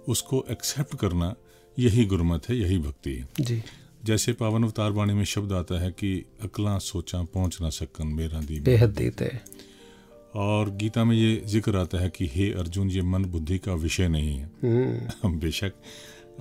उसको 0.08 0.46
एक्सेप्ट 0.52 0.96
करना 0.96 1.34
यही 1.78 2.06
गुरमत 2.06 2.50
है 2.50 2.58
यही 2.58 2.78
भक्ति 2.80 3.14
है। 3.14 3.28
जी। 3.40 3.62
जैसे 4.06 4.34
पावन 4.34 4.64
अवतार 4.64 4.92
वाणी 4.92 5.14
में 5.14 5.24
शब्द 5.26 5.54
आता 5.54 5.82
है 5.82 5.92
कि 5.92 6.14
अकला 6.44 6.78
सोचा 6.84 7.22
पहुँच 7.24 7.58
ना 7.62 7.70
सकन 7.70 8.08
मेरा 8.08 8.42
दी 8.42 8.60
बेहद 8.60 8.90
देते 8.90 9.26
और 10.36 10.70
गीता 10.70 11.04
में 11.04 11.16
ये 11.16 11.42
ज़िक्र 11.46 11.78
आता 11.78 11.98
है 11.98 12.10
कि 12.10 12.30
हे 12.34 12.52
अर्जुन 12.54 12.90
ये 12.90 13.02
मन 13.02 13.26
बुद्धि 13.26 13.58
का 13.58 13.74
विषय 13.74 14.08
नहीं 14.08 14.38
है। 14.38 14.52
हम्म। 14.64 15.40
बेशक। 15.40 15.74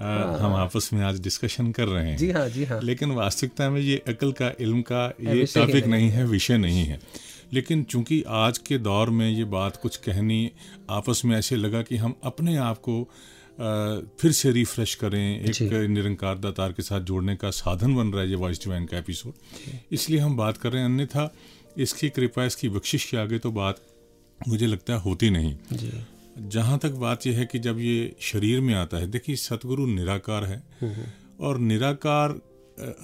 आ, 0.00 0.36
हम 0.36 0.54
आपस 0.54 0.90
में 0.92 1.02
आज 1.02 1.20
डिस्कशन 1.20 1.72
कर 1.72 1.88
रहे 1.88 2.10
हैं। 2.10 2.16
जी 2.16 2.30
हाँ 2.30 2.48
जी 2.48 2.64
हाँ। 2.64 2.80
लेकिन 2.82 3.10
वास्तविकता 3.10 3.70
में 3.70 3.80
ये 3.80 4.02
अकल 4.08 4.32
का 4.32 4.52
इल्म 4.60 4.82
का 4.82 5.06
ये 5.20 5.44
टॉपिक 5.44 5.86
नहीं 5.86 6.08
है। 6.08 6.26
विषय 6.26 6.58
नहीं 6.58 6.84
है। 6.84 7.00
लेकिन 7.52 7.82
चूँकि 7.84 8.24
आज 8.28 8.58
के 8.58 8.78
दौर 8.78 9.10
में 9.10 9.30
ये 9.30 9.44
बात 9.44 9.76
कुछ 9.76 9.96
कहनी 9.96 10.50
आपस 10.90 11.22
में 11.24 11.36
ऐसे 11.36 11.56
लगा 11.56 11.82
कि 11.82 11.96
हम 11.96 12.14
अपने 12.22 12.56
आप 12.56 12.78
को 12.78 13.10
फिर 14.20 14.32
से 14.32 14.50
रिफ्रेश 14.50 14.94
करें 14.94 15.40
एक। 15.40 15.88
निरंकार 15.90 16.38
दातार 16.38 16.72
के 16.72 16.82
साथ 16.82 17.00
जोड़ने 17.00 17.36
का 17.36 17.50
साधन 17.50 17.94
बन 17.94 18.06
रहा 18.06 18.22
है 18.22 18.28
ये 18.28 18.34
वॉइस 18.34 18.58
डिवाइन 18.58 18.86
का 18.86 18.98
एपिसोड 18.98 19.32
इसलिए 19.92 20.20
हम 20.20 20.36
बात 20.36 20.56
कर 20.56 20.72
रहे 20.72 20.82
हैं 20.82 20.88
अन्यथा 20.88 21.34
इसकी 21.78 22.08
कृपा 22.08 22.44
इसकी 22.44 22.68
बख्शिश 22.68 23.04
के 23.04 23.16
आगे 23.16 23.38
तो 23.38 23.50
बात 23.52 23.80
मुझे 24.48 24.66
लगता 24.66 24.92
है 24.92 25.00
होती 25.00 25.30
नहीं। 25.30 25.54
जहाँ 26.48 26.78
तक 26.78 26.90
बात 26.90 27.26
यह 27.26 27.38
है 27.38 27.44
कि 27.46 27.58
जब 27.58 27.78
ये 27.78 28.16
शरीर 28.20 28.60
में 28.60 28.74
आता 28.74 28.96
है 28.96 29.06
देखिए 29.06 29.36
सतगुरु 29.36 29.86
निराकार 29.86 30.44
है। 30.44 30.62
और 31.40 31.58
निराकार 31.58 32.30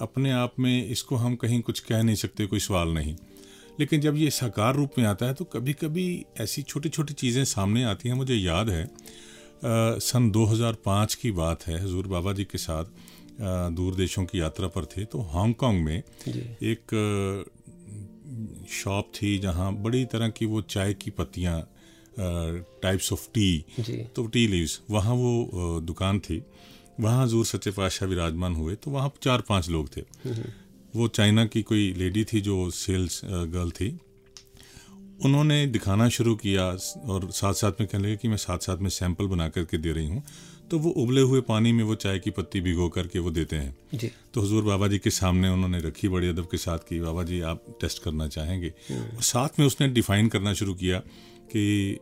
अपने 0.01 0.31
आप 0.31 0.53
में 0.59 0.87
इसको 0.87 1.15
हम 1.15 1.35
कहीं 1.35 1.61
कुछ 1.61 1.79
कह 1.79 2.03
नहीं 2.03 2.15
सकते 2.15 2.45
कोई 2.45 2.59
सवाल 2.59 2.89
नहीं। 2.89 3.15
लेकिन 3.79 4.01
जब 4.01 4.15
ये 4.17 4.29
साकार 4.29 4.75
रूप 4.75 4.91
में 4.97 5.05
आता 5.05 5.25
है 5.25 5.33
तो 5.33 5.45
कभी 5.45 5.73
कभी 5.73 6.25
ऐसी 6.41 6.61
छोटी 6.61 6.89
छोटी 6.89 7.13
चीज़ें 7.13 7.43
सामने 7.45 7.83
आती 7.83 8.09
हैं 8.09 8.15
मुझे 8.15 8.35
याद 8.35 8.69
है। 8.69 8.83
अ, 8.85 8.89
सन 9.99 10.31
2005 10.31 11.15
की 11.15 11.31
बात 11.31 11.67
है 11.67 11.83
हजूर 11.83 12.07
बाबा 12.07 12.33
जी 12.33 12.43
के 12.43 12.57
साथ 12.57 12.85
अ, 12.85 13.69
दूर 13.69 13.95
देशों 13.95 14.25
की 14.25 14.39
यात्रा 14.39 14.67
पर 14.67 14.85
थे 14.85 15.05
तो 15.05 15.21
हांगकांग 15.21 15.83
में 15.83 15.97
एक 15.97 16.91
शॉप 18.73 19.11
थी 19.15 19.37
जहाँ 19.39 19.73
बड़ी 19.75 20.03
तरह 20.05 20.29
की 20.29 20.45
वो 20.45 20.61
चाय 20.67 20.93
की 20.93 21.11
पत्तियाँ 21.11 21.61
टाइप्स 22.83 23.11
ऑफ़ 23.13 23.27
टी 23.33 23.65
तो 24.15 24.25
टी 24.27 24.47
लीव्स 24.47 24.79
वहाँ 24.89 25.13
वो 25.15 25.79
दुकान 25.81 26.19
थी। 26.19 26.41
वहाँ 26.99 27.23
हजूर 27.23 27.45
सच्चे 27.45 27.71
पातशाह 27.71 28.09
विराजमान 28.09 28.55
हुए 28.55 28.75
तो 28.75 28.91
वहाँ 28.91 29.11
चार 29.23 29.41
पाँच 29.49 29.69
लोग 29.69 29.89
थे। 29.97 30.01
वो 30.95 31.07
चाइना 31.09 31.45
की 31.45 31.61
कोई 31.61 31.91
लेडी 31.93 32.23
थी 32.23 32.41
जो 32.41 32.69
सेल्स 32.71 33.21
गर्ल 33.25 33.71
थी। 33.71 33.89
उन्होंने 35.25 35.65
दिखाना 35.67 36.07
शुरू 36.09 36.35
किया 36.35 36.65
और 37.05 37.29
साथ 37.31 37.53
साथ 37.53 37.79
में 37.79 37.87
कहने 37.87 38.03
लगे 38.03 38.17
कि 38.17 38.27
मैं 38.27 38.37
साथ 38.37 38.57
साथ 38.59 38.77
में 38.77 38.89
सैंपल 38.89 39.27
बना 39.27 39.47
करके 39.49 39.77
दे 39.77 39.91
रही 39.91 40.07
हूँ। 40.07 40.23
तो 40.71 40.79
वो 40.79 40.89
उबले 40.89 41.21
हुए 41.21 41.41
पानी 41.41 41.71
में 41.71 41.83
वो 41.83 41.95
चाय 41.95 42.19
की 42.19 42.31
पत्ती 42.31 42.61
भिगो 42.61 42.89
करके 42.89 43.19
वो 43.19 43.31
देते 43.31 43.55
हैं। 43.55 43.75
जी। 43.93 44.11
तो 44.33 44.41
हजूर 44.41 44.63
बाबा 44.63 44.87
जी 44.87 44.99
के 44.99 45.09
सामने 45.09 45.49
उन्होंने 45.49 45.79
रखी 45.79 46.07
बड़े 46.07 46.29
अदब 46.29 46.47
के 46.51 46.57
साथ 46.57 46.77
कि 46.89 46.99
बाबा 46.99 47.23
जी 47.23 47.41
आप 47.41 47.65
टेस्ट 47.81 48.03
करना 48.03 48.27
चाहेंगे? 48.27 48.69
और 48.91 49.21
साथ 49.23 49.59
में 49.59 49.65
उसने 49.65 49.87
डिफाइन 49.87 50.27
करना 50.27 50.53
शुरू 50.53 50.73
किया 50.73 50.99
कि 51.51 51.99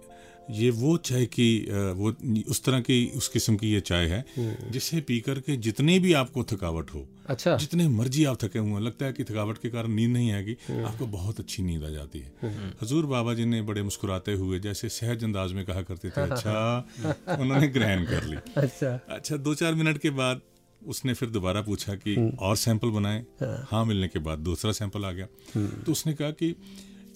ये 0.52 0.70
वो 0.70 0.98
चाय 0.98 1.26
की 1.26 1.50
वो 1.72 2.16
उस 2.50 2.64
तरह 2.64 2.80
की 2.80 3.12
उस 3.16 3.28
किस्म 3.28 3.56
की 3.56 3.72
ये 3.72 3.80
चाय 3.80 4.06
है 4.06 4.26
जिसे 4.72 5.02
पी 5.02 5.20
करके 5.20 5.58
जितनी 5.58 6.00
भी 6.00 6.14
आपको 6.14 6.44
थकावट 6.44 6.94
हो 6.94 7.08
अच्छा। 7.30 7.56
जितने 7.58 7.88
मर्ज़ी 7.88 8.24
आप 8.26 8.38
थके 8.44 8.60
हुए 8.60 8.82
लगता 8.82 9.06
है 9.06 9.14
कि 9.14 9.24
थकावट 9.24 9.58
के 9.58 9.70
कारण 9.70 9.92
नींद 9.92 10.12
नहीं 10.12 10.32
आएगी 10.32 10.58
आपको 10.84 11.08
बहुत 11.08 11.40
अच्छी 11.40 11.64
नींद 11.64 11.84
आ 11.84 11.90
जाती 11.90 12.20
है। 12.20 12.52
हजूर 12.82 13.06
बाबा 13.06 13.34
जी 13.34 13.46
ने 13.46 13.62
बड़े 13.62 13.84
मुस्कुराते 13.84 14.34
हुए 14.34 14.60
जैसे 14.60 14.90
सहज 14.90 15.24
अंदाज 15.24 15.54
में 15.54 15.66
कहा 15.66 15.82
करते 15.82 16.10
थे 16.10 16.22
अच्छा 16.22 16.88
उन्होंने 17.40 17.68
ग्रहण 17.68 18.06
कर 18.06 18.24
ली। 18.24 18.38
अच्छा। 18.58 19.00
अच्छा 19.10 19.38
दो 19.38 19.56
चार 19.56 19.74
मिनट 19.76 19.98
के 19.98 20.10
बाद 20.20 20.42
उसने 20.82 21.14
फिर 21.14 21.30
दोबारा 21.30 21.62
पूछा 21.62 21.96
कि 21.96 22.16
और 22.40 22.56
सैंपल 22.56 22.90
बनाए? 22.90 23.26
हाँ। 23.72 23.86
मिलने 23.86 24.08
के 24.08 24.20
बाद 24.20 24.40
दूसरा 24.40 24.72
सैंपल 24.72 25.06
आ 25.06 25.12
गया। 25.12 25.28
तो 25.58 25.92
उसने 25.92 26.14
कहा 26.14 26.32
कि 26.32 26.56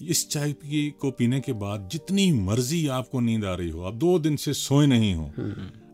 इस 0.02 0.28
चाय 0.28 0.52
की 0.52 0.90
को 1.00 1.10
पीने 1.10 1.40
के 1.40 1.52
बाद 1.52 1.88
जितनी 1.92 2.30
मर्ज़ी 2.32 2.86
आपको 2.88 3.20
नींद 3.20 3.44
आ 3.44 3.54
रही 3.54 3.70
हो 3.70 3.82
आप 3.82 3.94
दो 3.94 4.18
दिन 4.18 4.36
से 4.36 4.52
सोए 4.54 4.86
नहीं 4.86 5.14
हो। 5.14 5.30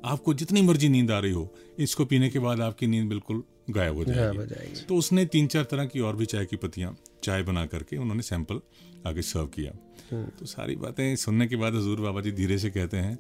आपको 0.04 0.34
जितनी 0.34 0.62
मर्ज़ी 0.62 0.88
नींद 0.88 1.10
आ 1.10 1.18
रही 1.18 1.32
हो 1.32 1.54
इसको 1.78 2.04
पीने 2.04 2.28
के 2.30 2.38
बाद 2.38 2.60
आपकी 2.60 2.86
नींद 2.86 3.08
बिल्कुल 3.08 3.42
गायब 3.70 3.94
हो 3.96 4.04
जाएगी। 4.04 4.38
जाएगी। 4.38 4.80
तो 4.80 4.96
उसने 4.96 5.24
तीन 5.26 5.46
चार 5.46 5.64
तरह 5.64 5.86
की 5.86 6.00
और 6.00 6.16
भी 6.16 6.26
चाय 6.26 6.44
की 6.46 6.56
पत्तियाँ 6.56 6.96
चाय 7.24 7.42
बना 7.42 7.66
करके 7.66 7.96
उन्होंने 7.96 8.22
सैंपल 8.22 8.60
आगे 9.06 9.22
सर्व 9.22 9.46
किया। 9.46 9.72
तो 10.12 10.46
सारी 10.46 10.76
बातें 10.76 11.16
सुनने 11.16 11.46
के 11.46 11.56
बाद 11.56 11.74
हजूर 11.74 12.00
बाबा 12.00 12.20
जी 12.20 12.32
धीरे 12.32 12.58
से 12.58 12.70
कहते 12.70 12.96
हैं 12.96 13.18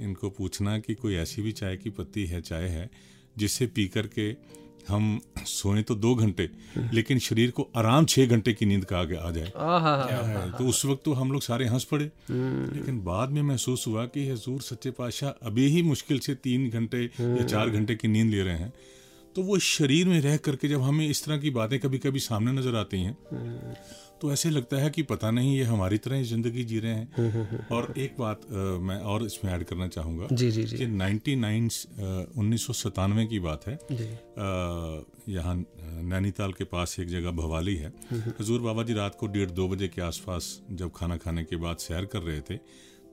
इनको 0.00 0.30
पूछना 0.30 0.78
कि 0.78 0.94
कोई 0.94 1.14
ऐसी 1.14 1.42
भी 1.42 1.52
चाय 1.52 1.76
की 1.76 1.90
पत्ती 1.90 2.26
है 2.26 2.40
चाय 2.40 2.68
है 2.68 2.90
जिसे 3.38 3.66
पी 3.66 3.88
करके 3.88 4.32
हम 4.88 5.20
सोए 5.46 5.82
तो 5.82 5.94
दो 5.96 6.14
घंटे 6.14 6.48
लेकिन 6.92 7.18
शरीर 7.18 7.50
को 7.50 7.68
आराम 7.76 8.06
छह 8.06 8.26
घंटे 8.26 8.52
की 8.52 8.66
नींद 8.66 8.84
का 8.84 8.98
आगे 8.98 9.16
आ 9.16 9.30
जाए। 9.30 9.50
तो 10.58 10.66
उस 10.68 10.84
वक्त 10.86 11.02
तो 11.04 11.12
हम 11.12 11.32
लोग 11.32 11.42
सारे 11.42 11.66
हंस 11.66 11.84
पड़े। 11.84 12.04
लेकिन 12.04 13.02
बाद 13.04 13.30
में 13.30 13.42
महसूस 13.42 13.86
हुआ 13.86 14.04
कि 14.06 14.28
हजूर 14.28 14.60
सच्चे 14.62 14.90
पाशाह 14.90 15.46
अभी 15.46 15.66
ही 15.68 15.82
मुश्किल 15.82 16.18
से 16.18 16.34
तीन 16.36 16.68
घंटे 16.70 17.04
या 17.04 17.44
चार 17.44 17.70
घंटे 17.70 17.94
की 17.94 18.08
नींद 18.08 18.30
ले 18.30 18.42
रहे 18.42 18.58
हैं। 18.58 18.72
तो 19.36 19.42
वो 19.42 19.58
शरीर 19.58 20.08
में 20.08 20.20
रह 20.20 20.36
करके 20.36 20.68
जब 20.68 20.82
हमें 20.82 21.08
इस 21.08 21.24
तरह 21.24 21.38
की 21.38 21.50
बातें 21.50 21.78
कभी 21.80 21.98
कभी 21.98 22.20
सामने 22.20 22.52
नज़र 22.52 22.76
आती 22.76 23.00
हैं 23.00 23.16
तो 24.22 24.32
ऐसे 24.32 24.50
लगता 24.50 24.76
है 24.76 24.88
कि 24.90 25.02
पता 25.02 25.30
नहीं 25.30 25.56
ये 25.56 25.62
हमारी 25.64 25.98
तरह 25.98 26.16
ही 26.16 26.24
ज़िंदगी 26.24 26.64
जी 26.64 26.78
रहे 26.80 26.92
हैं। 26.92 27.66
और 27.68 27.94
एक 27.98 28.14
बात 28.18 28.40
आ, 28.42 28.54
मैं 28.78 28.98
और 29.12 29.24
इसमें 29.26 29.52
ऐड 29.52 29.64
करना 29.64 29.88
चाहूँगा 29.88 30.28
जी 30.32 30.50
जी 30.50 30.62
जी। 30.64 30.86
नाइनटी 30.86 31.34
नाइन्टी 31.36 31.36
नाइन 31.36 32.30
उन्नीस 32.38 32.66
सौ 32.66 32.72
सतानवे 32.72 33.24
की 33.26 33.38
बात 33.38 33.66
है। 33.66 33.78
यहाँ 35.28 35.56
नैनीताल 36.12 36.52
के 36.52 36.64
पास 36.64 36.96
एक 37.00 37.08
जगह 37.08 37.30
भवाली 37.32 37.74
है। 37.76 37.92
हजूर 38.40 38.60
बाबा 38.60 38.82
जी 38.82 38.94
रात 38.94 39.16
को 39.20 39.26
डेढ़ 39.26 39.50
दो 39.50 39.68
बजे 39.68 39.88
के 39.88 40.02
आसपास 40.02 40.58
जब 40.70 40.92
खाना 40.96 41.16
खाने 41.16 41.44
के 41.44 41.56
बाद 41.56 41.76
सैर 41.78 42.04
कर 42.04 42.22
रहे 42.22 42.40
थे 42.40 42.58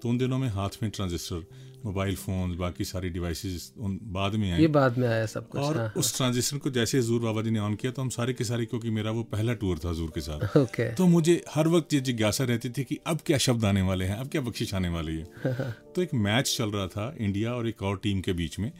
तो 0.01 0.09
उन 0.09 0.17
दिनों 0.17 0.37
में 0.37 0.47
हाथ 0.49 0.83
में 0.83 0.91
ट्रांजिस्टर 0.91 1.45
मोबाइल 1.85 2.15
फ़ोन 2.15 2.55
बाकी 2.57 2.83
सारी 2.83 3.09
डिवाइसेस 3.09 3.71
उन 3.77 3.99
बाद 4.13 4.33
में 4.35 4.59
ये 4.59 4.67
बाद 4.67 4.97
में 4.97 5.07
आया 5.07 5.25
सब 5.25 5.47
कुछ 5.49 5.61
और 5.61 5.77
हाँ 5.77 5.91
उस 5.97 6.15
ट्रांजिस्टर 6.17 6.57
को 6.57 6.69
जैसे 6.69 6.97
हजूर 6.97 7.21
बाबा 7.21 7.41
जी 7.41 7.51
ने 7.51 7.59
ऑन 7.59 7.75
किया 7.75 7.91
तो 7.91 8.01
हम 8.01 8.09
सारे 8.09 8.33
के 8.33 8.43
सारे 8.43 8.65
क्योंकि 8.65 8.89
मेरा 8.89 9.11
वो 9.11 9.23
पहला 9.23 9.53
टूर 9.53 9.79
था 9.79 9.89
हजूर 9.89 10.09
के 10.15 10.21
साथ। 10.21 10.57
ओके। 10.57 10.89
तो 10.95 11.07
मुझे 11.07 11.41
हर 11.53 11.67
वक्त 11.67 11.93
ये 11.93 11.99
जिज्ञासा 12.01 12.43
रहती 12.43 12.69
थी 12.69 12.83
कि 12.83 12.97
अब 13.07 13.19
क्या 13.25 13.37
शब्द 13.37 13.65
आने 13.65 13.81
वाले 13.81 14.05
हैं 14.05 14.15
अब 14.15 14.27
क्या 14.27 14.41
बख्शिश 14.41 14.73
आने 14.73 14.89
वाली 14.89 15.15
है। 15.15 15.71
तो 15.95 16.01
एक 16.01 16.13
मैच 16.13 16.55
चल 16.57 16.71
रहा 16.71 16.87
था 16.87 17.15
इंडिया 17.19 17.53
और 17.53 17.67
एक 17.67 17.83
और 17.83 17.97
टीम 18.03 18.21
के 18.21 18.33
बीच 18.33 18.59
में 18.59 18.71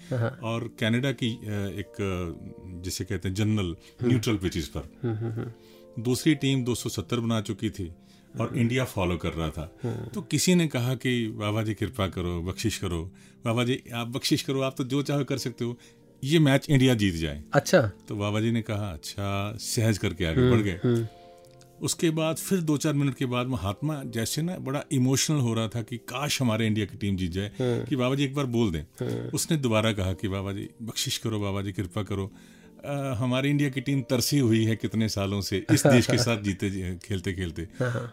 और 0.44 0.70
कैनेडा 0.80 1.12
की 1.12 1.32
एक 1.80 1.94
जिसे 2.84 3.06
कहते 3.06 3.28
हैं 3.28 3.36
जनरल 3.36 3.76
न्यूट्रल 4.04 4.38
पिचेस 4.38 4.72
पर। 4.78 5.54
दूसरी 6.00 6.36
टीम 6.36 6.66
270 6.66 7.20
बना 7.20 7.42
चुकी 7.42 7.70
थी। 7.70 7.92
और 8.42 8.58
इंडिया 8.58 8.84
फॉलो 8.86 9.18
कर 9.18 9.34
रहा 9.34 9.50
था। 9.50 9.66
तो 10.14 10.22
किसी 10.22 10.56
ने 10.56 10.68
कहा 10.68 10.96
कि 10.96 11.28
बाबा 11.28 11.64
जी 11.64 11.74
कृपा 11.74 12.08
करो 12.08 12.42
बख्शिश 12.42 12.78
करो। 12.78 13.04
बाबा 13.46 13.64
जी 13.64 13.82
आप 13.94 14.08
बख्शिश 14.08 14.42
करो 14.42 14.62
आप 14.62 14.76
तो 14.78 14.84
जो 14.84 15.02
चाहो 15.02 15.24
कर 15.24 15.38
सकते 15.38 15.66
हो। 15.66 15.78
ये 16.24 16.40
मैच 16.40 16.70
इंडिया 16.70 16.94
जीत 16.94 17.16
जाए। 17.16 17.44
अच्छा। 17.54 17.82
तो 17.82 18.16
बाबा 18.16 18.42
जी 18.42 18.52
ने 18.52 18.62
कहा 18.62 18.90
अच्छा 18.90 19.58
सहज 19.60 19.98
करके 19.98 20.26
आगे 20.26 20.52
बढ़ 20.52 20.62
गए। 20.62 21.08
उसके 21.82 22.10
बाद 22.10 22.36
फिर 22.36 22.62
दो 22.62 22.78
चार 22.78 22.94
मिनट 22.94 23.16
के 23.16 23.26
बाद 23.26 23.48
महात्मा 23.48 24.04
जैसे 24.04 24.42
ना 24.42 24.58
बड़ा 24.58 24.84
इमोशनल 24.92 25.38
हो 25.38 25.54
रहा 25.54 25.68
था 25.68 25.82
कि 25.82 25.98
काश 25.98 26.42
हमारे 26.42 26.68
इंडिया 26.68 26.86
की 26.86 26.98
टीम 26.98 27.16
जीत 27.16 27.32
जाए। 27.32 27.52
कि 27.62 27.96
बाबा 27.96 28.16
जी 28.16 28.24
एक 28.24 28.36
बार 28.36 28.46
बोल 28.46 28.72
दें। 28.72 28.84
उसने 29.30 29.58
दोबारा 29.58 29.94
कहा 29.94 30.14
कि 30.14 30.28
बाबा 30.28 30.52
जी 30.52 30.70
बख्शिश 30.82 31.18
करो 31.18 31.40
बाबा 31.40 31.62
जी 31.62 31.72
कृपा 31.72 32.04
करो। 32.04 32.32
अ, 32.86 33.14
हमारी 33.18 33.50
इंडिया 33.50 33.70
की 33.70 33.82
टीम 33.82 34.02
तरसी 34.02 34.38
हुई 34.40 34.64
है 34.66 34.76
कितने 34.76 35.10
सालों 35.10 35.40
से 35.42 35.58
इस 35.72 35.86
देश 35.88 36.06
के 36.08 36.18
साथ 36.26 36.42
जीते 36.44 36.70
खेलते 37.06 37.34
खेलते। 37.34 37.68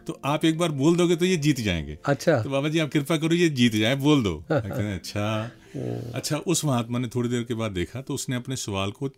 तो 0.06 0.20
आप 0.24 0.44
एक 0.44 0.58
बार 0.58 0.70
बोल 0.80 0.96
दोगे 0.96 1.16
तो 1.16 1.24
ये 1.24 1.36
जीत 1.36 1.60
जाएँगे। 1.60 1.98
अच्छा। 2.04 2.42
तो 2.42 2.50
बाबा 2.50 2.68
जी 2.68 2.78
आप 2.78 2.90
कृपा 2.90 3.16
करो 3.16 3.34
ये 3.34 3.48
जीत 3.60 3.74
जाए 3.76 3.94
बोल 3.96 4.22
दो। 4.22 4.34
हैं, 4.52 4.94
अच्छा। 4.94 5.50
अच्छा 6.14 6.36
उस 6.46 6.64
महात्मा 6.64 6.98
ने 6.98 7.08
थोड़ी 7.14 7.28
देर 7.28 7.42
के 7.42 7.54
बाद 7.54 7.72
देखा 7.72 8.00
तो 8.00 8.14
उसने 8.14 8.36
अपने 8.36 8.56
सवाल 8.56 8.90
को 8.90 9.10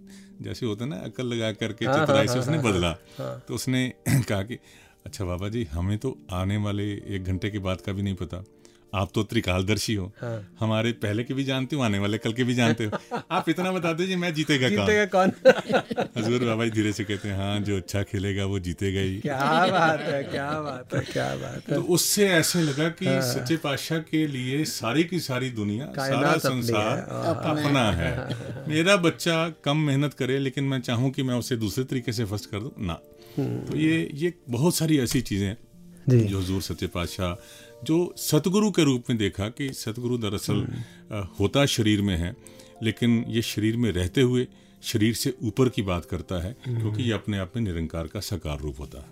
जैसे 0.43 0.67
होता 0.67 0.85
है 0.85 0.91
ना 0.91 0.97
अकल 0.97 1.27
लगा 1.27 1.53
करके 1.53 1.87
चतुराई 1.87 2.29
से 2.29 2.39
उसने 2.39 2.59
बदला। 2.59 2.93
तो 3.21 3.55
उसने 3.55 3.89
कहा 4.09 4.43
कि 4.43 4.59
अच्छा 5.07 5.25
बाबा 5.25 5.49
जी 5.49 5.65
हमें 5.73 5.97
तो 5.99 6.17
आने 6.33 6.57
वाले 6.57 6.85
एक 7.17 7.25
घंटे 7.25 7.51
के 7.51 7.59
बाद 7.59 7.81
का 7.81 7.93
भी 7.93 8.03
नहीं 8.03 8.15
पता। 8.15 8.45
आप 8.95 9.11
तो 9.15 9.23
त्रिकालदर्शी 9.23 9.95
हो। 9.95 10.05
हाँ। 10.21 10.57
हमारे 10.61 10.93
पहले 10.93 11.25
के 11.25 11.35
भी 11.35 11.45
जानते 11.45 11.77
हो 11.77 11.83
आने 11.83 11.99
वाले 11.99 12.19
कल 12.19 12.33
के 12.33 12.45
भी 12.45 12.55
जानते 12.55 12.85
हो। 12.85 12.99
आप 13.31 13.49
इतना 13.49 13.73
बता 13.73 13.93
दीजिए 13.93 14.17
मैं 14.17 14.33
जीतेगा 14.35 14.69
कौन? 14.69 14.87
जीतेगा 14.87 15.05
कौन? 15.07 15.33
हजूर 16.19 16.45
बाबा 16.45 16.65
जी 16.65 16.71
धीरे 16.71 16.93
से 16.93 17.05
कहते 17.05 17.29
हैं 17.29 17.37
हाँ 17.37 17.61
जो 17.61 17.77
अच्छा 17.77 18.03
खेलेगा 18.03 18.45
वो 18.45 18.59
जीतेगा 18.59 19.01
ही। 19.01 19.19
क्या 19.21 19.67
बात 19.71 20.01
है 20.01 20.23
क्या 20.25 20.51
बात 20.61 20.95
है 20.95 21.01
क्या 21.13 21.29
बात 21.37 21.69
है। 21.71 21.75
तो 21.75 21.83
उससे 21.83 22.29
ऐसे 22.29 22.63
लगा 22.63 22.89
कि 22.89 23.07
हाँ। 23.07 23.21
सच्चे 23.21 23.57
पातशाह 23.57 23.99
के 23.99 24.27
लिए 24.27 24.65
सारी 24.65 25.05
की 25.05 25.21
सारी 25.21 25.51
दुनिया 25.51 25.93
सारा 25.99 26.37
संसार 26.39 26.99
अपना 27.37 27.91
है। 27.93 28.67
मेरा 28.69 28.97
बच्चा 28.97 29.49
कम 29.65 29.77
मेहनत 29.77 30.15
करे 30.15 30.39
लेकिन 30.39 30.65
मैं 30.65 30.81
चाहूँ 30.81 31.11
कि 31.11 31.23
मैं 31.23 31.35
उसे 31.35 31.57
दूसरे 31.57 31.85
तरीके 31.85 32.13
से 32.13 32.25
फ़र्स्ट 32.25 32.51
कर 32.51 32.61
दूँ 32.61 32.73
ना। 32.87 33.01
तो 33.39 33.77
ये 33.77 34.09
ये 34.15 34.35
बहुत 34.51 34.75
सारी 34.75 34.99
ऐसी 34.99 35.21
चीज़ें 35.21 35.57
जो 36.09 36.39
हजूर 36.41 36.63
सच्चे 36.63 36.87
पातशाह 36.87 37.33
जो 37.85 38.15
सतगुरु 38.17 38.71
के 38.71 38.85
रूप 38.85 39.05
में 39.09 39.19
देखा 39.19 39.49
कि 39.49 39.73
सतगुरु 39.73 40.19
दरअसल 40.19 40.67
होता 41.41 41.67
शरीर 41.67 42.03
में 42.03 42.17
है 42.17 42.37
लेकिन 42.83 43.25
ये 43.29 43.43
शरीर 43.43 43.77
में 43.77 43.91
रहते 43.93 44.21
हुए 44.21 44.47
शरीर 44.83 45.15
से 45.15 45.35
ऊपर 45.43 45.69
की 45.69 45.83
बात 45.83 46.05
करता 46.05 46.43
है 46.43 46.53
क्योंकि 46.65 47.03
ये 47.03 47.13
अपने 47.13 47.39
आप 47.39 47.53
में 47.57 47.63
निरंकार 47.63 48.07
का 48.07 48.21
साकार 48.21 48.59
रूप 48.61 48.81
होता 48.81 48.99
है। 48.99 49.07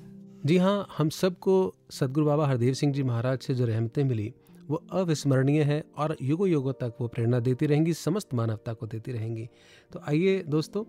जी 0.46 0.56
हाँ 0.56 0.86
हम 0.98 1.08
सबको 1.08 1.74
सदगुरु 1.90 2.26
बाबा 2.26 2.46
हरदेव 2.46 2.74
सिंह 2.74 2.92
जी 2.92 3.02
महाराज 3.02 3.38
से 3.38 3.54
जो 3.54 3.66
रहमतें 3.66 4.04
मिली 4.04 4.32
वो 4.68 4.82
अविस्मरणीय 4.92 5.62
है 5.62 5.84
और 5.96 6.16
युगों 6.22 6.48
युगों 6.48 6.72
तक 6.72 6.94
वो 7.00 7.08
प्रेरणा 7.08 7.40
देती 7.40 7.66
रहेंगी 7.66 7.92
समस्त 7.94 8.34
मानवता 8.34 8.72
को 8.72 8.86
देती 8.86 9.12
रहेंगी। 9.12 9.48
तो 9.92 10.00
आइए 10.08 10.42
दोस्तों 10.42 10.84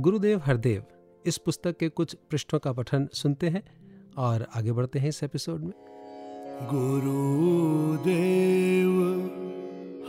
गुरुदेव 0.00 0.42
हरदेव 0.44 0.82
इस 1.26 1.38
पुस्तक 1.38 1.76
के 1.76 1.88
कुछ 1.88 2.16
पृष्ठों 2.30 2.58
का 2.58 2.72
पठन 2.72 3.08
सुनते 3.14 3.48
हैं 3.48 3.62
और 4.18 4.46
आगे 4.56 4.72
बढ़ते 4.72 4.98
हैं 4.98 5.08
इस 5.08 5.22
एपिसोड 5.22 5.64
में। 5.64 5.72
गुरुदेव 6.60 7.20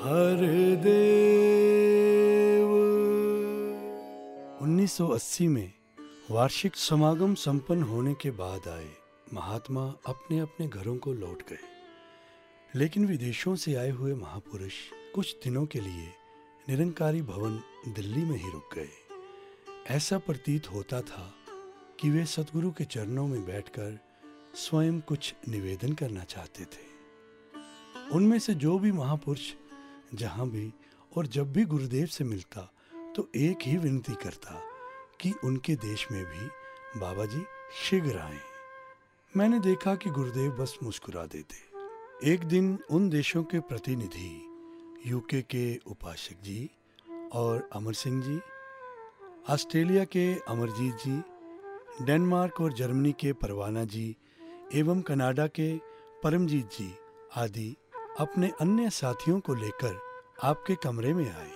हरदेव 0.04 0.84
1980 4.62 5.48
में 5.48 5.74
वार्षिक 6.32 6.76
समागम 6.76 7.34
संपन्न 7.34 7.84
होने 7.84 8.14
के 8.14 8.32
बाद 8.32 8.68
आए 8.68 8.90
महात्मा 9.34 9.96
अपने 10.06 10.40
अपने 10.40 10.68
घरों 10.68 10.98
को 10.98 11.14
लौट 11.14 11.50
गए। 11.50 11.60
लेकिन 12.76 13.06
विदेशों 13.06 13.56
से 13.56 13.76
आए 13.76 13.90
हुए 13.90 14.14
महापुरुष 14.14 14.74
कुछ 15.16 15.36
दिनों 15.44 15.66
के 15.66 15.80
लिए 15.80 16.14
निरंकारी 16.70 17.22
भवन 17.22 17.60
दिल्ली 17.88 18.22
में 18.22 18.38
ही 18.38 18.52
रुक 18.52 18.70
गए। 18.76 18.90
ऐसा 19.88 20.18
प्रतीत 20.18 20.72
होता 20.72 21.02
था 21.02 21.34
कि 22.00 22.10
वे 22.10 22.26
सतगुरु 22.26 22.72
के 22.72 22.84
चरणों 22.84 23.28
में 23.28 23.46
बैठकर 23.46 24.13
स्वयं 24.54 25.00
कुछ 25.02 25.34
निवेदन 25.50 25.94
करना 25.94 26.24
चाहते 26.24 26.64
थे। 26.66 26.92
उनमें 28.16 28.38
से 28.40 28.54
जो 28.54 28.78
भी 28.80 28.92
महापुरुष 28.92 29.52
जहाँ 30.14 30.50
भी 30.50 30.72
और 31.18 31.28
जब 31.28 31.52
भी 31.54 31.66
गुरुदेव 31.66 32.06
से 32.06 32.24
मिलता 32.24 32.70
तो 33.16 33.28
एक 33.36 33.58
ही 33.62 33.78
विनती 33.78 34.14
करता 34.14 34.62
कि 35.22 35.32
उनके 35.44 35.76
देश 35.76 36.08
में 36.12 36.24
भी 36.26 36.48
बाबा 37.00 37.26
जी 37.26 37.44
शीघ्र 37.84 38.18
आए। 38.18 38.40
मैंने 39.34 39.60
देखा 39.60 39.96
कि 39.96 40.10
गुरुदेव 40.10 40.52
बस 40.52 40.78
मुस्कुरा 40.84 41.26
देते। 41.26 42.32
एक 42.32 42.44
दिन 42.44 42.78
उन 42.92 43.10
देशों 43.10 43.44
के 43.44 43.60
प्रतिनिधि, 43.60 44.32
यूके 45.06 45.42
के 45.42 45.76
उपासक 45.88 46.44
जी 46.44 46.70
और 47.34 47.70
अमर 47.74 47.94
सिंह 47.94 48.22
जी, 48.24 48.40
ऑस्ट्रेलिया 49.50 50.04
के 50.06 50.34
अमरजीत 50.48 50.96
जी, 50.96 51.22
डेनमार्क 52.06 52.62
और 52.62 52.74
जर्मनी 52.74 53.12
के 53.12 53.34
परवाना 53.34 53.84
जी 53.86 54.16
एवं 54.76 55.02
कनाडा 55.02 55.48
के 55.48 55.78
परमजीत 56.24 56.66
जी 56.66 56.94
आदि 57.36 57.76
अपने 58.20 58.52
अन्य 58.62 58.90
साथियों 58.90 59.40
को 59.40 59.56
लेकर 59.56 60.00
आपके 60.44 60.76
कमरे 60.76 61.14
में 61.14 61.26
आए। 61.26 61.52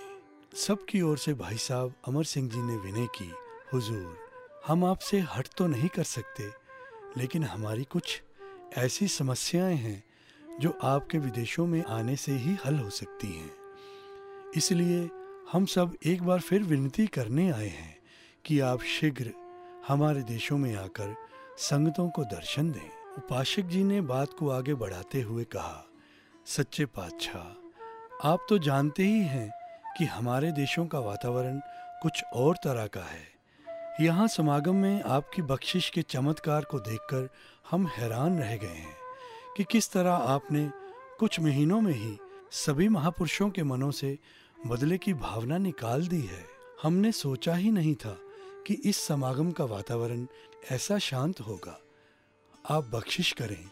सबकी 0.56 1.00
ओर 1.00 1.18
से 1.18 1.34
भाई 1.34 1.56
साहब 1.56 1.94
अमर 2.08 2.24
सिंह 2.24 2.50
जी 2.50 2.58
ने 2.58 2.76
विनय 2.76 3.06
की, 3.06 3.30
हुजूर, 3.72 4.18
हम 4.66 4.84
आपसे 4.84 5.20
हट 5.20 5.48
तो 5.56 5.66
नहीं 5.66 5.88
कर 5.88 6.02
सकते, 6.02 6.50
लेकिन 7.16 7.44
हमारी 7.44 7.84
कुछ 7.84 8.22
ऐसी 8.76 9.08
समस्याएँ 9.08 9.76
हैं 9.76 10.04
जो 10.60 10.78
आपके 10.82 11.18
विदेशों 11.18 11.66
में 11.66 11.84
आने 11.84 12.16
से 12.16 12.32
ही 12.32 12.56
हल 12.66 12.78
हो 12.78 12.90
सकती 12.90 13.32
हैं। 13.32 13.50
इसलिए 14.56 15.10
हम 15.52 15.66
सब 15.66 15.96
एक 16.06 16.22
बार 16.22 16.40
फिर 16.40 16.62
विनती 16.62 17.06
करने 17.06 17.50
आए 17.50 17.68
हैं 17.68 17.98
कि 18.44 18.60
आप 18.60 18.82
शीघ्र 18.82 19.32
हमारे 19.88 20.22
देशों 20.22 20.58
में 20.58 20.74
आकर 20.76 21.14
संगतों 21.58 22.08
को 22.10 22.24
दर्शन 22.24 22.70
दें। 22.72 22.97
उपासक 23.18 23.62
जी 23.62 23.82
ने 23.84 24.00
बात 24.00 24.32
को 24.38 24.48
आगे 24.50 24.74
बढ़ाते 24.74 25.20
हुए 25.20 25.44
कहा, 25.44 25.84
सच्चे 26.46 26.84
पातशाह, 26.86 28.28
आप 28.28 28.46
तो 28.48 28.58
जानते 28.58 29.02
ही 29.02 29.20
हैं 29.20 29.50
कि 29.98 30.04
हमारे 30.04 30.50
देशों 30.52 30.84
का 30.86 30.98
वातावरण 30.98 31.58
कुछ 32.02 32.22
और 32.34 32.56
तरह 32.64 32.86
का 32.86 33.00
है। 33.00 33.26
यहाँ 34.00 34.26
समागम 34.28 34.76
में 34.76 35.02
आपकी 35.02 35.42
बख्शिश 35.42 35.88
के 35.90 36.02
चमत्कार 36.02 36.64
को 36.64 36.78
देखकर 36.80 37.28
हम 37.70 37.86
हैरान 37.88 38.38
रह 38.38 38.56
गए 38.56 38.66
हैं 38.66 38.96
कि 39.56 39.64
किस 39.64 39.92
तरह 39.92 40.12
आपने 40.12 40.68
कुछ 41.18 41.40
महीनों 41.40 41.80
में 41.80 41.92
ही 41.92 42.16
सभी 42.56 42.88
महापुरुषों 42.88 43.50
के 43.50 43.62
मनों 43.62 43.90
से 43.90 44.16
बदले 44.66 44.98
की 44.98 45.14
भावना 45.16 45.58
निकाल 45.58 46.06
दी 46.06 46.20
है। 46.20 46.44
हमने 46.82 47.12
सोचा 47.14 47.54
ही 47.54 47.70
नहीं 47.70 47.94
था 47.94 48.16
कि 48.66 48.74
इस 48.84 49.06
समागम 49.06 49.50
का 49.50 49.64
वातावरण 49.64 50.26
ऐसा 50.70 50.98
शांत 51.00 51.40
होगा। 51.40 51.78
आप 52.70 52.84
बख्शिश 52.84 53.32
करें 53.32 53.70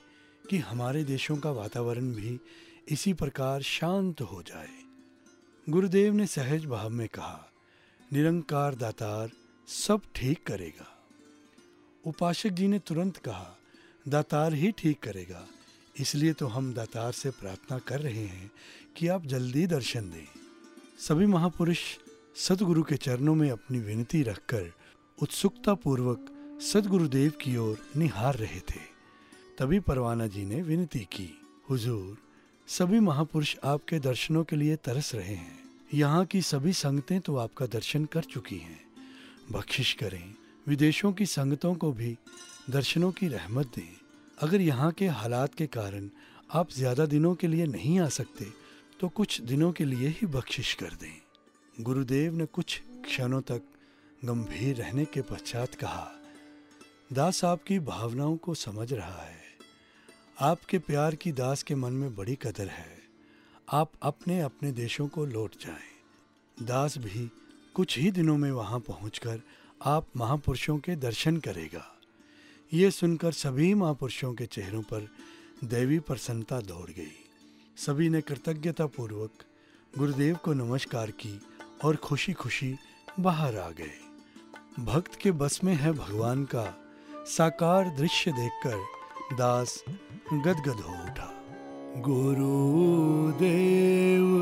कि 0.50 0.58
हमारे 0.58 1.04
देशों 1.04 1.36
का 1.36 1.50
वातावरण 1.50 2.12
भी 2.12 2.40
इसी 2.88 3.12
प्रकार 3.12 3.62
शांत 3.62 4.20
हो 4.20 4.42
जाए। 4.42 4.68
गुरुदेव 5.70 6.14
ने 6.14 6.26
सहज 6.26 6.64
भाव 6.64 6.90
में 6.90 7.08
कहा, 7.08 7.50
निरंकार 8.12 8.74
दातार 8.74 9.30
सब 9.68 10.00
ठीक 10.14 10.46
करेगा। 10.46 10.86
उपासक 12.06 12.48
जी 12.48 12.68
ने 12.68 12.78
तुरंत 12.78 13.16
कहा, 13.16 13.56
दातार 14.08 14.54
ही 14.54 14.72
ठीक 14.72 15.02
करेगा। 15.02 15.46
इसलिए 16.00 16.32
तो 16.32 16.46
हम 16.46 16.74
दातार 16.74 17.12
से 17.12 17.30
प्रार्थना 17.30 17.78
कर 17.78 18.00
रहे 18.00 18.26
हैं 18.26 18.50
कि 18.96 19.08
आप 19.08 19.26
जल्दी 19.26 19.66
दर्शन 19.66 20.10
दें। 20.10 20.26
सभी 20.98 21.26
महापुरुष 21.26 21.80
सदगुरु 22.36 22.82
के 22.82 22.96
चरणों 22.96 23.34
में 23.34 23.50
अपनी 23.50 23.78
विनती 23.78 24.22
रखकर 24.22 24.72
उत्सुकता 25.22 25.74
पूर्वक 25.74 26.32
सदगुरुदेव 26.56 27.32
की 27.40 27.56
ओर 27.56 27.78
निहार 27.96 28.34
रहे 28.34 28.60
थे। 28.60 28.80
तभी 29.58 29.78
परवाना 29.80 30.26
जी 30.26 30.44
ने 30.44 30.60
विनती 30.62 30.98
की, 31.12 31.28
हुजूर, 31.70 32.16
सभी 32.68 33.00
महापुरुष 33.00 33.54
आपके 33.64 33.98
दर्शनों 33.98 34.44
के 34.44 34.56
लिए 34.56 34.76
तरस 34.76 35.14
रहे 35.14 35.34
हैं। 35.34 35.58
यहाँ 35.94 36.24
की 36.24 36.40
सभी 36.42 36.72
संगतें 36.72 37.20
तो 37.20 37.36
आपका 37.36 37.66
दर्शन 37.66 38.04
कर 38.04 38.24
चुकी 38.24 38.58
हैं। 38.58 38.80
बख्शिश 39.52 39.92
करें, 39.94 40.34
विदेशों 40.66 41.12
की 41.12 41.26
संगतों 41.26 41.74
को 41.74 41.92
भी 41.92 42.16
दर्शनों 42.70 43.12
की 43.12 43.28
रहमत 43.28 43.72
दें। 43.76 43.96
अगर 44.38 44.60
यहाँ 44.60 44.90
के 44.92 45.06
हालात 45.08 45.54
के 45.54 45.66
कारण 45.68 46.08
आप 46.50 46.72
ज़्यादा 46.72 47.06
दिनों 47.06 47.34
के 47.34 47.46
लिए 47.46 47.66
नहीं 47.66 47.98
आ 48.00 48.08
सकते 48.10 48.52
तो 49.00 49.08
कुछ 49.10 49.40
दिनों 49.42 49.72
के 49.72 49.84
लिए 49.84 50.08
ही 50.10 50.26
बख्शिश 50.28 50.74
कर 50.74 50.96
दें। 51.00 51.82
गुरुदेव 51.82 52.34
ने 52.34 52.46
कुछ 52.46 52.80
क्षणों 53.04 53.40
तक 53.42 53.62
गंभीर 54.22 54.76
रहने 54.76 55.04
के 55.04 55.22
पश्चात 55.22 55.74
कहा 55.74 56.12
दास 57.12 57.44
आपकी 57.44 57.78
भावनाओं 57.78 58.36
को 58.36 58.54
समझ 58.54 58.92
रहा 58.92 59.22
है। 59.22 59.42
आपके 60.40 60.78
प्यार 60.78 61.14
की 61.14 61.32
दास 61.32 61.62
के 61.62 61.74
मन 61.74 61.92
में 61.92 62.16
बड़ी 62.16 62.34
कदर 62.34 62.68
है। 62.68 62.98
आप 63.72 63.92
अपने 64.02 64.40
अपने 64.40 64.72
देशों 64.72 65.08
को 65.08 65.24
लौट 65.24 65.52
जाएँ। 65.52 66.66
दास 66.66 66.98
भी 66.98 67.30
कुछ 67.74 67.98
ही 67.98 68.10
दिनों 68.10 68.36
में 68.36 68.50
वहाँ 68.50 68.80
पहुंचकर 68.80 69.40
आप 69.84 70.06
महापुरुषों 70.16 70.78
के 70.78 70.96
दर्शन 70.96 71.36
करेगा। 71.36 71.96
ये 72.72 72.90
सुनकर 72.90 73.32
सभी 73.32 73.74
महापुरुषों 73.74 74.34
के 74.34 74.46
चेहरों 74.46 74.82
पर 74.82 75.08
दैवी 75.64 75.98
प्रसन्नता 75.98 76.60
दौड़ 76.60 76.90
गई। 76.90 77.30
सभी 77.76 78.08
ने 78.08 78.20
कृतज्ञता 78.20 78.86
पूर्वक 78.86 79.32
गुरुदेव 79.98 80.36
को 80.36 80.52
नमस्कार 80.52 81.10
की 81.10 81.40
और 81.84 81.96
खुशी 81.96 82.32
खुशी 82.32 82.76
बाहर 83.20 83.56
आ 83.56 83.70
गए। 83.70 83.92
भक्त 84.78 85.14
के 85.14 85.32
बस 85.32 85.64
में 85.64 85.74
है 85.74 85.92
भगवान 85.92 86.44
का 86.44 86.85
साकार 87.26 87.88
दृश्य 87.88 88.32
देखकर 88.32 89.36
दास 89.36 89.84
गदगद 90.32 90.68
हो 90.68 90.94
उठा। 91.04 91.44
गुरुदेव 91.96 94.34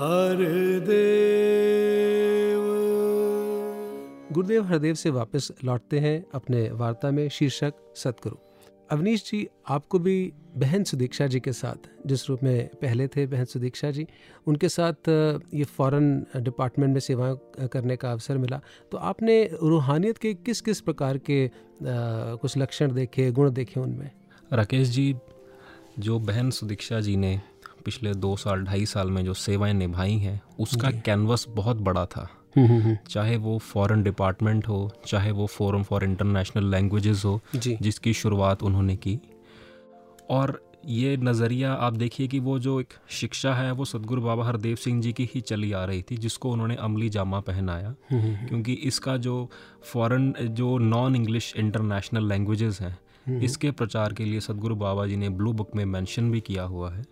हरदेव 0.00 2.60
गुरुदेव 4.32 4.64
हरदेव 4.64 4.94
से 4.94 5.10
वापस 5.10 5.52
लौटते 5.64 5.98
हैं 5.98 6.26
अपने 6.34 6.70
वार्ता 6.70 7.10
में 7.10 7.28
शीर्षक, 7.28 7.74
सतगुरु। 7.96 8.47
अवनीश 8.90 9.30
जी 9.30 9.46
आपको 9.68 9.98
भी 9.98 10.32
बहन 10.56 10.84
सुदीक्षा 10.84 11.26
जी 11.26 11.40
के 11.40 11.52
साथ 11.52 11.88
जिस 12.06 12.28
रूप 12.28 12.42
में 12.42 12.68
पहले 12.68 13.08
थे 13.08 13.26
बहन 13.26 13.44
सुदीक्षा 13.44 13.90
जी 13.90 14.06
उनके 14.46 14.68
साथ 14.68 15.08
ये 15.54 15.64
फॉरेन 15.64 16.26
डिपार्टमेंट 16.36 16.92
में 16.92 17.00
सेवाएँ 17.00 17.36
करने 17.68 17.96
का 17.96 18.12
अवसर 18.12 18.38
मिला। 18.38 18.60
तो 18.92 18.98
आपने 18.98 19.50
रूहानियत 19.62 20.18
के 20.18 20.34
किस 20.34 20.60
किस 20.60 20.80
प्रकार 20.80 21.18
के 21.18 21.46
आ, 21.46 21.50
कुछ 22.34 22.58
लक्षण 22.58 22.92
देखे 22.92 23.30
गुण 23.30 23.50
देखे 23.52 23.80
उनमें? 23.80 24.10
राकेश 24.52 24.88
जी 24.88 25.14
जो 25.98 26.18
बहन 26.18 26.50
सुदीक्षा 26.50 27.00
जी 27.00 27.16
ने 27.16 27.40
पिछले 27.84 28.14
दो 28.14 28.36
साल 28.36 28.64
ढाई 28.64 28.86
साल 28.86 29.10
में 29.10 29.24
जो 29.24 29.34
सेवाएँ 29.34 29.74
निभाई 29.74 30.16
हैं 30.16 30.40
उसका 30.58 30.90
कैनवस 30.90 31.46
बहुत 31.48 31.76
बड़ा 31.76 32.06
था। 32.06 32.28
चाहे 33.08 33.36
वो 33.36 33.58
फॉरेन 33.58 34.02
डिपार्टमेंट 34.02 34.68
हो 34.68 34.90
चाहे 35.06 35.30
वो 35.30 35.46
फोरम 35.46 35.82
फॉर 35.82 36.04
इंटरनेशनल 36.04 36.70
लैंग्वेजेस 36.70 37.24
हो 37.24 37.40
जिसकी 37.56 38.12
शुरुआत 38.12 38.62
उन्होंने 38.62 38.96
की। 38.96 39.18
और 40.30 40.62
ये 40.86 41.16
नज़रिया 41.16 41.72
आप 41.72 41.92
देखिए 41.92 42.28
कि 42.28 42.38
वो 42.38 42.58
जो 42.58 42.80
एक 42.80 42.92
शिक्षा 43.10 43.54
है 43.54 43.72
वो 43.72 43.84
सदगुरु 43.84 44.22
बाबा 44.22 44.44
हरदेव 44.44 44.76
सिंह 44.76 45.02
जी 45.02 45.12
की 45.12 45.28
ही 45.34 45.40
चली 45.40 45.72
आ 45.72 45.84
रही 45.84 46.02
थी 46.02 46.16
जिसको 46.16 46.50
उन्होंने 46.50 46.76
अमली 46.76 47.08
जामा 47.08 47.40
पहनाया। 47.40 47.94
क्योंकि 48.12 48.72
इसका 48.72 49.16
जो 49.16 49.50
फॉरेन 49.92 50.32
जो 50.40 50.78
नॉन 50.78 51.16
इंग्लिश 51.16 51.54
इंटरनेशनल 51.56 52.28
लैंग्वेजेस 52.28 52.80
हैं। 52.80 52.98
इसके 53.36 53.70
प्रचार 53.70 54.12
के 54.12 54.24
लिए 54.24 54.40
सदगुरु 54.40 54.76
बाबा 54.76 55.06
जी 55.06 55.16
ने 55.16 55.28
ब्लू 55.28 55.52
बुक 55.52 55.76
में 55.76 55.84
मेंशन 55.84 56.30
भी 56.30 56.40
किया 56.40 56.62
हुआ 56.62 56.92
है। 56.92 57.02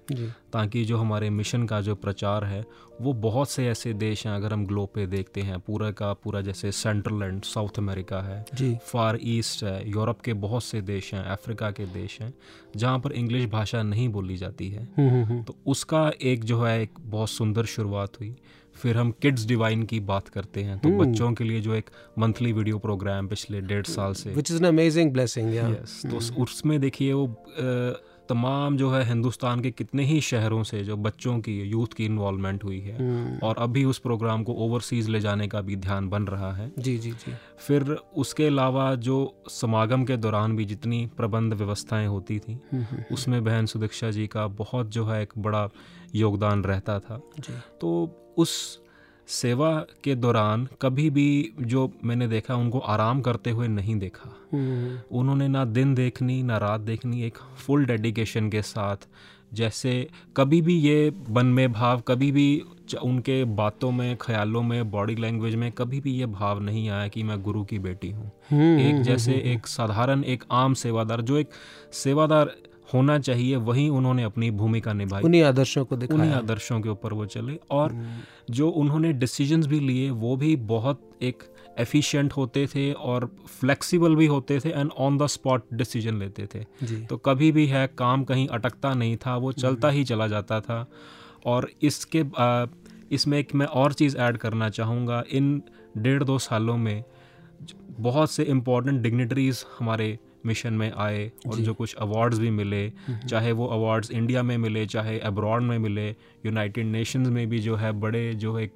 ताकि 0.52 0.84
जो 0.84 0.98
हमारे 0.98 1.30
मिशन 1.30 1.66
का 1.66 1.80
जो 1.80 1.94
प्रचार 1.94 2.44
है 2.44 2.64
वो 3.00 3.12
बहुत 3.12 3.50
से 3.50 3.68
ऐसे 3.68 3.92
देश 3.92 4.26
हैं 4.26 4.34
अगर 4.34 4.52
हम 4.52 4.66
ग्लोब 4.66 4.88
पे 4.94 5.06
देखते 5.06 5.40
हैं 5.40 5.58
पूरा 5.58 5.90
का 5.90 6.12
पूरा 6.12 6.40
जैसे 6.40 6.72
सेंट्रल 6.72 7.22
एंड 7.22 7.42
साउथ 7.42 7.78
अमेरिका 7.78 8.20
है 8.20 8.44
फार 8.78 9.18
ईस्ट 9.22 9.64
है 9.64 9.90
यूरोप 9.90 10.20
के 10.20 10.32
बहुत 10.32 10.64
से 10.64 10.80
देश 10.80 11.14
हैं 11.14 11.24
अफ्रीका 11.24 11.70
के 11.70 11.86
देश 11.86 12.18
हैं 12.20 12.34
जहाँ 12.76 12.98
पर 12.98 13.12
इंग्लिश 13.12 13.46
भाषा 13.46 13.82
नहीं 13.82 14.08
बोली 14.08 14.36
जाती 14.36 14.68
है। 14.68 14.88
हम्म, 14.96 15.24
हम्म, 15.24 15.42
तो 15.42 15.56
उसका 15.66 16.12
एक 16.22 16.44
जो 16.44 16.62
है 16.62 16.82
एक 16.82 16.90
बहुत 17.00 17.30
सुंदर 17.30 17.64
शुरुआत 17.64 18.20
हुई। 18.20 18.36
फिर 18.76 18.96
हम 18.96 19.10
किड्स 19.10 19.46
डिवाइन 19.46 19.82
की 19.82 20.00
बात 20.00 20.28
करते 20.28 20.62
हैं 20.62 20.78
तो 20.78 20.88
hmm. 20.88 21.00
बच्चों 21.00 21.32
के 21.32 21.44
लिए 21.44 21.60
जो 21.60 21.74
एक 21.74 21.90
मंथली 22.18 22.52
वीडियो 22.52 22.78
प्रोग्राम 22.78 23.28
पिछले 23.28 23.60
डेढ़ 23.60 23.86
साल 23.86 24.12
से 24.12 24.30
which 24.30 24.50
is 24.50 24.58
an 24.58 24.64
amazing 24.64 25.12
blessing 25.12 25.54
yes 25.54 26.02
तो 26.06 26.20
hmm. 26.20 26.38
उसमें 26.38 26.80
देखिए 26.80 27.12
वो 27.12 27.26
तमाम 28.28 28.76
जो 28.76 28.90
है 28.90 29.04
हिंदुस्तान 29.04 29.60
के 29.60 29.70
कितने 29.70 30.04
ही 30.04 30.20
शहरों 30.20 30.62
से 30.62 30.84
जो 30.84 30.96
बच्चों 30.96 31.38
की 31.40 31.60
यूथ 31.62 31.86
की 31.86 32.04
इन्वॉल्वमेंट 32.04 32.64
हुई 32.64 32.80
है 32.80 32.96
hmm. 32.96 33.42
और 33.42 33.56
अभी 33.58 33.84
उस 33.84 33.98
प्रोग्राम 33.98 34.42
को 34.42 34.52
ओवरसीज 34.52 35.08
ले 35.08 35.20
जाने 35.20 35.48
का 35.48 35.60
भी 35.60 35.76
ध्यान 35.76 36.08
बन 36.08 36.22
रहा 36.22 36.52
है 36.52 36.72
जी 36.78 36.98
जी 36.98 37.10
जी 37.10 37.34
फिर 37.58 37.96
उसके 38.16 38.46
अलावा 38.46 38.94
जो 38.94 39.42
समागम 39.50 40.04
के 40.04 40.16
दौरान 40.16 40.56
भी 40.56 40.64
जितनी 40.64 41.06
प्रबंध 41.16 41.54
व्यवस्थाएँ 41.54 42.06
होती 42.06 42.38
थी 42.38 42.60
उसमें 43.12 43.44
बहन 43.44 43.66
सुदीक्षा 43.66 44.10
जी 44.10 44.26
का 44.26 44.46
बहुत 44.46 44.90
जो 44.90 45.06
है 45.06 45.22
एक 45.22 45.32
बड़ा 45.38 45.68
योगदान 46.14 46.64
रहता 46.64 46.98
था 46.98 47.22
जी. 47.40 47.52
तो 47.80 48.22
उस 48.36 48.80
सेवा 49.28 49.86
के 50.04 50.14
दौरान 50.14 50.68
कभी 50.82 51.10
भी 51.10 51.52
जो 51.60 51.92
मैंने 52.04 52.28
देखा 52.28 52.54
उनको 52.54 52.78
आराम 52.78 53.20
करते 53.20 53.50
हुए 53.50 53.68
नहीं 53.68 53.96
देखा। 53.96 54.36
हम्म। 54.52 55.18
उन्होंने 55.18 55.48
ना 55.48 55.64
दिन 55.64 55.94
देखनी 55.94 56.42
ना 56.42 56.58
रात 56.58 56.80
देखनी 56.80 57.22
एक 57.22 57.38
फुल 57.56 57.86
डेडिकेशन 57.86 58.50
के 58.50 58.62
साथ। 58.62 58.96
जैसे 59.54 60.08
कभी 60.36 60.62
भी 60.62 60.78
ये 60.78 61.12
बन 61.30 61.46
में 61.46 61.72
भाव 61.72 62.00
कभी 62.00 62.32
भी 62.32 62.62
उनके 63.02 63.44
बातों 63.44 63.90
में 63.90 64.16
ख्यालों 64.16 64.62
में 64.62 64.90
बॉडी 64.90 65.14
लैंग्वेज 65.14 65.54
में 65.54 65.72
कभी 65.72 66.00
भी 66.00 66.12
ये 66.12 66.26
भाव 66.26 66.60
नहीं 66.60 66.88
आया 66.88 67.08
कि 67.08 67.22
मैं 67.22 67.42
गुरु 67.42 67.64
की 67.64 67.78
बेटी 67.78 68.10
हूँ। 68.10 68.32
हम्म, 68.50 68.80
एक 68.80 68.92
हम्म, 68.92 69.02
जैसे 69.02 69.32
एक 69.32 69.66
साधारण 69.66 70.24
एक 70.24 70.44
आम 70.50 70.74
सेवादार 70.74 71.20
जो 71.20 71.36
एक 71.36 71.48
सेवादार 71.92 72.56
होना 72.94 73.18
चाहिए 73.18 73.56
वहीं 73.58 73.88
उन्होंने 73.90 74.22
अपनी 74.22 74.50
भूमिका 74.50 74.92
निभाई। 74.92 75.22
उन्हीं 75.22 75.42
आदर्शों 75.42 75.84
को 75.84 75.96
दिखाया। 75.96 76.20
उन्हीं 76.20 76.34
आदर्शों 76.34 76.80
के 76.80 76.88
ऊपर 76.88 77.12
वो 77.12 77.26
चले 77.26 77.58
और। 77.70 77.94
जो 78.50 78.68
उन्होंने 78.70 79.12
डिसीजंस 79.12 79.66
भी 79.66 79.80
लिए 79.80 80.10
वो 80.10 80.36
भी 80.36 80.54
बहुत 80.56 81.00
एक 81.22 81.42
एफिशिएंट 81.78 82.32
होते 82.32 82.66
थे 82.66 82.92
और 82.92 83.30
फ्लेक्सिबल 83.60 84.16
भी 84.16 84.26
होते 84.26 84.58
थे 84.60 84.70
and 84.70 84.90
on 84.98 85.18
the 85.18 85.26
spot 85.26 85.64
decision 85.72 86.18
लेते 86.18 86.46
थे। 86.54 86.64
तो 87.04 87.16
कभी 87.16 87.50
भी 87.52 87.66
है 87.66 87.86
काम 87.98 88.24
कहीं 88.24 88.46
अटकता 88.48 88.94
नहीं 88.94 89.16
था 89.16 89.36
वो 89.36 89.52
चलता 89.52 89.90
ही 89.90 90.04
चला 90.04 90.26
जाता 90.26 90.60
था। 90.60 90.86
और 91.46 91.70
इसके 91.82 92.24
इसमें 93.12 93.38
एक 93.38 93.54
मैं 93.54 93.66
और 93.66 93.92
चीज़ 93.92 94.16
ऐड 94.16 94.36
करना 94.36 94.68
चाहूँगा 94.68 95.22
इन 95.30 95.62
डेढ़ 95.98 96.22
दो 96.24 96.38
सालों 96.38 96.76
में 96.76 97.04
बहुत 98.00 98.30
से 98.30 98.42
इम्पोर्टेंट 98.44 99.00
डिग्निटरीज 99.02 99.64
हमारे 99.78 100.18
मिशन 100.46 100.74
में 100.74 100.90
आए 100.92 101.30
और 101.46 101.58
जो। 101.58 101.74
कुछ 101.74 101.94
अवार्ड्स 101.94 102.38
भी 102.38 102.50
मिले 102.50 102.86
हम्म। 103.06 103.26
चाहे 103.26 103.52
वो 103.52 103.66
अवार्ड्स 103.66 104.10
इंडिया 104.10 104.42
में 104.42 104.56
मिले 104.58 104.86
चाहे 104.86 105.18
अब्रॉड 105.30 105.62
में 105.62 105.78
मिले 105.78 106.08
यूनाइटेड 106.46 106.86
नेशंस 106.86 107.28
में 107.28 107.48
भी 107.48 107.58
जो 107.58 107.76
है 107.76 107.92
बड़े 108.00 108.32
जो 108.34 108.58
एक 108.58 108.72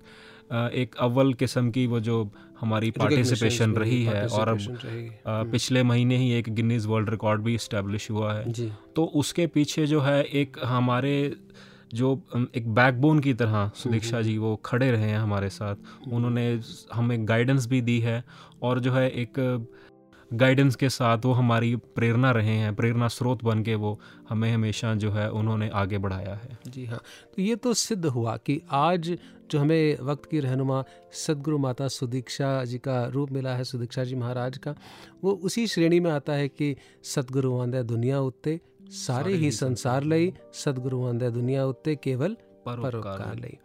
एक 0.53 0.95
अव्वल 1.01 1.33
किस्म 1.35 1.71
की 1.71 1.87
वो 1.87 2.01
जो 2.01 2.17
हमारी 2.61 2.91
पार्टिसिपेशन 2.91 3.73
रही 3.73 4.03
है 4.05 4.27
और 4.29 4.49
अब 4.49 4.61
हम्म। 4.61 5.51
पिछले 5.51 5.83
महीने 5.83 6.17
ही 6.17 6.33
एक 6.33 6.49
गिनीज 6.55 6.87
वर्ल्ड 6.87 7.11
रिकॉर्ड 7.11 7.43
भी 7.43 7.55
इस्टेब्लिश 7.55 8.11
हुआ 8.11 8.33
है। 8.35 8.71
तो 8.97 9.05
उसके 9.15 9.47
पीछे 9.47 9.87
जो 9.87 10.01
है 10.01 10.23
एक 10.23 10.57
हमारे 10.65 11.15
जो 11.95 12.11
एक 12.57 12.69
बैकबोन 12.75 13.19
की 13.21 13.35
तरह 13.35 13.71
सुदीक्षा 13.75 14.17
हम्म, 14.17 14.27
जी 14.27 14.37
वो 14.39 14.55
खड़े 14.65 14.91
रहे 14.91 15.09
हैं 15.11 15.19
हमारे 15.19 15.49
साथ। 15.49 16.09
उन्होंने 16.13 16.61
हमें 16.95 17.29
गाइडेंस 17.29 17.67
भी 17.67 17.81
दी 17.81 17.99
है 18.01 18.23
और 18.63 18.81
जो 18.81 18.93
है 18.93 19.09
एक 19.11 19.39
गाइडेंस 20.33 20.77
के 20.77 20.89
साथ 20.89 21.25
वो 21.25 21.33
हमारी 21.33 21.75
प्रेरणा 21.77 22.31
रहे 22.31 22.55
हैं 22.57 22.75
प्रेरणा 22.75 23.09
स्रोत 23.09 23.43
बन 23.45 23.63
के 23.63 23.75
वो 23.75 23.99
हमें 24.29 24.53
हमेशा 24.53 24.95
जो 24.95 25.11
है 25.11 25.31
उन्होंने 25.31 25.69
आगे 25.69 25.99
बढ़ाया 25.99 26.35
है। 26.35 26.59
जी 26.67 26.85
हाँ 26.87 27.01
तो 27.37 27.43
ये 27.43 27.57
तो 27.57 27.75
सिद्ध 27.75 28.07
हुआ 28.07 28.37
कि 28.37 28.61
आज 28.71 29.19
जो 29.51 29.59
हमें 29.59 29.99
वक्त 30.03 30.31
की 30.31 30.41
रहनुमा 30.41 30.83
सदगुरु 31.27 31.59
माता 31.59 31.89
सुदीक्षा 31.89 32.65
जी 32.65 32.79
का 32.79 33.05
रूप 33.07 33.33
मिला 33.33 33.55
है 33.55 33.65
सुदीक्षा 33.65 34.05
जी 34.05 34.15
महाराज 34.15 34.59
का 34.59 34.75
वो 35.25 35.33
उसी 35.45 35.67
श्रेणी 35.67 36.01
में 36.01 36.11
आता 36.11 36.33
है 36.33 36.49
कि 36.49 36.77
सतगुरु 37.05 37.59
आंदे 37.61 37.83
दुनिया 37.83 38.21
उत्ते 38.21 38.61
सारे 39.01 39.35
ही 39.35 39.51
संसार 39.51 40.05
लई 40.05 40.33
सदगुरु 40.55 41.05
आंदे 41.07 41.31
दुनिया 41.31 41.65
उत्ते 41.65 41.97
केवल 41.97 42.37
परोपकार 42.67 43.35
लई। 43.35 43.59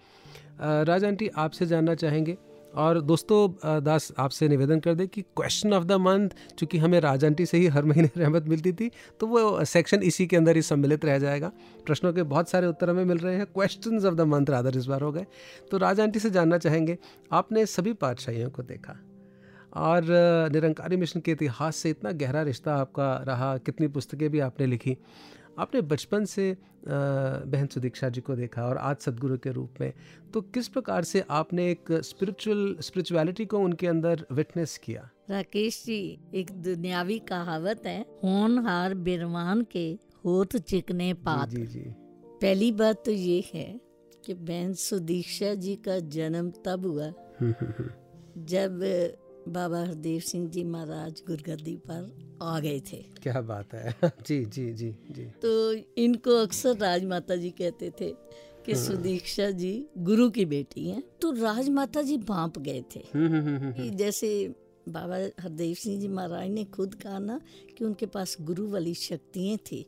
राजा 0.61 1.07
आंटी 1.07 1.27
आपसे 1.37 1.65
जानना 1.65 1.95
चाहेंगे 1.95 2.37
और 2.75 2.99
दोस्तों 3.01 3.83
दास 3.83 4.11
आपसे 4.19 4.47
निवेदन 4.47 4.79
कर 4.79 4.93
दे 4.95 5.07
कि 5.07 5.21
क्वेश्चन 5.21 5.73
ऑफ़ 5.73 5.83
द 5.83 5.91
मंथ 5.91 6.29
चूँकि 6.59 6.77
हमें 6.77 6.99
राजांटी 6.99 7.45
से 7.45 7.57
ही 7.57 7.67
हर 7.67 7.85
महीने 7.85 8.09
रहमत 8.17 8.47
मिलती 8.47 8.73
थी 8.73 8.89
तो 9.19 9.27
वो 9.27 9.63
सेक्शन 9.65 10.03
इसी 10.03 10.27
के 10.27 10.37
अंदर 10.37 10.55
ही 10.55 10.61
सम्मिलित 10.61 11.05
रह 11.05 11.19
जाएगा। 11.19 11.51
प्रश्नों 11.85 12.13
के 12.13 12.23
बहुत 12.25 12.49
सारे 12.49 12.67
उत्तर 12.67 12.89
हमें 12.89 13.05
मिल 13.05 13.17
रहे 13.17 13.35
हैं। 13.35 13.45
Question 13.45 14.05
of 14.07 14.15
the 14.15 14.21
month 14.27 14.49
rather 14.49 14.77
इस 14.77 14.85
बार 14.85 15.01
हो 15.01 15.11
गए। 15.11 15.25
तो 15.71 15.77
राजांटी 15.77 16.19
से 16.19 16.29
जानना 16.29 16.57
चाहेंगे, 16.57 16.97
आपने 17.31 17.65
सभी 17.65 17.93
पातशाहियों 17.95 18.49
को 18.49 18.63
देखा 18.63 18.99
और 19.75 20.05
निरंकारी 20.51 20.97
मिशन 20.97 21.19
के 21.19 21.31
इतिहास 21.31 21.75
से 21.75 21.89
इतना 21.89 22.11
गहरा 22.11 22.41
रिश्ता 22.41 22.75
आपका 22.75 23.15
रहा, 23.27 23.57
कितनी 23.57 23.87
पुस्तकें 23.87 24.29
भी 24.29 24.39
आपने 24.39 24.65
लिखी 24.65 24.97
आपने 25.59 25.81
बचपन 25.81 26.25
से 26.25 26.55
बहन 26.87 27.67
सुदीक्षा 27.73 28.09
जी 28.15 28.21
को 28.21 28.35
देखा 28.35 28.65
और 28.67 28.77
आज 28.77 28.97
सदगुरु 29.01 29.37
के 29.43 29.51
रूप 29.51 29.79
में 29.81 29.91
तो 30.33 30.41
किस 30.55 30.67
प्रकार 30.67 31.03
से 31.03 31.23
आपने 31.37 31.69
एक 31.71 31.91
स्पिरिचुअल 32.05 32.75
स्पिरिचुअलिटी 32.81 33.45
को 33.53 33.59
उनके 33.59 33.87
अंदर 33.87 34.25
विटनेस 34.31 34.77
किया 34.83 35.09
राकेश 35.29 35.81
जी 35.85 35.99
एक 36.35 36.51
दुनियावी 36.63 37.19
कहावत 37.29 37.85
है 37.85 37.99
होनहार 38.23 38.93
बिरवान 39.07 39.61
के 39.71 39.87
होत 40.25 40.55
चिकने 40.57 41.13
पात 41.25 41.49
जी, 41.49 41.65
जी। 41.65 41.83
पहली 42.41 42.71
बात 42.81 43.03
तो 43.05 43.11
ये 43.11 43.43
है 43.53 43.67
कि 44.25 44.33
बहन 44.33 44.73
सुदीक्षा 44.73 45.53
जी 45.63 45.75
का 45.87 45.99
जन्म 46.15 46.49
तब 46.65 46.85
हुआ 46.85 47.05
हम्म, 47.05 47.53
हम्म, 47.61 47.73
हम्म। 47.77 48.43
जब 48.45 48.79
बाबा 49.47 49.79
हरदेव 49.79 50.19
सिंह 50.19 50.49
जी 50.49 50.63
महाराज 50.63 51.21
गुरगद्दी 51.27 51.75
पर 51.75 52.17
आ 52.41 52.59
गए 52.59 52.79
थे। 52.79 53.05
क्या 53.23 53.41
बात 53.41 53.73
है। 53.73 53.95
जी 54.27 54.45
जी 54.45 54.73
जी 54.73 54.91
जी। 55.11 55.25
तो 55.25 55.73
इनको 55.73 56.31
अक्सर 56.31 56.77
राजमाता 56.77 57.35
जी 57.35 57.49
कहते 57.49 57.89
थे 57.89 58.15
कि 58.65 58.73
हाँ। 58.73 58.83
सुदीक्षा 58.85 59.51
जी 59.51 59.87
गुरु 59.97 60.29
की 60.29 60.45
बेटी 60.45 60.89
हैं 60.89 61.03
तो 61.21 61.31
राजमाता 61.31 62.01
जी 62.01 62.17
भाप 62.17 62.59
गए 62.59 62.83
थे। 62.95 62.99
हम्म, 63.15 63.27
हम्म, 63.27 63.57
हम्म, 63.57 63.89
जैसे 63.89 64.55
बाबा 64.89 65.43
हरदेव 65.43 65.75
सिंह 65.75 66.01
जी 66.01 66.07
महाराज 66.07 66.49
ने 66.49 66.63
खुद 66.63 66.95
कहा 66.95 67.19
ना 67.19 67.41
कि 67.77 67.85
उनके 67.85 68.05
पास 68.05 68.37
गुरु 68.41 68.69
वाली 68.69 68.93
शक्तियाँ 68.93 69.57
थी। 69.57 69.81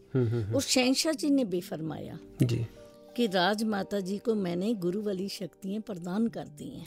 और 0.56 0.62
शहशाह 0.62 1.14
जी 1.14 1.30
ने 1.30 1.46
भी 1.46 1.62
फरमाया 1.62 2.20
जी। 2.44 2.68
कि 3.16 3.28
राजमाता 3.28 4.00
जी 4.00 4.18
को 4.18 4.36
मैंने 4.36 4.74
गुरु 4.74 5.02
वाली 5.02 5.30
शक्तियाँ 5.30 5.82
प्रदान 5.82 6.28
कर 6.28 6.48
दी 6.48 6.70
हैं। 6.70 6.86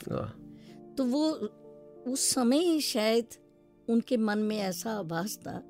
तो 0.97 1.05
वो 1.05 1.53
उस 2.09 2.31
समय 2.31 2.59
ही 2.59 2.81
शायद 2.81 3.27
उनके 3.89 4.17
मन 4.17 4.39
में 4.39 4.59
ऐसा 4.59 4.93
आभास 4.93 5.37
था 5.37 5.63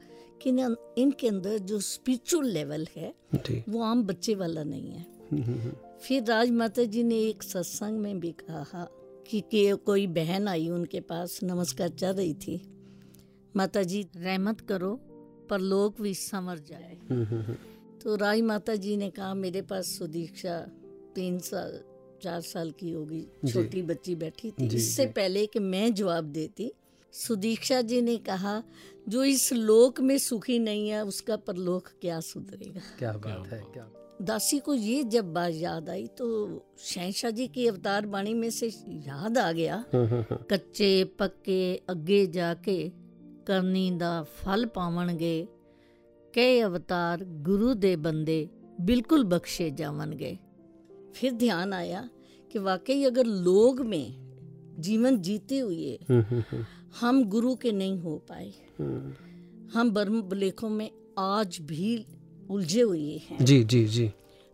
कि 0.42 0.50
इनके 1.02 1.28
अंदर 1.28 1.58
जो 1.58 1.80
स्पिरिचुअल 1.80 2.46
लेवल 2.46 2.88
है 2.96 3.14
वो 3.68 3.82
आम 3.82 4.02
बच्चे 4.02 4.34
वाला 4.34 4.64
नहीं 4.64 4.90
है। 4.90 5.06
हम्म, 5.32 5.42
हम्म, 5.42 5.58
हम्म। 5.58 5.72
फिर 6.02 6.24
राजमाता 6.24 6.84
जी 6.84 7.02
ने 7.02 7.18
एक 7.18 7.42
सत्संग 7.42 7.98
में 7.98 8.20
भी 8.20 8.32
कहा 8.32 8.88
कि, 9.26 9.40
कि 9.40 9.76
कोई 9.86 10.06
बहन 10.06 10.48
आई 10.48 10.68
उनके 10.68 11.00
पास 11.00 11.40
नमस्कार 11.42 11.88
चल 11.88 12.12
रही 12.12 12.34
थी। 12.34 12.62
माता 13.56 13.82
जी 13.82 14.06
रहमत 14.16 14.60
करो 14.60 15.00
पर 15.50 15.58
लोग 15.60 15.94
भी 16.00 16.14
समझ 16.14 16.60
जाए। 16.60 16.98
तो 18.02 18.16
राज 18.16 18.40
माता 18.40 18.74
जी 18.74 18.96
ने 18.96 19.10
कहा 19.10 19.34
मेरे 19.34 19.62
पास 19.62 19.86
सुदीक्षा 19.86 20.60
तीन 21.14 21.38
साल 21.38 21.80
चार 22.22 22.40
साल 22.40 22.70
की 22.70 22.90
होगी 22.92 23.26
छोटी 23.48 23.82
बच्ची 23.82 24.14
बैठी 24.14 24.50
थी। 24.50 24.66
इससे 24.76 25.06
पहले 25.06 25.46
कि 25.46 25.58
मैं 25.58 25.92
जवाब 25.94 26.24
देती 26.24 26.72
सुदीक्षा 27.14 27.80
जी 27.82 28.00
ने 28.02 28.16
कहा 28.16 28.62
जो 29.08 29.24
इस 29.24 29.52
लोक 29.52 30.00
में 30.00 30.18
सुखी 30.18 30.58
नहीं 30.58 30.88
है 30.88 31.04
उसका 31.04 31.36
परलोक 31.36 31.88
क्या 32.00 32.20
सुधरेगा? 32.20 32.80
क्या 32.98 33.12
बात 33.12 33.52
है 33.52 33.60
क्या 33.72 33.90
दासी 34.22 34.58
को 34.58 34.74
ये 34.74 35.02
जब 35.04 35.32
बात 35.32 35.52
याद 35.54 35.88
आई 35.88 36.06
तो 36.06 36.26
शहशाह 36.78 37.30
जी 37.30 37.46
की 37.48 37.66
अवतार 37.66 38.06
बाणी 38.06 38.34
में 38.34 38.50
से 38.50 38.66
याद 39.06 39.38
आ 39.38 39.52
गया 39.52 39.84
हम्म, 39.94 40.06
हम्म, 40.06 40.24
हम्म। 40.30 40.44
कच्चे 40.50 41.04
पक्के 41.18 41.60
अगे 41.88 42.26
जाके 42.26 42.76
करनी 43.46 43.90
दा 43.90 44.22
फल 44.22 44.64
पावणगे। 44.64 45.48
कई 46.34 46.60
अवतार 46.60 47.24
गुरु 47.42 47.74
दे 47.74 47.96
बंदे 47.96 48.38
बिल्कुल 48.80 49.24
बख्शे 49.24 49.70
जावणगे। 49.70 50.38
फिर 51.16 51.32
ध्यान 51.32 51.72
आया 51.72 52.10
कि 52.52 52.58
वाकई 52.58 53.04
अगर 53.04 53.24
लोग 53.24 53.80
में 53.80 54.30
जीवन 54.78 55.18
जीते 55.18 55.58
हुए 55.58 55.98
हम्म, 56.10 56.22
हम्म, 56.22 56.42
हम्म। 56.50 56.64
हम 57.00 57.24
गुरु 57.24 57.56
के 57.56 57.72
नहीं 57.72 57.98
हो 57.98 58.18
पाए 58.18 58.52
हम 59.74 59.90
बर्म 59.90 60.22
बुलेखों 60.22 60.68
में 60.68 60.90
आज 61.18 61.58
भी 61.60 62.06
उलझे 62.50 62.80
हुए 62.80 63.20
हैं। 63.30 63.44
जी 63.44 63.64
जी 63.64 63.84
जी। 63.84 64.10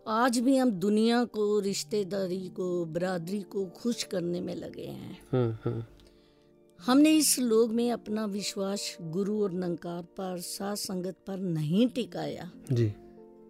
आज 0.07 0.39
भी 0.39 0.57
हम 0.57 0.71
दुनिया 0.71 1.23
को 1.23 1.59
रिश्तेदारी 1.59 2.49
को 2.49 2.85
बरादरी 2.85 3.41
को 3.41 3.65
खुश 3.65 4.03
करने 4.03 4.41
में 4.41 4.55
लगे 4.55 4.85
हैं। 4.85 5.87
हमने 6.85 7.11
इस 7.11 7.39
लोग 7.39 7.71
में 7.71 7.91
अपना 7.91 8.25
विश्वास 8.25 8.97
गुरु 9.01 9.43
और 9.43 9.51
नंकार 9.51 10.03
पर 10.03 10.37
साथ 10.37 10.75
संगत 10.75 11.15
पर 11.27 11.37
नहीं 11.37 11.87
टिकाया। 11.87 12.51
जी। 12.71 12.93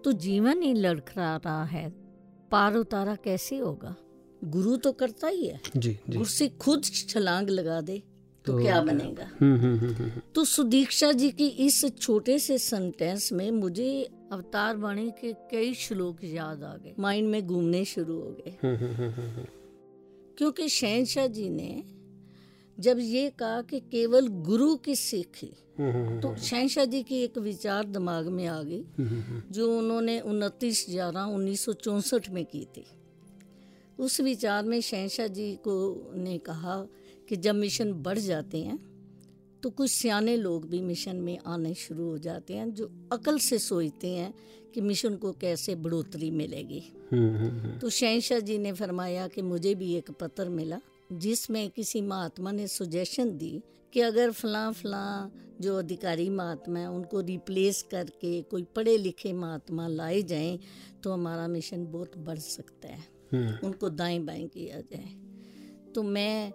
तो 0.04 0.12
जीवन 0.12 0.62
ही 0.62 0.74
लड़खड़ा 0.74 1.36
रहा 1.38 1.64
है। 1.64 2.07
पार 2.52 2.76
उतारा 2.76 3.16
कैसे 3.16 3.58
होगा? 3.58 3.96
गुरु 4.44 4.78
तो 4.78 4.92
करता 4.92 5.28
ही 5.28 5.48
है। 5.48 5.62
जी 5.78 6.00
जी। 6.10 6.48
खुद 6.50 6.84
छलांग 6.84 7.50
लगा 7.50 7.82
दे 7.82 8.04
तो, 8.46 8.54
तो 8.54 8.60
क्या 8.60 8.82
बनेगा? 8.82 9.32
हुँ, 9.42 9.60
हुँ, 9.60 9.78
हुँ, 9.78 10.22
तो 10.36 10.46
सुदीक्षा 10.46 11.12
जी 11.12 11.32
की 11.32 11.48
इस 11.48 11.98
छोटे 11.98 12.40
से 12.40 12.58
सेंटेंस 12.58 13.32
में 13.32 13.52
मुझे 13.52 14.10
अवतार 14.32 14.78
वाणी 14.78 15.12
के 15.12 15.34
कई 15.34 15.74
श्लोक 15.74 16.24
याद 16.24 16.64
आ 16.64 16.78
गए। 16.78 16.94
माइंड 17.00 17.30
में 17.30 17.48
घूमने 17.48 17.86
शुरू 17.86 18.14
हो 18.14 18.30
गए। 18.30 18.58
हम्म, 18.64 18.76
हम्म, 18.76 19.12
हम्म, 19.12 19.46
क्योंकि 20.38 20.70
शहनशाह 20.70 21.28
जी 21.28 21.50
ने 21.50 21.84
जब 22.80 22.98
ये 23.00 23.30
कहा 23.30 23.62
कि 23.62 23.80
केवल 23.80 24.28
गुरु 24.28 24.76
की 24.76 24.96
सीख 24.96 25.38
ही 25.42 25.52
हम्म, 25.80 25.92
हम्म, 25.92 26.20
तो 26.22 26.36
शहशाह 26.36 26.86
जी 26.86 27.04
की 27.04 27.24
एक 27.24 27.38
विचार 27.38 27.86
दिमाग 27.86 28.28
में 28.28 28.46
आ 28.48 28.62
गई 28.64 28.82
हम्म, 29.00 29.08
हम्म, 29.08 29.42
जो 29.52 29.78
उन्होंने 29.78 30.20
उनतीस 30.20 30.86
ग्यारह 30.90 31.22
उन्नीस 31.22 31.70
में 32.32 32.46
की 32.46 32.66
थी। 32.78 32.86
उस 34.00 34.20
विचार 34.22 34.64
में 34.64 34.82
शहशाह 34.82 35.28
जी 35.28 35.56
को 35.56 35.76
ने 36.16 36.38
कहा 36.38 36.76
कि 37.30 37.36
जब 37.36 37.56
मिशन 37.56 37.94
बढ़ 37.94 38.18
जाते 38.18 38.58
हैं 38.58 38.80
तो 39.64 39.70
कुछ 39.70 39.92
सियाने 39.92 40.38
लोग 40.38 40.70
भी 40.70 40.82
मिशन 40.82 41.16
में 41.16 41.38
आने 41.48 41.74
शुरू 41.74 42.10
हो 42.10 42.18
जाते 42.18 42.54
हैं 42.54 42.74
जो 42.74 42.90
अकल 43.12 43.38
से 43.38 43.58
सोचते 43.60 44.08
हैं 44.08 44.34
कि 44.74 44.82
मिशन 44.82 45.16
को 45.16 45.32
कैसे 45.32 45.76
बढ़ोतरी 45.76 46.32
मिलेगी। 46.32 46.84
हम्म, 47.12 47.36
हम्म, 47.36 47.60
हम्म, 47.60 47.80
तो 47.80 47.90
शहशाह 47.90 48.40
जी 48.40 48.58
ने 48.58 48.74
फरमाया 48.74 49.28
कि 49.28 49.42
मुझे 49.42 49.76
भी 49.76 49.94
एक 49.96 50.12
पत्र 50.12 50.50
मिला 50.50 50.80
जिसमें 51.12 51.70
किसी 51.70 52.02
महात्मा 52.02 52.52
ने 52.52 52.68
सुजेशन 52.68 53.38
दी 53.38 53.64
कि 53.94 54.02
अगर 54.02 54.32
फलां 54.32 54.74
फलां 54.74 55.30
जो 55.62 55.78
अधिकारी 55.78 56.30
महात्मा 56.30 56.80
है 56.80 56.92
उनको 56.92 57.22
रिप्लेस 57.22 57.82
करके 57.82 58.42
कोई 58.42 58.64
पढ़े 58.64 58.98
लिखे 58.98 59.34
महात्मा 59.34 59.88
लाए 59.88 60.22
जाएँ 60.22 60.60
तो 61.04 61.12
हमारा 61.12 61.48
मिशन 61.48 61.86
बहुत 61.86 62.18
बढ़ 62.18 62.38
सकता 62.38 62.88
है। 62.88 63.00
हम्म, 63.34 63.68
उनको 63.68 63.90
दाएँ 63.90 64.20
बाएँ 64.20 64.48
किया 64.48 64.82
जाए। 64.82 65.16
तो 65.96 66.04
मैं 66.04 66.54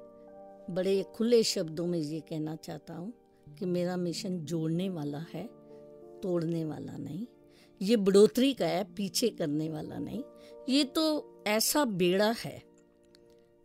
बड़े 0.70 1.04
खुले 1.14 1.42
शब्दों 1.42 1.86
में 1.86 1.98
ये 1.98 2.20
कहना 2.20 2.56
चाहता 2.56 2.94
हूँ 2.94 3.12
कि 3.58 3.66
मेरा 3.66 3.96
मिशन 3.96 4.38
जोड़ने 4.38 4.88
वाला 4.88 5.26
है 5.34 5.50
तोड़ने 6.22 6.64
वाला 6.64 6.96
नहीं। 6.96 7.26
ये 7.82 7.96
बढ़ोतरी 7.96 8.54
का 8.54 8.66
है 8.66 8.84
पीछे 8.84 9.28
करने 9.28 9.70
वाला 9.70 9.98
नहीं। 9.98 10.22
ये 10.68 10.84
तो 10.84 11.34
ऐसा 11.46 11.84
बेड़ा 11.84 12.34
है 12.44 12.71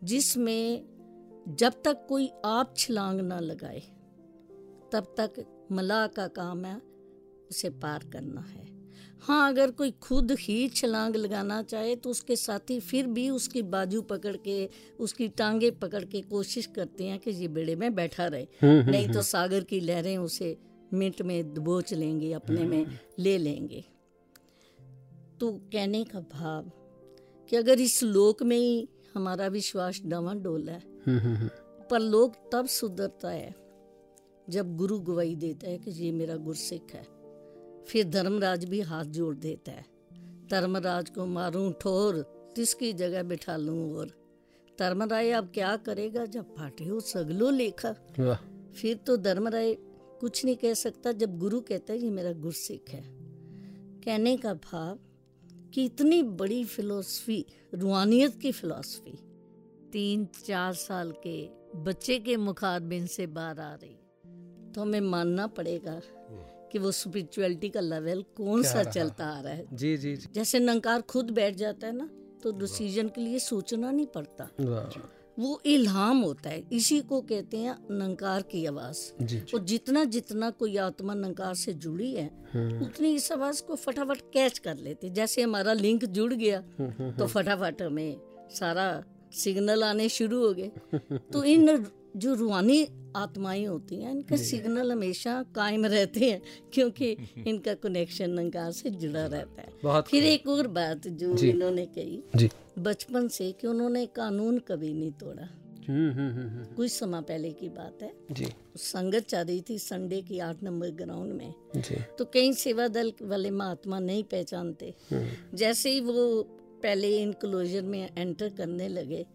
जिसमें 0.01 0.83
जब 1.49 1.81
तक 1.85 2.05
कोई 2.09 2.29
आप 2.45 2.73
छलांग 2.77 3.19
ना 3.21 3.39
लगाए 3.39 3.79
तब 4.91 5.13
तक 5.19 5.45
मलाह 5.71 6.07
का 6.07 6.27
काम 6.27 6.65
है 6.65 6.75
उसे 7.49 7.69
पार 7.69 8.03
करना 8.13 8.41
है। 8.41 8.65
हाँ 9.21 9.47
अगर 9.49 9.71
कोई 9.71 9.91
खुद 9.91 10.31
ही 10.31 10.67
छलांग 10.69 11.15
लगाना 11.15 11.61
चाहे 11.63 11.95
तो 11.95 12.09
उसके 12.09 12.35
साथी 12.35 12.79
फिर 12.79 13.07
भी 13.07 13.29
उसकी 13.29 13.61
बाजू 13.61 14.01
पकड़ 14.01 14.35
के 14.37 14.69
उसकी 14.99 15.27
टांगे 15.27 15.71
पकड़ 15.71 16.03
के 16.05 16.21
कोशिश 16.21 16.65
करते 16.65 17.03
हैं 17.03 17.19
कि 17.19 17.31
ये 17.31 17.47
बेड़े 17.47 17.75
में 17.75 17.95
बैठा 17.95 18.27
रहे। 18.27 18.47
नहीं 18.63 19.07
तो 19.09 19.21
सागर 19.21 19.63
की 19.63 19.79
लहरें 19.79 20.17
उसे 20.17 20.55
मिनट 20.93 21.21
में 21.21 21.53
दबोच 21.53 21.93
लेंगे 21.93 22.31
अपने 22.33 22.63
में 22.63 22.85
ले 23.19 23.37
लेंगे। 23.37 23.83
तो 25.39 25.51
कहने 25.73 26.03
का 26.03 26.19
भाव 26.19 26.71
कि 27.49 27.55
अगर 27.55 27.79
इस 27.79 28.03
लोक 28.03 28.43
में 28.43 28.57
ही 28.57 28.87
हमारा 29.13 29.47
विश्वास 29.47 30.01
डवाडोल 30.05 30.69
है। 30.69 30.79
हम्म, 31.07 31.19
हम्म, 31.19 31.35
हम्म, 31.35 31.49
पर 31.91 31.99
लोग 31.99 32.51
तब 32.51 32.65
सुधरता 32.65 33.29
है 33.29 33.55
जब 34.49 34.77
गुरु 34.77 34.99
गवाही 34.99 35.35
देता 35.35 35.69
है 35.69 35.77
कि 35.77 35.91
ये 35.91 36.11
मेरा 36.11 36.35
गुरसिख 36.35 36.81
है। 36.93 37.07
फिर 37.85 38.09
धर्मराज 38.09 38.65
भी 38.65 38.81
हाथ 38.81 39.05
जोड़ 39.05 39.35
देता 39.35 39.71
है। 39.71 39.85
धर्मराज 40.51 41.09
को 41.09 41.25
मारूं 41.25 41.71
ठोर 41.71 42.21
तिसकी 42.55 42.93
जगह 42.93 43.23
बिठा 43.23 43.57
लूँ 43.57 43.95
और। 43.95 44.07
धर्मराय 44.79 45.31
अब 45.31 45.51
क्या 45.53 45.77
करेगा 45.77 46.25
जब 46.25 46.55
फाटे 46.55 46.85
हो 46.85 46.99
सगलो 46.99 47.49
लेखा। 47.49 47.93
फिर 48.75 48.97
तो 48.97 49.17
धर्मराय 49.17 49.73
कुछ 50.21 50.45
नहीं 50.45 50.55
कह 50.55 50.73
सकता 50.73 51.11
जब 51.11 51.39
गुरु 51.39 51.61
कहता 51.61 51.93
है 51.93 51.99
ये 51.99 52.09
मेरा 52.09 52.31
गुरसिख 52.31 52.89
है। 52.89 53.03
कहने 54.01 54.37
का 54.37 54.53
भाव 54.53 54.99
कि 55.73 55.85
इतनी 55.85 56.21
बड़ी 56.23 56.63
फिलॉसफी 56.65 57.45
रूहानियत 57.73 58.39
की 58.41 58.51
फिलॉसफी 58.51 59.17
तीन 59.91 60.25
चार 60.45 60.73
साल 60.73 61.11
के 61.25 61.37
बच्चे 61.75 62.19
के 62.19 62.37
मुखारबिन 62.37 63.07
से 63.07 63.27
बाहर 63.27 63.59
आ 63.59 63.73
रही। 63.73 63.95
तो 64.73 64.81
हमें 64.81 65.01
मानना 65.01 65.47
पड़ेगा 65.47 65.99
कि 66.71 66.79
वो 66.79 66.91
स्पिरिचुअलिटी 66.91 67.69
का 67.69 67.79
लेवल 67.79 68.23
कौन 68.37 68.63
सा? 68.63 68.83
चलता 68.83 69.25
आ 69.25 69.39
रहा 69.41 69.53
है। 69.53 69.65
जी 69.73 69.97
जी 69.97 70.15
जी। 70.15 70.29
जैसे 70.35 70.59
नंकार 70.59 71.01
खुद 71.01 71.29
बैठ 71.31 71.55
जाता 71.55 71.87
है 71.87 71.95
ना 71.95 72.09
तो 72.43 72.51
डिसीज़न 72.51 73.07
के 73.07 73.21
लिए 73.21 73.39
सोचना 73.39 73.91
नहीं 73.91 74.07
पड़ता। 74.07 74.49
वो 75.37 75.59
इल्हाम 75.65 76.19
होता 76.19 76.49
है। 76.49 76.63
इसी 76.71 76.99
को 77.01 77.19
कहते 77.21 77.57
हैं 77.57 77.75
नंकार 77.91 78.41
की 78.41 78.65
आवाज़। 78.65 78.99
और 79.53 79.63
जितना 79.63 80.03
जितना 80.05 80.49
कोई 80.51 80.77
आत्मा 80.77 81.13
नंकार 81.13 81.53
से 81.55 81.73
जुड़ी 81.75 82.11
है 82.13 82.27
उतनी 82.81 83.13
इस 83.15 83.31
आवाज़ 83.31 83.61
को 83.63 83.75
फटाफट 83.75 84.21
कैच 84.33 84.57
कर 84.59 84.77
लेते 84.77 85.09
जैसे 85.09 85.41
हमारा 85.41 85.73
लिंक 85.73 86.05
जुड़ 86.07 86.33
गया 86.33 86.61
तो 87.11 87.27
फटाफट 87.27 87.81
हमें 87.81 88.17
सारा 88.51 89.03
सिग्नल 89.33 89.83
आने 89.83 90.09
शुरू 90.09 90.45
हो 90.45 90.53
गए। 90.53 90.71
तो 91.33 91.43
इन 91.43 91.85
जो 92.17 92.33
रूहानी 92.33 92.87
आत्माएँ 93.15 93.65
होती 93.65 93.95
हैं 93.95 94.11
इनका 94.11 94.35
सिग्नल 94.35 94.91
हमेशा 94.91 95.45
कायम 95.55 95.85
रहते 95.85 96.19
हैं 96.19 96.41
क्योंकि 96.73 97.17
इनका 97.47 97.73
कनेक्शन 97.73 98.29
नंकार 98.29 98.71
से 98.71 98.89
जुड़ा 98.89 99.25
रहता 99.25 99.61
है। 99.61 100.01
फिर 100.01 100.23
एक 100.23 100.47
और 100.47 100.67
बात 100.67 101.07
जो। 101.07 101.37
इन्होंने 101.37 101.85
कही 101.85 102.23
बचपन 102.79 103.27
से 103.27 103.51
कि 103.51 103.67
उन्होंने 103.67 104.05
कानून 104.05 104.59
कभी 104.59 104.93
नहीं 104.93 105.11
तोड़ा। 105.11 105.49
हम्म 105.89 106.11
हम्म, 106.11 106.31
हम्म, 106.31 106.75
कुछ 106.75 106.91
समय 106.91 107.21
पहले 107.21 107.51
की 107.51 107.69
बात 107.69 107.97
है। 108.01 108.13
जी। 108.31 108.45
संगत 108.75 109.19
चल 109.19 109.43
रही 109.43 109.63
थी 109.69 109.79
संडे 109.79 110.21
की 110.21 110.39
आठ 110.39 110.63
नंबर 110.63 110.89
ग्राउंड 110.89 111.33
में। 111.33 111.53
जी। 111.75 111.95
तो 112.17 112.25
कई 112.25 112.53
सेवा 112.53 112.87
दल 112.87 113.13
वाले 113.21 113.49
महात्मा 113.49 113.99
नहीं 113.99 114.23
पहचानते। 114.23 114.93
जैसे 115.53 115.89
ही 115.89 115.99
वो 115.99 116.43
पहले 116.83 117.21
इनक्लोजर 117.21 117.81
में 117.81 118.09
एंटर 118.17 118.49
करने 118.49 118.87
लगे 118.87 119.25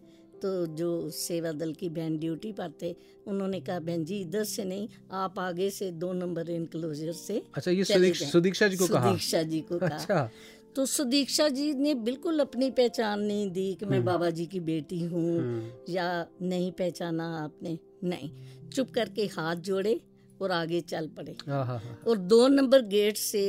तो 0.43 0.49
जो 0.75 0.87
सेवा 1.09 1.51
दल 1.51 1.71
की 1.73 1.89
बहन 1.89 2.17
ड्यूटी 2.19 2.51
पर 2.51 2.71
थे 2.81 2.95
उन्होंने 3.27 3.59
कहा 3.59 3.79
बहन 3.79 4.03
जी 4.05 4.19
इधर 4.21 4.43
से 4.43 4.63
नहीं 4.63 4.87
आप 5.11 5.39
आगे 5.39 5.69
से 5.69 5.91
दो 5.91 6.11
नंबर 6.13 6.49
इनक्लोजर 6.49 7.11
से 7.11 7.41
अच्छा 7.55 7.71
ये 7.71 7.83
सुदीक्षा 7.83 8.67
जी 8.67 8.77
को 8.77 8.87
कहा? 8.87 9.07
सुदीक्षा 9.07 9.43
जी 9.43 9.61
को 9.61 9.79
कहा। 9.79 9.95
अच्छा। 9.95 10.29
तो 10.75 10.85
सुदीक्षा 10.85 11.47
जी 11.49 11.73
ने 11.73 11.93
बिल्कुल 11.93 12.39
अपनी 12.39 12.69
पहचान 12.71 13.21
नहीं 13.21 13.49
दी 13.51 13.73
कि 13.73 13.85
हम्म। 13.85 13.95
मैं 13.95 14.05
बाबा 14.05 14.29
जी 14.29 14.45
की 14.45 14.59
बेटी 14.59 14.99
हूँ 15.03 15.71
या 15.89 16.07
नहीं 16.41 16.71
पहचाना 16.71 17.27
आपने। 17.43 17.77
नहीं 18.03 18.29
चुप 18.69 18.91
करके 18.91 19.25
हाथ 19.25 19.55
जोड़े 19.55 19.99
और 20.43 20.51
आगे 20.51 20.81
चल 20.81 21.07
पड़े। 21.07 21.35
हाँ 21.47 21.65
हाँ 21.65 21.79
हाँ। 21.79 21.99
और 22.07 22.17
दो 22.17 22.47
नंबर 22.47 22.81
गेट 22.81 23.17
से 23.17 23.43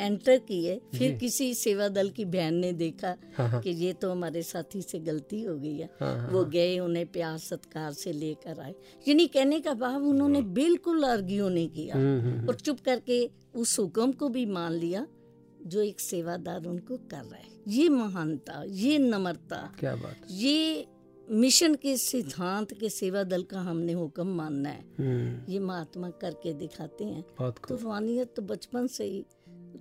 एंटर 0.00 0.38
किए 0.38 0.80
फिर 0.98 1.12
किसी 1.18 1.54
सेवा 1.54 1.88
दल 1.88 2.10
की 2.10 2.24
बहन 2.24 2.54
ने 2.54 2.72
देखा। 2.72 3.16
कि 3.40 3.70
ये 3.70 3.92
तो 3.92 4.10
हमारे 4.10 4.42
साथी 4.42 4.82
से 4.82 4.98
गलती 4.98 5.42
हो 5.42 5.56
गई 5.56 5.78
है। 5.78 5.90
वो 6.28 6.44
गए 6.44 6.78
उन्हें 6.78 7.06
प्यार 7.06 7.38
सत्कार 7.38 7.92
से 7.92 8.12
लेकर 8.12 8.60
आए। 8.60 8.74
यानी 9.08 9.26
कहने 9.26 9.60
का 9.60 9.74
भाव 9.74 10.04
उन्होंने 10.04 10.42
बिल्कुल 10.42 11.04
आर्ग्यू 11.04 11.48
नहीं 11.48 11.68
किया। 11.68 11.96
हम्म, 11.96 12.20
हम्म, 12.20 12.48
और 12.48 12.54
चुप 12.54 12.80
करके 12.80 13.30
उस 13.54 13.78
हुक्म 13.78 14.12
को 14.12 14.28
भी 14.28 14.46
मान 14.46 14.72
लिया 14.72 15.06
जो 15.66 15.82
एक 15.82 16.00
सेवादार 16.00 16.64
उनको 16.64 16.96
कर 16.96 17.16
रहा 17.16 17.36
है। 17.36 17.52
ये 17.68 17.88
महानता 17.88 18.64
ये 18.68 18.98
नम्रता 18.98 19.74
क्या 19.80 19.94
बात 19.96 20.16
ये 20.30 20.86
मिशन 21.32 21.74
के 21.74 21.96
सिद्धांत 21.96 22.72
के 22.74 22.88
सेवा 22.88 23.22
दल 23.22 23.42
का 23.42 23.60
हमने 23.60 23.92
हुक्म 23.92 24.26
मानना 24.26 24.68
है। 24.68 24.84
हम्म। 24.98 25.52
ये 25.52 25.58
महात्मा 25.58 26.10
करके 26.10 26.52
दिखाते 26.52 27.04
हैं। 27.04 27.24
तो 27.68 27.76
रूहानियत 27.76 28.34
तो 28.36 28.42
बचपन 28.42 28.86
से 28.86 29.04
ही 29.04 29.24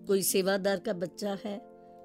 कोई 0.08 0.22
सेवादार 0.22 0.80
का 0.80 0.94
बच्चा 0.94 1.38
है 1.46 1.60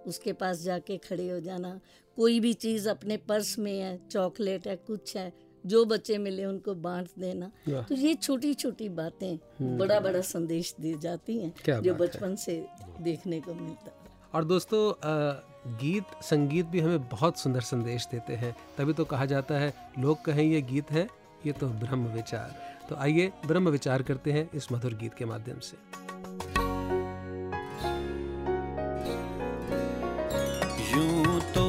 उसके 0.07 0.32
पास 0.32 0.61
जाके 0.61 0.97
खड़े 0.97 1.30
हो 1.30 1.40
जाना। 1.40 1.80
कोई 2.16 2.40
भी 2.40 2.53
चीज़ 2.53 2.88
अपने 2.88 3.16
पर्स 3.16 3.59
में 3.59 3.80
है 3.80 4.09
चॉकलेट 4.11 4.66
है 4.66 4.76
कुछ 4.76 5.16
है 5.16 5.32
जो 5.66 5.84
बच्चे 5.84 6.18
मिले 6.18 6.44
उनको 6.44 6.74
बांट 6.74 7.09
देना। 7.18 7.53
तो 7.82 7.94
ये 7.94 8.14
छोटी 8.14 8.55
छोटी 8.55 8.88
बातें 8.88 9.38
बड़ा 9.78 10.01
बड़ा 10.01 10.20
संदेश 10.20 10.74
दी 10.80 10.94
जाती 10.94 11.38
हैं 11.38 11.55
जो। 11.82 11.94
बचपन 11.94 12.36
से 12.36 12.66
देखने 13.01 13.40
को 13.40 13.55
मिलता 13.55 13.86
है। 13.86 13.97
और 14.34 14.44
दोस्तों 14.44 14.92
गीत, 15.67 16.05
संगीत 16.23 16.67
भी 16.67 16.81
हमें 16.81 17.09
बहुत 17.09 17.39
सुंदर 17.39 17.61
संदेश 17.61 18.07
देते 18.11 18.37
हैं। 18.37 18.55
तभी 18.79 18.93
तो 18.93 19.05
कहा 19.05 19.25
जाता 19.25 19.55
है, 19.55 19.73
लोग 19.99 20.25
कहें 20.25 20.45
ये 20.45 20.62
गीत 20.62 20.91
है, 20.91 21.07
ये 21.47 21.53
तो 21.53 21.67
ब्रह्म 21.67 22.07
विचार। 22.07 22.55
तो 22.89 22.97
आइए 22.97 23.33
ब्रह्म 23.47 23.69
विचार 23.69 24.03
करते 24.03 24.33
हैं 24.33 24.49
इस 24.55 24.73
मधुर 24.73 24.95
गीत 24.95 25.14
के 25.14 25.25
माध्यम 25.25 25.59
से। 25.59 25.77
यूँ 30.93 31.41
तो 31.55 31.67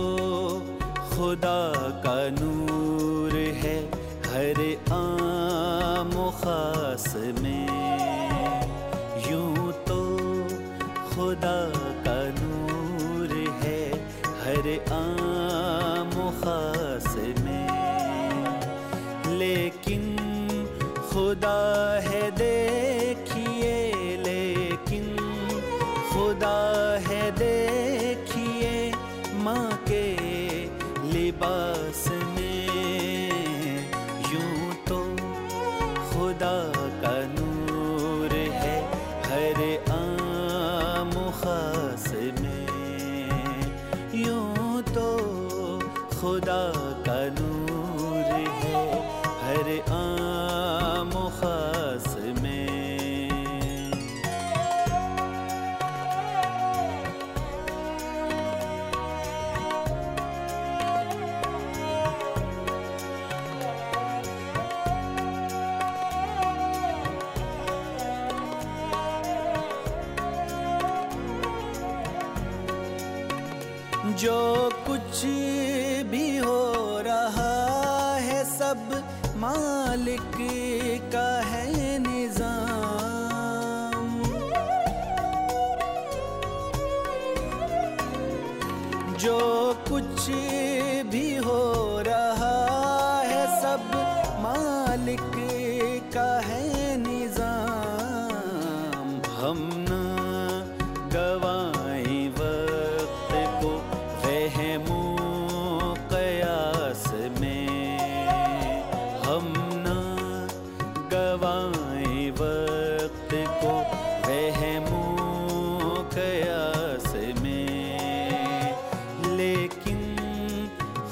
खुदा 1.10 1.72
का 2.06 2.18
नूर 2.30 3.36
है, 3.62 3.78
हर 4.28 4.62
आम 4.94 6.12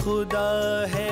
खुदा 0.05 0.49
है 0.93 1.04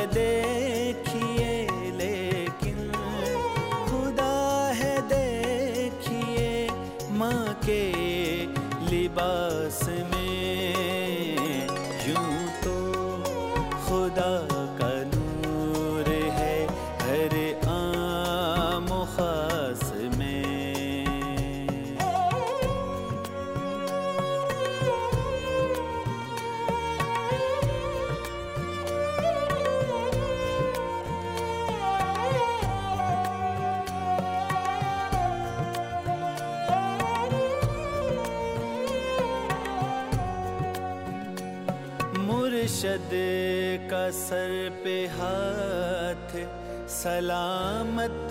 सलामत 47.03 48.29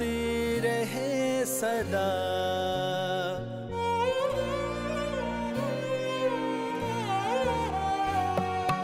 रहे 0.64 1.44
सदा। 1.44 2.04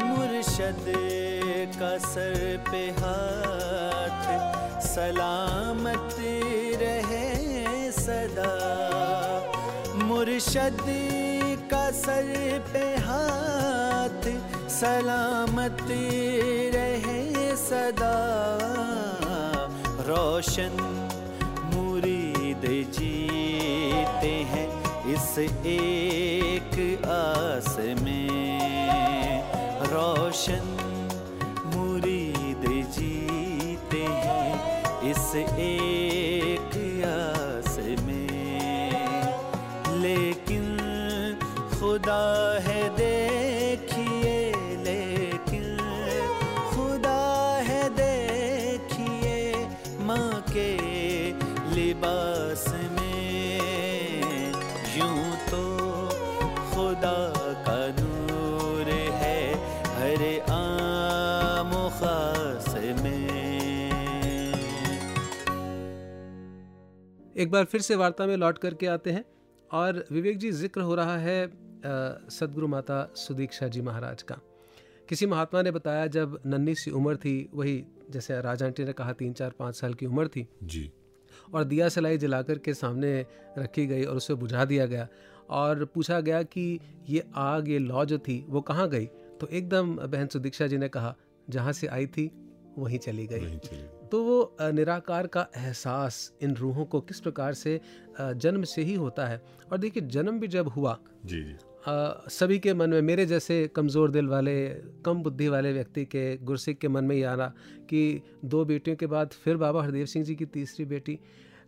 मुर्शद 0.08 0.84
का 1.80 1.92
सर 1.98 2.36
पे 2.70 2.82
हाथ 2.98 4.26
सलामत 4.86 6.16
रहे 6.82 7.92
सदा। 7.92 8.52
मुर्शद 10.04 10.84
का 11.70 11.90
सर 12.02 12.34
पे 12.72 12.84
हाथ 13.06 14.28
सलामत 14.80 15.86
रहे 16.76 17.56
सदा। 17.56 18.14
रोशन 20.18 20.76
मुरीद 21.72 22.64
जीते 22.94 24.32
हैं 24.52 24.66
इस 25.14 25.28
एक 25.72 26.74
आस 27.08 27.76
में। 28.02 29.42
रोशन 29.92 30.67
एक 67.38 67.50
बार 67.50 67.64
फिर 67.64 67.80
से 67.80 67.96
वार्ता 67.96 68.26
में 68.26 68.36
लौट 68.36 68.58
करके 68.58 68.86
आते 68.86 69.10
हैं 69.10 69.24
और 69.70 70.04
विवेक 70.12 70.38
जी 70.38 70.50
ज़िक्र 70.52 70.80
हो 70.80 70.94
रहा 70.94 71.16
है 71.16 71.46
सदगुरु 72.30 72.68
माता 72.68 72.96
सुदीक्षा 73.16 73.68
जी 73.68 73.80
महाराज 73.80 74.22
का। 74.22 74.38
किसी 75.08 75.26
महात्मा 75.26 75.62
ने 75.62 75.70
बताया 75.70 76.06
जब 76.06 76.38
नन्ही 76.46 76.74
सी 76.74 76.90
उम्र 76.90 77.16
थी 77.16 77.34
वही 77.54 77.84
जैसे 78.10 78.40
राज 78.40 78.62
आंटी 78.62 78.84
ने 78.84 78.92
कहा 78.92 79.12
तीन 79.12 79.32
चार 79.32 79.52
पाँच 79.58 79.76
साल 79.76 79.94
की 79.94 80.06
उम्र 80.06 80.28
थी 80.28 80.46
जी। 80.64 80.90
और 81.54 81.64
दिया 81.64 81.88
सलाई 81.88 82.18
जलाकर 82.18 82.58
के 82.58 82.74
सामने 82.74 83.26
रखी 83.58 83.86
गई 83.86 84.04
और 84.04 84.16
उसे 84.16 84.34
बुझा 84.34 84.64
दिया 84.64 84.86
गया 84.86 85.06
और 85.50 85.84
पूछा 85.84 86.20
गया 86.20 86.42
कि 86.42 86.80
ये 87.08 87.24
आग 87.36 87.68
ये 87.68 87.78
लौ 87.78 88.04
जो 88.04 88.18
थी 88.18 88.44
वो 88.48 88.60
कहाँ 88.62 88.88
गई? 88.88 89.06
तो 89.06 89.46
एकदम 89.46 89.96
बहन 89.96 90.26
सुदीक्षा 90.26 90.66
जी 90.66 90.78
ने 90.78 90.88
कहा 90.88 91.14
जहाँ 91.48 91.72
से 91.72 91.86
आई 91.86 92.06
थी 92.06 92.30
वहीं 92.78 92.98
चली 92.98 93.26
गई। 93.26 93.97
तो 94.12 94.22
वो 94.24 94.56
निराकार 94.62 95.26
का 95.26 95.46
एहसास 95.56 96.32
इन 96.42 96.54
रूहों 96.54 96.84
को 96.84 97.00
किस 97.00 97.20
प्रकार 97.20 97.54
से 97.54 97.80
जन्म 98.20 98.62
से 98.64 98.82
ही 98.82 98.94
होता 98.94 99.26
है। 99.26 99.42
और 99.72 99.78
देखिए 99.78 100.02
जन्म 100.08 100.38
भी 100.40 100.48
जब 100.48 100.68
हुआ 100.68 100.98
जी 101.24 101.42
जी। 101.42 101.52
अ, 101.52 102.24
सभी 102.28 102.58
के 102.58 102.74
मन 102.74 102.90
में 102.90 103.02
मेरे 103.02 103.26
जैसे 103.26 103.66
कमज़ोर 103.66 104.10
दिल 104.10 104.26
वाले 104.28 104.68
कम 105.04 105.22
बुद्धि 105.22 105.48
वाले 105.48 105.72
व्यक्ति 105.72 106.04
के 106.04 106.36
गुरसिख 106.36 106.78
के 106.78 106.88
मन 106.88 107.04
में 107.04 107.14
ये 107.16 107.22
आना 107.24 107.52
कि 107.90 108.22
दो 108.44 108.64
बेटियों 108.64 108.96
के 108.96 109.06
बाद 109.06 109.32
फिर 109.44 109.56
बाबा 109.56 109.82
हरदेव 109.82 110.06
सिंह 110.06 110.24
जी 110.24 110.34
की 110.34 110.46
तीसरी 110.46 110.84
बेटी 110.84 111.18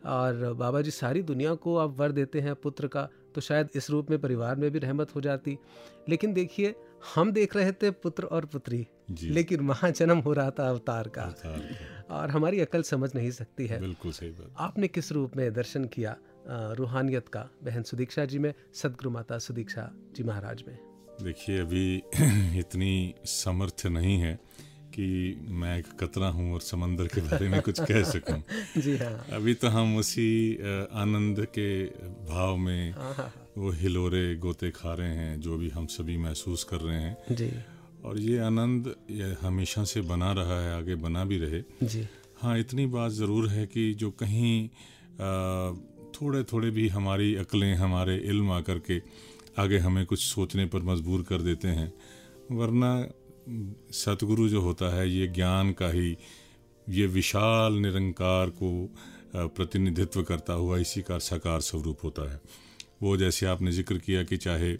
और 0.06 0.52
बाबा 0.54 0.80
जी 0.80 0.90
सारी 0.90 1.22
दुनिया 1.22 1.54
को 1.54 1.76
आप 1.76 1.98
वर 2.00 2.12
देते 2.12 2.40
हैं 2.40 2.54
पुत्र 2.54 2.86
का 2.86 3.08
तो 3.34 3.40
शायद 3.40 3.68
इस 3.76 3.90
रूप 3.90 4.10
में 4.10 4.20
परिवार 4.20 4.56
में 4.56 4.70
भी 4.70 4.78
रहमत 4.78 5.14
हो 5.16 5.20
जाती। 5.20 5.58
लेकिन 6.08 6.32
देखिए 6.32 6.74
हम 7.14 7.32
देख 7.32 7.56
रहे 7.56 7.72
थे 7.72 7.90
पुत्र 8.04 8.24
और 8.24 8.44
पुत्री 8.44 8.86
लेकिन 9.22 9.60
वहाँ 9.66 9.90
जन्म 9.90 10.18
हो 10.18 10.32
रहा 10.32 10.50
था 10.50 10.68
अवतार 10.68 11.08
का। 11.08 11.22
अवतार 11.22 12.06
और 12.16 12.30
हमारी 12.30 12.60
अकल 12.60 12.82
समझ 12.82 13.10
नहीं 13.14 13.30
सकती 13.30 13.66
है। 13.66 13.80
बिल्कुल 13.80 14.12
सही 14.12 14.30
बात। 14.30 14.54
आपने 14.58 14.88
किस 14.88 15.12
रूप 15.12 15.36
में 15.36 15.52
दर्शन 15.52 15.84
किया 15.84 16.16
रूहानियत 16.78 17.28
का? 17.28 17.48
बहन 17.64 17.82
सुदीक्षा 17.82 18.24
जी 18.24 18.38
में 18.38 18.52
सदगुरु 18.74 19.10
माता 19.10 19.38
सुदीक्षा 19.38 19.90
जी 20.16 20.22
महाराज 20.22 20.62
में। 20.68 20.76
देखिए 21.22 21.58
अभी 21.60 22.02
इतनी 22.58 23.14
सामर्थ्य 23.26 23.88
नहीं 23.88 24.18
है 24.18 24.38
कि 24.94 25.06
मैं 25.48 25.76
एक 25.78 25.86
कतरा 26.00 26.28
हूँ 26.28 26.52
और 26.54 26.60
समंदर 26.60 27.06
के 27.06 27.20
बारे 27.20 27.48
में 27.48 27.60
कुछ 27.62 27.80
कह 27.80 28.02
सकूँ। 28.04 28.42
जी 28.82 28.96
हाँ। 28.96 29.12
अभी 29.32 29.54
तो 29.54 29.68
हम 29.68 29.96
उसी 29.96 30.28
आनंद 31.02 31.44
के 31.58 31.68
भाव 32.32 32.56
में 32.56 32.92
हाँ, 32.92 33.14
हाँ, 33.14 33.14
हाँ। 33.14 33.39
वो 33.58 33.70
हिलोरे 33.72 34.34
गोते 34.36 34.70
खा 34.70 34.94
रहे 34.94 35.14
हैं 35.14 35.40
जो 35.40 35.56
भी 35.58 35.68
हम 35.68 35.86
सभी 35.88 36.16
महसूस 36.18 36.64
कर 36.64 36.80
रहे 36.80 37.00
हैं। 37.00 37.36
जी। 37.36 37.50
और 38.04 38.18
ये 38.20 38.38
आनंद 38.40 38.94
ये 39.10 39.34
हमेशा 39.42 39.84
से 39.84 40.00
बना 40.02 40.32
रहा 40.32 40.60
है 40.60 40.74
आगे 40.74 40.94
बना 40.96 41.24
भी 41.24 41.38
रहे। 41.38 41.62
जी। 41.84 42.06
हाँ 42.40 42.58
इतनी 42.58 42.86
बात 42.88 43.10
ज़रूर 43.12 43.48
है 43.48 43.66
कि 43.66 43.92
जो 43.94 44.10
कहीं 44.22 44.68
थोड़े 46.12 46.42
थोड़े 46.42 46.70
भी 46.70 46.88
हमारी 46.88 47.34
अकलें 47.34 47.74
हमारे 47.74 48.16
इल्म 48.26 48.50
आकर 48.52 48.78
के 48.80 49.00
आगे 49.58 49.78
हमें 49.78 50.04
कुछ 50.06 50.20
सोचने 50.20 50.66
पर 50.66 50.82
मजबूर 50.82 51.22
कर 51.22 51.42
देते 51.42 51.68
हैं। 51.68 51.92
वरना 52.52 52.92
सतगुरु 53.94 54.48
जो 54.48 54.60
होता 54.60 54.94
है 54.96 55.08
ये 55.10 55.26
ज्ञान 55.28 55.72
का 55.72 55.88
ही 55.88 56.16
ये 56.86 57.06
विशाल 57.08 57.74
निरंकार 57.74 58.50
को 58.52 58.70
प्रतिनिधित्व 59.36 60.22
करता 60.22 60.52
हुआ 60.52 60.78
इसी 60.78 61.02
का 61.02 61.18
साकार 61.20 61.60
स्वरूप 61.60 62.04
होता 62.04 62.30
है। 62.32 62.40
वो 63.02 63.16
जैसे 63.16 63.46
आपने 63.46 63.72
ज़िक्र 63.72 63.98
किया 63.98 64.22
कि 64.22 64.36
चाहे 64.36 64.76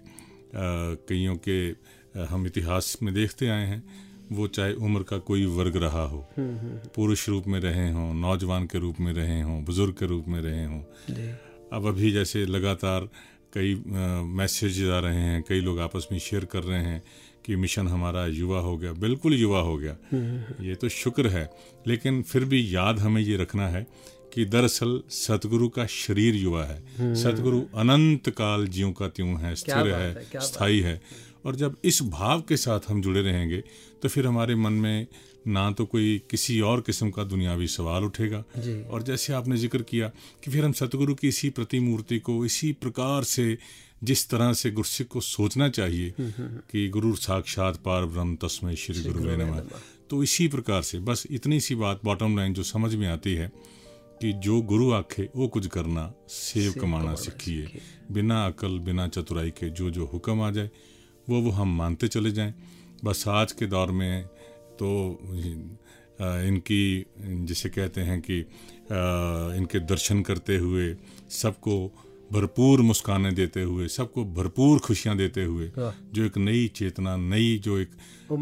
कईयों 0.55 1.37
के 1.49 1.59
हम 2.25 2.47
इतिहास 2.47 2.97
में 3.03 3.13
देखते 3.15 3.49
आए 3.49 3.67
हैं 3.67 3.83
वो 4.33 4.47
चाहे 4.47 4.73
उम्र 4.73 5.03
का 5.03 5.19
कोई 5.19 5.45
वर्ग 5.47 5.77
रहा 5.77 6.03
हो। 6.03 6.19
हम्म, 6.37 6.49
हम्म, 6.49 6.59
हम्म। 6.59 6.89
पुरुष 6.95 7.29
रूप 7.29 7.47
में 7.47 7.59
रहे 7.61 7.91
हों 7.93 8.13
नौजवान 8.15 8.67
के 8.67 8.79
रूप 8.79 9.01
में 9.01 9.13
रहे 9.13 9.41
हों 9.43 9.65
बुज़ुर्ग 9.65 9.95
के 9.95 10.07
रूप 10.07 10.29
में 10.29 10.41
रहे 10.41 10.65
हों। 10.65 10.81
अब 11.73 11.87
अभी 11.87 12.11
जैसे 12.13 12.45
लगातार 12.47 13.09
कई 13.55 13.75
मैसेज 14.39 14.83
आ 14.91 14.99
रहे 14.99 15.21
हैं 15.21 15.43
कई 15.49 15.61
लोग 15.61 15.81
आपस 15.81 16.07
में 16.13 16.19
शेयर 16.19 16.45
कर 16.45 16.63
रहे 16.63 16.83
हैं 16.85 17.03
कि 17.45 17.57
मिशन 17.57 17.89
हमारा 17.89 18.27
युवा 18.27 18.61
हो 18.61 18.77
गया। 18.79 18.93
बिल्कुल 18.93 19.35
युवा 19.35 19.61
हो 19.61 19.77
गया। 19.77 19.97
ये 20.65 20.75
तो 20.75 20.89
शुक्र 20.89 21.27
है। 21.29 21.51
लेकिन 21.87 22.23
फिर 22.23 22.45
भी 22.45 22.75
याद 22.75 22.99
हमें 22.99 23.23
ये 23.23 23.37
रखना 23.37 23.69
है 23.69 23.87
कि 24.33 24.45
दरअसल 24.47 25.01
सतगुरु 25.11 25.69
का 25.69 25.87
शरीर 25.87 26.35
युवा 26.37 26.65
है। 26.65 27.15
सतगुरु 27.17 27.63
अनंत 27.77 28.29
काल 28.31 28.67
ज्यों 28.69 28.93
का 28.93 29.09
त्यों 29.09 29.41
है 29.41 29.55
स्थिर 29.55 29.89
है, 29.89 30.09
है 30.15 30.41
स्थायी 30.41 30.81
है। 30.81 31.01
और 31.47 31.57
जब 31.57 31.77
इस 31.85 32.03
भाव 32.11 32.41
के 32.41 32.57
साथ 32.59 32.89
हम 32.89 33.03
जुड़े 33.03 33.23
रहेंगे 33.23 33.63
तो 34.03 34.09
फिर 34.09 34.27
हमारे 34.27 34.55
मन 34.55 34.73
में 34.73 35.07
ना 35.47 35.71
तो 35.71 35.85
कोई 35.87 36.21
किसी 36.31 36.61
और 36.61 36.81
किस्म 36.81 37.11
का 37.11 37.25
दुनियावी 37.25 37.67
सवाल 37.69 38.05
उठेगा। 38.05 38.45
और 38.91 39.03
जैसे 39.03 39.33
आपने 39.33 39.57
ज़िक्र 39.57 39.83
किया 39.83 40.09
कि 40.45 40.51
फिर 40.51 40.65
हम 40.65 40.73
सतगुरु 40.73 41.15
की 41.15 41.29
इसी 41.29 41.51
प्रतिमूर्ति 41.51 42.19
को 42.19 42.45
इसी 42.45 42.73
प्रकार 42.73 43.25
से 43.25 43.57
जिस 44.05 44.29
तरह 44.29 44.53
से 44.53 44.71
गुरसिक 44.71 45.09
को 45.09 45.21
सोचना 45.21 45.69
चाहिए 45.69 46.09
हम्म, 46.09 46.29
हम्म, 46.29 46.49
हम्म। 46.49 46.61
कि 46.71 46.89
गुरु 46.89 47.15
साक्षात 47.17 47.77
पार 47.77 48.05
ब्रह्म 48.05 48.37
तस्मय 48.37 48.77
श्री 48.77 49.03
गुरु 49.03 49.37
नमः। 49.37 49.61
तो 50.11 50.23
इसी 50.23 50.47
प्रकार 50.49 50.83
से 50.83 50.99
बस 51.01 51.27
इतनी 51.31 51.61
सी 51.61 51.75
बात 51.75 52.01
बॉटम 52.05 52.37
लाइन 52.37 52.55
जो 52.55 52.63
समझ 52.65 52.95
में 52.95 53.07
आती 53.09 53.35
है 53.35 53.51
कि 54.21 54.33
जो 54.39 54.61
गुरु 54.63 54.91
आखे 54.93 55.29
वो 55.37 55.47
कुछ 55.49 55.67
करना 55.67 56.13
सेव 56.29 56.73
कमाना 56.81 57.15
सीखिए। 57.15 57.81
बिना 58.13 58.45
अकल 58.47 58.79
बिना 58.79 59.07
चतुराई 59.09 59.51
के 59.51 59.69
जो 59.71 59.91
जो 59.91 60.07
हुक्म 60.07 60.41
आ 60.41 60.51
जाए 60.51 60.71
वो 61.29 61.41
वो 61.41 61.51
हम 61.51 61.77
मानते 61.77 62.09
चले 62.09 62.31
जाएँ। 62.31 62.55
बस 63.05 63.25
आज 63.29 63.53
के 63.53 63.67
दौर 63.67 63.91
में 63.91 64.25
तो 64.79 64.89
इनकी 66.21 66.83
जिसे 67.45 67.69
कहते 67.69 68.01
हैं 68.01 68.21
कि 68.21 68.39
इनके 69.59 69.79
दर्शन 69.87 70.23
करते 70.23 70.57
हुए 70.57 70.95
सबको 71.33 71.77
भरपूर 72.33 72.81
मुस्कानें 72.81 73.35
देते 73.35 73.63
हुए 73.63 73.87
सबको 73.89 74.25
भरपूर 74.35 74.79
खुशियाँ 74.79 75.17
देते 75.17 75.45
हुए। 75.45 75.71
जो 75.77 76.25
एक 76.25 76.37
नई 76.39 76.69
चेतना 76.69 77.17
नई 77.17 77.57
जो 77.59 77.79
एक 77.79 77.91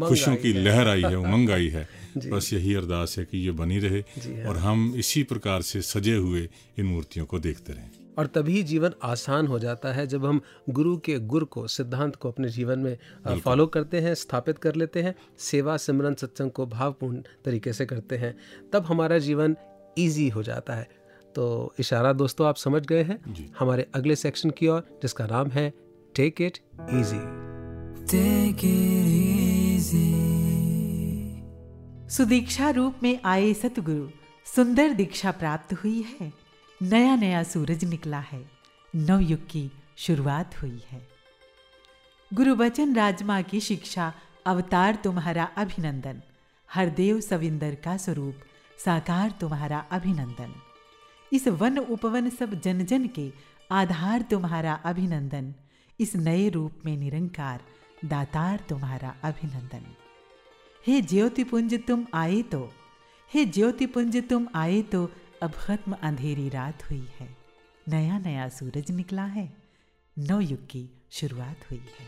खुशियों 0.03 0.35
की 0.35 0.53
लहर 0.53 0.87
आई 0.87 1.01
है 1.01 1.17
उमंग 1.25 1.49
आई 1.49 1.67
है। 1.67 1.87
बस 2.29 2.53
यही 2.53 2.73
अरदास 2.73 3.15
है 3.17 3.25
कि 3.25 3.37
ये 3.37 3.51
बनी 3.51 3.79
रहे 3.79 3.99
हाँ। 3.99 4.49
और 4.49 4.57
हम 4.57 4.93
इसी 4.95 5.23
प्रकार 5.23 5.61
से 5.61 5.81
सजे 5.81 6.15
हुए 6.15 6.49
इन 6.77 6.85
मूर्तियों 6.85 7.25
को 7.25 7.39
देखते 7.39 7.73
रहें। 7.73 7.89
और 8.17 8.27
तभी 8.27 8.63
जीवन 8.63 8.91
आसान 9.03 9.47
हो 9.47 9.59
जाता 9.59 9.93
है 9.93 10.07
जब 10.07 10.25
हम 10.25 10.41
गुरु 10.69 10.97
के 10.97 11.19
गुर 11.19 11.43
को 11.43 11.67
सिद्धांत 11.67 12.15
को 12.15 12.29
अपने 12.29 12.49
जीवन 12.49 12.79
में 12.79 12.97
फॉलो 13.39 13.67
करते 13.67 13.99
हैं 13.99 14.15
स्थापित 14.15 14.57
कर 14.57 14.75
लेते 14.75 15.01
हैं 15.01 15.15
सेवा 15.39 15.77
सिमरन 15.77 16.13
सत्संग 16.13 16.51
को 16.51 16.65
भावपूर्ण 16.65 17.21
तरीके 17.45 17.73
से 17.73 17.85
करते 17.85 18.17
हैं 18.17 18.37
तब 18.73 18.85
हमारा 18.85 19.17
जीवन 19.17 19.55
ईजी 19.99 20.29
हो 20.29 20.43
जाता 20.43 20.73
है। 20.73 20.87
तो 21.35 21.73
इशारा 21.79 22.13
दोस्तों 22.13 22.47
आप 22.47 22.55
समझ 22.55 22.85
गए 22.85 23.03
हैं? 23.03 23.35
हमारे 23.59 23.87
अगले 23.93 24.15
सेक्शन 24.15 24.49
की 24.49 24.67
ओर 24.67 24.99
जिसका 25.01 25.25
नाम 25.25 25.47
है 25.47 25.73
टेक 26.15 26.41
इट 26.41 26.57
ईजी 26.93 27.39
सुदीक्षा 32.09 32.69
रूप 32.69 32.95
में 33.03 33.19
आए 33.25 33.53
सतगुरु, 33.53 34.09
सुंदर 34.55 34.89
दीक्षा 34.89 35.31
प्राप्त 35.31 35.73
हुई 35.73 36.01
है। 36.01 36.33
नया 36.81 37.15
नया 37.15 37.43
सूरज 37.43 37.85
निकला 37.85 38.19
है। 38.19 38.51
नवयुग 38.95 39.47
की 39.49 39.71
शुरुआत 39.97 40.61
हुई 40.61 40.81
है। 40.89 41.07
गुरु 42.33 42.55
बचन 42.55 42.95
राजमा 42.95 43.41
की 43.41 43.59
शिक्षा, 43.59 44.13
अवतार 44.45 44.95
तुम्हारा 44.95 45.43
अभिनंदन। 45.43 46.21
हरदेव 46.73 47.21
सविंदर 47.21 47.75
का 47.75 47.97
स्वरूप, 47.97 48.35
साकार 48.85 49.31
तुम्हारा 49.31 49.85
अभिनंदन। 49.91 50.55
इस 51.33 51.47
वन 51.47 51.77
उपवन 51.77 52.29
सब 52.29 52.61
जन 52.61 52.85
जन 52.85 53.07
के 53.07 53.31
आधार 53.71 54.21
तुम्हारा 54.21 54.73
अभिनंदन। 54.73 55.53
इस 55.99 56.15
नए 56.15 56.49
रूप 56.49 56.73
में 56.85 56.97
निरंकार 56.97 57.61
दातार 58.05 58.63
तुम्हारा 58.69 59.15
अभिनंदन। 59.23 59.95
हे 60.83 61.01
ज्योतिपुंज 61.01 61.73
तुम 61.87 62.05
आए 62.13 62.41
तो 62.41 62.61
हे 63.31 63.43
ज्योतिपुंज 63.45 64.15
तुम 64.29 64.47
आए 64.55 64.81
तो 64.81 65.09
अब 65.41 65.51
खत्म 65.55 65.95
अंधेरी 66.01 66.47
रात 66.49 66.83
हुई 66.89 67.07
है। 67.19 67.27
नया 67.87 68.19
नया 68.19 68.47
सूरज 68.49 68.91
निकला 68.91 69.23
है 69.25 69.47
नव 70.17 70.39
युग 70.41 70.65
की 70.67 70.89
शुरुआत 71.11 71.69
हुई 71.71 71.81
है। 71.89 72.07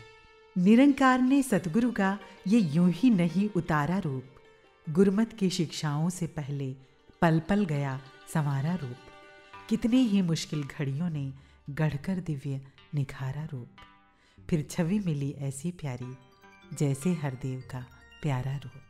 निरंकार 0.56 1.20
ने 1.20 1.42
सतगुरु 1.42 1.90
का 1.92 2.18
ये 2.46 2.60
यूँ 2.60 2.90
ही 2.90 3.10
नहीं 3.10 3.48
उतारा 3.56 3.98
रूप, 3.98 4.24
गुरमत 4.86 5.32
की 5.32 5.50
शिक्षाओं 5.50 6.10
से 6.10 6.26
पहले 6.26 6.72
पल 7.22 7.40
पल 7.40 7.64
गया 7.64 8.00
संवारा 8.34 8.74
रूप। 8.74 8.96
कितने 9.68 10.00
ही 10.02 10.22
मुश्किल 10.22 10.62
घड़ियों 10.64 11.10
ने 11.10 11.32
गढ़कर 11.70 12.20
दिव्य 12.20 12.60
निखारा 12.94 13.44
रूप। 13.52 13.68
फिर 14.38 14.66
छवि 14.70 14.98
मिली 14.98 15.34
ऐसी 15.40 15.70
प्यारी, 15.72 16.14
जैसे 16.76 17.12
हरदेव 17.14 17.62
का 17.70 17.86
प्यारा 18.22 18.56
रूप। 18.56 18.82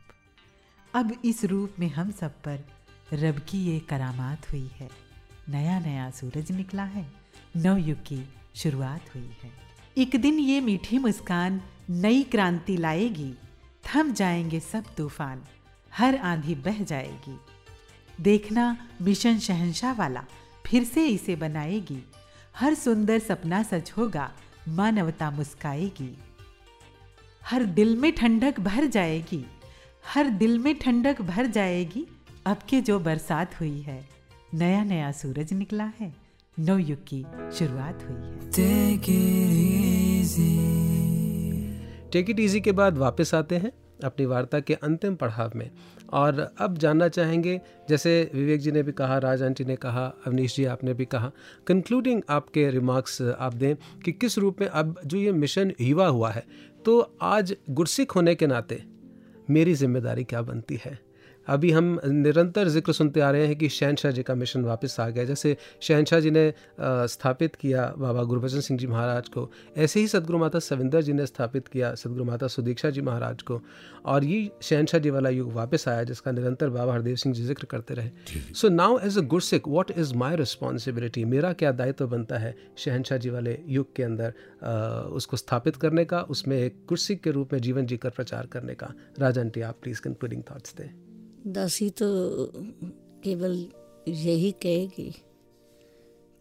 अब 0.95 1.21
इस 1.25 1.45
रूप 1.45 1.75
में 1.79 1.87
हम 1.87 2.11
सब 2.11 2.31
पर 2.31 2.65
रब 3.13 3.39
की 3.49 3.57
ये 3.57 3.79
करामात 3.79 4.51
हुई 4.51 4.71
है। 4.75 4.89
नया 5.49 5.79
नया 5.79 6.11
सूरज 6.11 6.51
निकला 6.51 6.83
है। 6.83 7.11
नव 7.57 7.77
युग 7.77 7.99
की 7.99 8.29
शुरुआत 8.55 9.15
हुई 9.15 9.31
है। 9.43 9.51
एक 9.97 10.15
दिन 10.15 10.39
ये 10.39 10.61
मीठी 10.61 10.97
मुस्कान 10.97 11.61
नई 11.89 12.23
क्रांति 12.23 12.77
लाएगी। 12.77 13.33
थम 13.85 14.13
जाएँगे 14.13 14.59
सब 14.59 14.83
तूफ़ान। 14.95 15.43
हर 15.93 16.15
आंधी 16.15 16.55
बह 16.55 16.83
जाएगी। 16.83 17.39
देखना 18.21 18.87
मिशन 19.01 19.39
शहनशाह 19.39 19.93
वाला 19.93 20.25
फिर 20.65 20.83
से 20.83 21.07
इसे 21.07 21.35
बनाएगी। 21.35 22.03
हर 22.57 22.73
सुंदर 22.73 23.19
सपना 23.19 23.63
सच 23.63 23.91
होगा। 23.91 24.31
मानवता 24.67 25.31
मुस्काएगी। 25.31 26.17
हर 27.49 27.63
दिल 27.63 27.95
में 27.95 28.11
ठंडक 28.15 28.59
भर 28.59 28.85
जाएगी। 28.85 29.45
हर 30.15 30.29
दिल 30.29 30.59
में 30.59 30.79
ठंडक 30.79 31.21
भर 31.21 31.45
जाएगी। 31.45 32.05
अब 32.45 32.57
के 32.69 32.81
जो 32.81 32.99
बरसात 32.99 33.59
हुई 33.59 33.81
है, 33.81 34.09
नया 34.53 34.83
नया 34.83 35.11
सूरज 35.11 35.53
निकला 35.53 35.91
है। 35.99 36.13
नव 36.59 36.77
युग 36.77 36.99
की 37.07 37.25
शुरुआत 37.53 38.03
हुई 38.03 38.15
है। 38.15 38.49
टेक 42.11 42.29
इट 42.29 42.39
इजी 42.39 42.61
के 42.61 42.71
बाद 42.71 42.97
वापस 42.97 43.33
आते 43.33 43.57
हैं 43.57 43.71
अपनी 44.03 44.25
वार्ता 44.25 44.59
के 44.59 44.73
अंतिम 44.73 45.15
पड़ाव 45.15 45.51
में। 45.55 45.69
और 46.13 46.55
अब 46.57 46.77
जानना 46.77 47.07
चाहेंगे, 47.07 47.61
जैसे 47.89 48.31
विवेक 48.33 48.59
जी 48.59 48.71
ने 48.71 48.83
भी 48.83 48.91
कहा, 48.91 49.17
राज 49.17 49.43
आंटी 49.43 49.65
ने 49.65 49.75
कहा, 49.75 50.05
अवनीश 50.27 50.55
जी 50.55 50.65
आपने 50.65 50.93
भी 50.93 51.05
कहा 51.05 51.31
कंक्लूडिंग 51.67 52.21
आपके 52.29 52.69
रिमार्क्स 52.69 53.21
आप 53.21 53.53
दें 53.53 53.75
कि 53.75 54.11
किस 54.11 54.37
रूप 54.37 54.61
में 54.61 54.67
अब 54.67 54.99
जो 55.05 55.17
ये 55.17 55.31
मिशन 55.31 55.71
युवा 55.81 56.07
हुआ 56.07 56.31
है 56.31 56.43
तो 56.85 56.99
आज 57.21 57.55
गुरसिख 57.69 58.15
होने 58.15 58.35
के 58.35 58.47
नाते 58.47 58.83
मेरी 59.49 59.73
ज़िम्मेदारी 59.73 60.23
क्या 60.23 60.41
बनती 60.41 60.79
है? 60.85 60.99
अभी 61.47 61.71
हम 61.71 61.99
निरंतर 62.05 62.67
ज़िक्र 62.69 62.93
सुनते 62.93 63.19
आ 63.19 63.29
रहे 63.31 63.47
हैं 63.47 63.55
कि 63.55 63.69
शहनशाह 63.69 64.11
जी 64.11 64.23
का 64.23 64.35
मिशन 64.35 64.63
वापस 64.63 64.99
आ 64.99 65.07
गया। 65.09 65.23
जैसे 65.25 65.55
शहनशाह 65.81 66.19
जी 66.19 66.31
ने 66.31 66.53
स्थापित 66.79 67.55
किया 67.55 67.93
बाबा 67.97 68.23
गुरबचन 68.23 68.59
सिंह 68.59 68.79
जी 68.79 68.87
महाराज 68.87 69.27
को 69.29 69.49
ऐसे 69.77 69.99
ही 69.99 70.07
सदगुरु 70.07 70.39
माता 70.39 70.59
सविंदर 70.59 71.01
जी 71.01 71.13
ने 71.13 71.25
स्थापित 71.25 71.67
किया 71.67 71.93
सदगुरु 71.95 72.25
माता 72.25 72.47
सुदीक्षा 72.47 72.89
जी 72.89 73.01
महाराज 73.01 73.41
को 73.41 73.61
और 74.05 74.23
ये 74.23 74.49
शहनशाह 74.61 75.01
जी 75.01 75.09
वाला 75.09 75.29
युग 75.29 75.51
वापस 75.53 75.87
आया 75.87 76.03
जिसका 76.03 76.31
निरंतर 76.31 76.69
बाबा 76.69 76.93
हरदेव 76.93 77.15
सिंह 77.15 77.35
जी 77.35 77.43
ज़िक्र 77.43 77.65
करते 77.65 77.93
रहे। 77.93 78.09
So 78.53 78.69
now 78.69 78.99
as 78.99 79.17
a 79.17 79.21
Gursikh 79.27 79.67
what 79.67 79.91
is 79.91 80.13
my 80.15 80.35
responsibility 80.35 81.25
मेरा 81.25 81.53
क्या 81.53 81.71
दायित्व 81.73 82.07
बनता 82.07 82.37
है 82.37 82.55
शहनशाह 82.77 83.17
जी 83.17 83.29
वाले 83.29 83.57
युग 83.67 83.95
के 83.95 84.03
अंदर 84.03 84.33
आ, 84.63 84.71
उसको 85.11 85.37
स्थापित 85.37 85.75
करने 85.75 86.05
का 86.05 86.21
उसमें 86.29 86.57
एक 86.57 86.83
गुरसिक 86.89 87.23
के 87.23 87.31
रूप 87.31 87.53
में 87.53 87.59
जीवन 87.61 87.85
जीकर 87.85 88.09
प्रचार 88.11 88.47
करने 88.47 88.75
का? 88.75 88.93
राजन 89.19 89.49
टी 89.49 89.61
आप 89.61 89.79
प्लीज़ 89.83 90.01
कंक्लूडिंग 90.01 90.43
थाट्स 90.43 90.75
दें। 90.75 91.12
दासी 91.47 91.89
तो 91.89 92.05
केवल 93.23 93.67
यही 94.07 94.51
कहेगी 94.51 95.15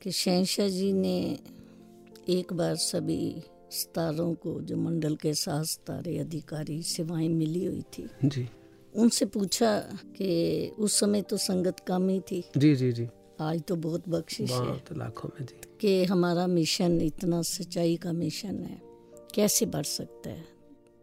कि 0.03 0.11
शहशाह 0.11 0.69
जी 0.69 0.93
ने 0.93 1.39
एक 2.29 2.53
बार 2.53 2.77
सभी 2.77 3.43
सितारों 3.71 4.35
को 4.35 4.61
जो 4.61 4.77
मंडल 4.77 5.17
के 5.17 5.35
साथ 5.35 5.65
सितारे 5.65 6.19
अधिकारी 6.19 6.83
सेवाएँ 6.83 7.29
मिली 7.29 7.65
हुई 7.65 7.83
थी 7.83 8.11
जी। 8.25 8.49
उनसे 8.95 9.27
पूछा 9.27 9.79
कि 10.03 10.73
उस 10.79 11.01
समय 11.01 11.23
तो 11.23 11.37
संगत 11.37 11.81
कम 11.81 12.09
ही 12.09 12.21
थी। 12.21 12.45
जी 12.57 12.77
जी 12.77 12.93
जी। 12.93 13.09
आज 13.41 13.63
तो 13.63 13.77
बहुत 13.77 14.09
बख्शिश 14.09 14.51
है 14.53 14.85
लाखों 14.93 15.29
में 15.29 15.47
जी। 15.47 15.61
कि 15.81 16.05
हमारा 16.05 16.47
मिशन 16.47 17.01
इतना 17.01 17.43
सच्चाई 17.43 17.97
का 17.97 18.13
मिशन 18.13 18.63
है 18.63 18.83
कैसे 19.35 19.67
बढ़ 19.67 19.85
सकता 19.85 20.31
है? 20.31 20.45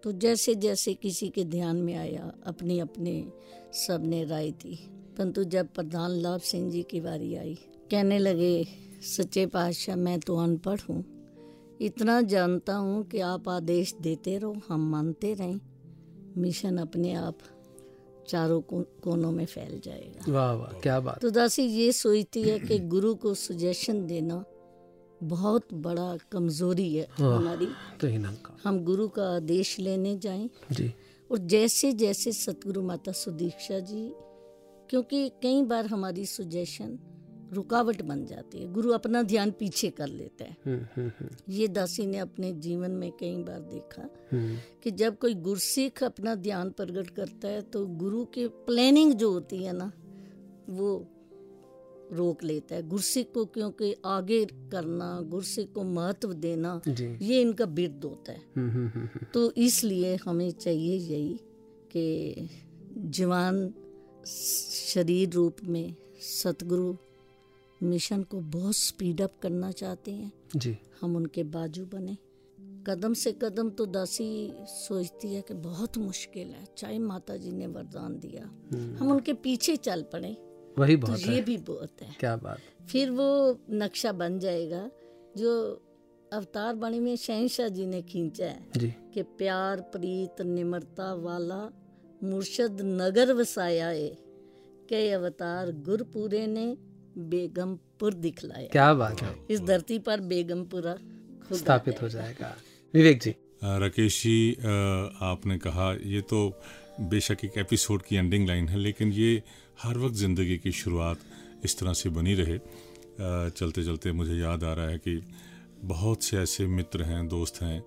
तो 0.04 0.12
जैसे 0.12 0.56
जैसे 0.56 0.94
किसी 0.94 1.30
के 1.30 1.44
ध्यान 1.44 1.76
में 1.76 1.96
आया 1.96 2.34
अपनी 2.46 2.80
अपने 2.80 3.32
सबने 3.74 4.24
राय 4.26 4.52
दी। 4.52 4.76
परंतु 5.18 5.44
जब 5.44 5.68
प्रधान 5.68 6.12
लाभ 6.12 6.40
सिंह 6.40 6.70
जी 6.72 6.82
की 6.84 7.02
बारी 7.02 7.36
आई 7.36 7.58
कहने 7.92 8.18
लगे 8.20 8.68
सच्चे 9.06 9.46
पातशाह 9.46 9.96
मैं 9.96 10.20
तो 10.20 10.38
अनपढ़ 10.38 10.80
हूँ। 10.90 11.04
इतना 11.82 12.22
जानता 12.22 12.74
हूँ 12.74 13.04
कि 13.04 13.20
आप 13.20 13.50
आदेश 13.50 13.94
देते 14.02 14.38
रहो 14.38 14.56
हम 14.70 14.90
मानते 14.92 15.34
रहें। 15.34 15.60
मिशन 16.38 16.78
अपने 16.78 17.14
आप 17.14 17.38
चारों 18.30 18.62
कोनों 19.02 19.32
में 19.32 19.46
फैल 19.46 19.80
जाएगा। 19.86 20.32
वाह 20.32 20.54
वाह 20.54 20.80
क्या 20.80 21.00
बात। 21.00 21.22
तो 21.22 21.30
दासी 21.30 21.64
ये 21.64 21.92
सोचती 21.92 22.44
है 22.44 22.60
कि 22.60 22.80
गुरु 22.80 23.14
को 23.16 23.34
सुजेशन 23.34 24.06
देना 24.08 24.44
बहुत 25.24 25.74
बड़ा 25.74 26.18
कमज़ोरी 26.32 26.94
है 26.96 27.08
हाँ, 27.12 27.36
हमारी। 27.38 27.68
तो 28.02 28.08
हम 28.64 28.84
गुरु 28.84 29.08
का 29.08 29.24
आदेश 29.36 29.80
लेने 29.80 30.18
जाएँ। 30.18 30.50
जी। 30.72 30.94
और 31.32 31.38
जैसे 31.38 31.94
जैसे 31.94 32.32
सतगुरु 32.32 32.82
माता 32.82 33.12
सुदीक्षा 33.12 33.80
जी 33.80 34.14
क्योंकि 34.90 35.30
कई 35.30 35.64
बार 35.64 35.86
हमारी 35.86 36.26
सुजेशन 36.26 37.00
रुकावट 37.54 38.02
बन 38.02 38.26
जाती 38.26 38.58
है। 38.58 38.74
गुरु 38.74 38.92
अपना 38.92 39.24
ध्यान 39.24 39.52
पीछे 39.52 39.90
कर 39.90 40.08
लेता 40.08 40.44
है। 40.44 40.58
हम्म, 40.66 40.88
हम्म, 40.96 41.12
हम्म। 41.20 41.30
ये 41.50 41.68
दासी 41.68 42.06
ने 42.06 42.18
अपने 42.18 42.54
जीवन 42.54 42.92
में 42.92 43.12
कई 43.12 43.36
बार 43.36 43.60
देखा 43.60 44.10
कि 44.84 44.92
जब 44.92 45.18
कोई 45.18 45.34
गुरसिख 45.34 46.04
अपना 46.04 46.36
ध्यान 46.36 46.70
प्रकट 46.70 47.10
करता 47.10 47.48
है 47.48 47.62
तो 47.62 47.88
गुरु 47.88 48.26
की 48.26 48.48
प्लानिंग 48.48 49.14
जो 49.14 49.32
होती 49.32 49.64
है 49.64 49.74
ना 49.74 49.92
वो 50.70 51.08
रोक 52.14 52.44
लेता 52.44 52.76
है। 52.76 52.88
गुरसिक 52.90 53.34
को 53.34 53.46
क्योंकि 53.46 53.96
आगे 54.06 54.46
करना 54.46 55.22
गुरसिक 55.22 55.74
को 55.74 55.84
महत्व 55.84 56.34
देना 56.34 56.82
ये 57.02 57.42
इनका 57.42 57.66
बिरद 57.66 58.02
होता 58.04 58.32
है। 58.32 58.42
हम्म, 58.58 58.72
हम्म, 58.72 58.88
हम्म, 58.88 59.26
तो 59.34 59.52
इसलिए 59.52 60.16
हमें 60.16 60.52
चाहिए 60.52 60.96
यही 60.96 61.40
कि 61.92 62.36
जवान 62.98 63.74
शरीर 64.94 65.30
रूप 65.30 65.56
में 65.64 65.96
सतगुरु 66.20 66.96
मिशन 67.84 68.24
को 68.24 68.40
बहुत 68.40 68.76
स्पीड 68.76 69.22
अप 69.22 69.34
करना 69.42 69.72
चाहते 69.72 70.12
हैं। 70.12 70.32
जी। 70.56 70.78
हम 71.02 71.16
उनके 71.16 71.44
बाजू 71.44 71.86
बने। 71.86 72.18
कदम 72.88 73.14
से 73.14 73.32
कदम 73.32 73.70
तो 73.70 73.86
दासी 73.86 74.54
सोचती 74.62 75.34
है 75.34 75.42
कि 75.42 75.54
बहुत 75.54 75.98
मुश्किल 75.98 76.48
है। 76.48 76.68
चाहे 76.78 77.00
माता 77.00 77.38
जी 77.38 77.52
ने 77.52 77.68
वरदान 77.68 78.20
दिया। 78.20 78.44
हम 79.00 79.12
उनके 79.12 79.34
पीछे 79.34 79.76
चल 79.76 80.02
पड़े। 80.02 80.49
वही 80.80 80.96
तो 80.96 81.08
बहुत 81.08 81.24
तो 81.24 81.32
ये 81.32 81.42
भी 81.42 81.58
बहुत 81.68 82.02
है। 82.02 82.16
क्या 82.20 82.36
बात। 82.38 82.88
फिर 82.90 83.10
वो 83.12 83.28
नक्शा 83.74 84.12
बन 84.14 84.40
जाएगा 84.40 84.90
जो 85.38 85.52
अवतार 86.34 86.76
बाणी 86.76 87.00
में 87.00 87.16
शहनशाह 87.18 87.68
जी 87.68 87.86
ने 87.86 88.02
खींचा 88.02 88.46
है 88.46 88.68
जी। 88.78 88.90
कि 89.14 89.22
प्यार 89.38 89.82
प्रीत 89.94 90.42
निम्रता 90.42 91.14
वाला 91.18 91.62
मुर्शद 92.24 92.82
नगर 92.84 93.34
वसाया 93.34 93.88
है 93.88 94.10
कई 94.90 95.10
अवतार 95.10 95.72
गुरपुरे 95.86 96.46
ने 96.48 96.66
बेगमपुर 97.30 98.14
दिखलाया। 98.16 98.68
क्या 98.68 98.94
बात 98.94 99.22
है। 99.22 99.36
इस 99.50 99.62
धरती 99.62 100.00
पर 100.00 100.20
बेगमपुरा 100.30 100.96
स्थापित 101.54 102.02
हो 102.02 102.10
जाएगा। 102.10 102.56
विवेक 102.94 103.22
जी। 103.22 103.36
राकेश 103.64 104.22
जी 104.24 104.54
आपने 105.22 105.58
कहा 105.58 105.92
ये 106.06 106.22
तो 106.22 106.40
बेशक 107.10 107.44
एक 107.46 107.58
एपिसोड 107.58 108.02
की 108.02 108.16
एंडिंग 108.16 108.48
लाइन 108.48 108.68
है 108.68 108.78
लेकिन 108.78 109.12
ये 109.14 109.42
हर 109.80 109.98
वक्त 109.98 110.16
ज़िंदगी 110.16 110.58
की 110.58 110.72
शुरुआत 110.72 111.20
इस 111.66 111.78
तरह 111.80 111.94
से 111.94 112.10
बनी 112.10 112.34
रहे। 112.36 112.58
चलते 113.50 113.84
चलते 113.84 114.12
मुझे 114.12 114.36
याद 114.36 114.64
आ 114.64 114.74
रहा 114.74 114.88
है 114.88 114.98
कि 114.98 115.22
बहुत 115.84 116.24
से 116.24 116.38
ऐसे 116.38 116.66
मित्र 116.68 117.04
हैं, 117.04 117.28
दोस्त 117.28 117.62
हैं। 117.62 117.84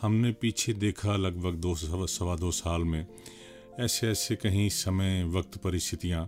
हमने 0.00 0.30
पीछे 0.32 0.72
देखा 0.74 1.16
लगभग 1.16 1.54
दो 1.56 1.74
सवा 1.74 2.36
दो 2.36 2.50
साल 2.52 2.84
में। 2.84 3.06
ऐसे 3.80 4.08
ऐसे 4.08 4.36
कहीं 4.36 4.68
समय, 4.68 5.24
वक्त, 5.26 5.58
परिस्थितियाँ, 5.58 6.26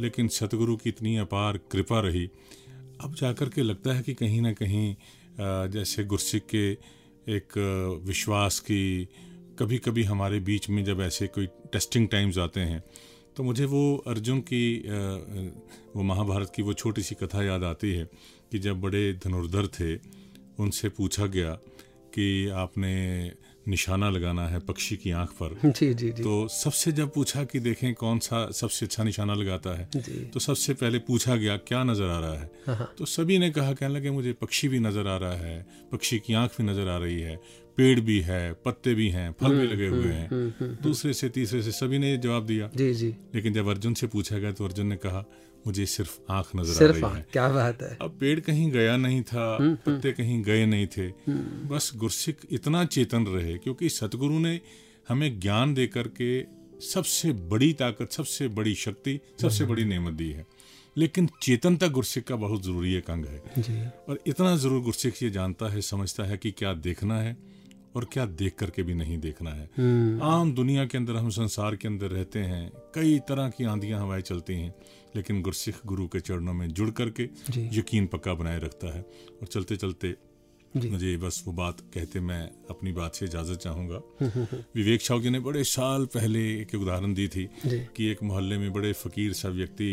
लेकिन 0.00 0.28
सतगुरु 0.30 0.76
की 0.76 0.88
इतनी 0.90 1.16
अपार 1.18 1.58
कृपा 1.72 2.00
रही। 2.00 2.26
अब 3.00 3.14
जाकर 3.14 3.48
के 3.48 3.62
लगता 3.62 3.94
है 3.94 4.02
कि 4.02 4.14
कहीं 4.14 4.40
ना 4.40 4.52
कहीं 4.52 4.94
जैसे 5.70 6.04
गुरसिक 6.04 6.46
के 6.46 6.70
एक 7.28 7.58
विश्वास 8.06 8.60
की 8.60 9.08
कभी 9.58 9.78
कभी 9.78 10.02
हमारे 10.04 10.40
बीच 10.40 10.68
में 10.70 10.84
जब 10.84 11.00
ऐसे 11.00 11.26
कोई 11.26 11.46
टेस्टिंग 11.72 12.08
टाइम्स 12.08 12.38
आते 12.38 12.60
हैं 12.62 12.82
तो 13.36 13.42
मुझे 13.42 13.64
वो 13.64 13.82
अर्जुन 14.06 14.40
की 14.40 14.62
वो 15.96 16.02
महाभारत 16.02 16.52
की 16.56 16.62
वो 16.62 16.72
छोटी 16.72 17.02
सी 17.02 17.14
कथा 17.14 17.42
याद 17.44 17.64
आती 17.64 17.92
है 17.92 18.04
कि 18.52 18.58
जब 18.58 18.80
बड़े 18.80 19.12
धनुर्धर 19.24 19.66
थे 19.76 19.94
उनसे 20.62 20.88
पूछा 20.88 21.26
गया 21.26 21.50
कि 22.14 22.26
आपने 22.56 22.94
निशाना 23.68 24.08
लगाना 24.10 24.46
है 24.48 24.58
पक्षी 24.60 24.96
की 24.96 25.10
आँख 25.10 25.30
पर। 25.42 25.54
जी 25.70 25.92
जी 25.94 26.10
जी। 26.10 26.22
तो 26.22 26.48
सबसे 26.48 26.92
जब 26.92 27.12
पूछा 27.14 27.42
कि 27.44 27.60
देखें 27.60 27.92
कौन 27.94 28.18
सा 28.18 28.38
सबसे 28.50 28.86
अच्छा 28.86 29.04
निशाना 29.04 29.34
लगाता 29.34 29.76
है 29.78 29.88
तो 30.32 30.40
सबसे 30.40 30.74
पहले 30.74 30.98
पूछा 31.08 31.36
गया 31.36 31.56
क्या 31.68 31.82
नज़र 31.84 32.08
आ 32.08 32.18
रहा 32.20 32.32
है? 32.32 32.50
हाँ, 32.66 32.76
हाँ। 32.76 32.92
तो 32.98 33.04
सभी 33.04 33.38
ने 33.38 33.50
कहा 33.50 33.72
कहने 33.72 33.94
लगे 33.94 34.10
मुझे 34.10 34.32
पक्षी 34.32 34.68
भी 34.68 34.78
नज़र 34.80 35.06
आ 35.08 35.16
रहा 35.16 35.36
है 35.36 35.66
पक्षी 35.92 36.18
की 36.18 36.34
आँख 36.34 36.58
भी 36.58 36.64
नज़र 36.64 36.88
आ 36.88 36.96
रही 36.98 37.20
है। 37.20 37.36
पेड़ 37.76 38.00
भी 38.00 38.20
है 38.20 38.52
पत्ते 38.64 38.94
भी 38.94 39.08
हैं 39.08 39.30
फल 39.40 39.48
भी 39.48 39.56
हम्म, 39.56 39.72
लगे 39.72 39.86
हुए 39.86 40.02
हम्म, 40.02 40.12
हैं 40.12 40.54
हम्म, 40.60 40.76
दूसरे 40.82 41.12
से 41.12 41.28
तीसरे 41.28 41.62
से 41.62 41.70
सभी 41.72 41.98
ने 41.98 42.16
जवाब 42.18 42.46
दिया। 42.46 42.70
जी 42.76 42.92
जी। 42.94 43.08
लेकिन 43.34 43.52
जब 43.52 43.68
अर्जुन 43.68 43.94
से 43.94 44.06
पूछा 44.06 44.38
गया 44.38 44.52
तो 44.52 44.64
अर्जुन 44.64 44.86
ने 44.86 44.96
कहा 44.96 45.24
मुझे 45.66 45.86
सिर्फ़ 45.86 46.18
आँख 46.32 46.50
नज़र 46.56 46.84
आ 46.84 46.92
रही 46.92 47.16
है। 47.16 47.26
क्या 47.32 47.48
बात 47.48 47.82
है। 47.82 47.96
अब 48.02 48.16
पेड़ 48.20 48.38
कहीं 48.40 48.70
गया 48.70 48.96
नहीं 48.96 49.22
था 49.22 49.46
पत्ते 49.60 50.12
कहीं 50.12 50.42
गए 50.42 50.66
नहीं 50.66 50.86
थे। 50.86 51.08
बस 51.68 51.90
गुरसिक 51.96 52.40
इतना 52.50 52.84
चेतन 52.86 53.26
रहे 53.26 53.56
क्योंकि 53.58 53.88
सतगुरु 53.88 54.38
ने 54.38 54.60
हमें 55.08 55.38
ज्ञान 55.40 55.74
दे 55.74 55.86
करके 55.86 56.28
सबसे 56.86 57.32
बड़ी 57.50 57.72
ताकत 57.72 58.12
सबसे 58.12 58.48
बड़ी 58.48 58.74
शक्ति 58.74 59.18
सबसे 59.40 59.64
बड़ी 59.64 59.84
नेमत 59.84 60.12
दी 60.12 60.30
है। 60.30 60.46
लेकिन 60.96 61.28
चेतनता 61.42 61.88
गुरसिक 61.88 62.24
का 62.24 62.36
बहुत 62.36 62.64
ज़रूरी 62.64 62.94
एक 62.94 63.10
अंग 63.10 63.24
है। 63.24 63.42
जी। 63.58 63.74
और 64.08 64.18
इतना 64.26 64.56
ज़रूर 64.56 64.82
गुरसिक 64.82 65.22
ये 65.22 65.30
जानता 65.30 65.68
है 65.68 65.80
समझता 65.80 66.24
है 66.24 66.36
कि 66.36 66.50
क्या 66.50 66.72
देखना 66.72 67.20
है। 67.20 67.36
और 67.96 68.04
क्या 68.12 68.24
देख 68.40 68.54
करके 68.58 68.82
भी 68.82 68.94
नहीं 68.94 69.18
देखना 69.18 69.50
है। 69.50 69.68
हम्म। 69.76 70.22
आम 70.22 70.52
दुनिया 70.54 70.84
के 70.86 70.98
अंदर 70.98 71.16
हम 71.16 71.28
संसार 71.30 71.76
के 71.76 71.88
अंदर 71.88 72.10
रहते 72.10 72.38
हैं 72.50 72.70
कई 72.94 73.18
तरह 73.28 73.48
की 73.48 73.64
आंधियाँ 73.64 74.00
हवाएँ 74.00 74.22
चलती 74.22 74.54
हैं 74.54 74.74
लेकिन 75.16 75.40
गुरसिख 75.42 75.80
गुरु 75.86 76.06
के 76.08 76.20
चरणों 76.20 76.54
में 76.54 76.68
जुड़ 76.68 76.90
करके 77.00 77.28
यकीन 77.78 78.06
पक्का 78.06 78.34
बनाए 78.34 78.58
रखता 78.60 78.94
है। 78.94 79.00
और 79.00 79.46
चलते 79.46 79.76
चलते 79.76 80.14
मुझे 80.76 81.16
बस 81.16 81.42
वो 81.46 81.52
बात 81.52 81.80
कहते 81.94 82.20
मैं 82.20 82.42
अपनी 82.70 82.92
बात 82.92 83.14
से 83.14 83.26
इजाज़त 83.26 83.58
चाहूँगा। 83.58 84.00
विवेक 84.76 85.02
शाह 85.02 85.18
जी 85.18 85.30
ने 85.30 85.40
बड़े 85.40 85.64
साल 85.64 86.04
पहले 86.14 86.40
एक 86.60 86.74
उदाहरण 86.74 87.14
दी 87.14 87.28
थी 87.28 87.48
कि 87.66 88.10
एक 88.10 88.22
मोहल्ले 88.22 88.58
में 88.58 88.72
बड़े 88.72 88.92
फकीर 88.92 89.32
सा 89.32 89.48
व्यक्ति 89.48 89.88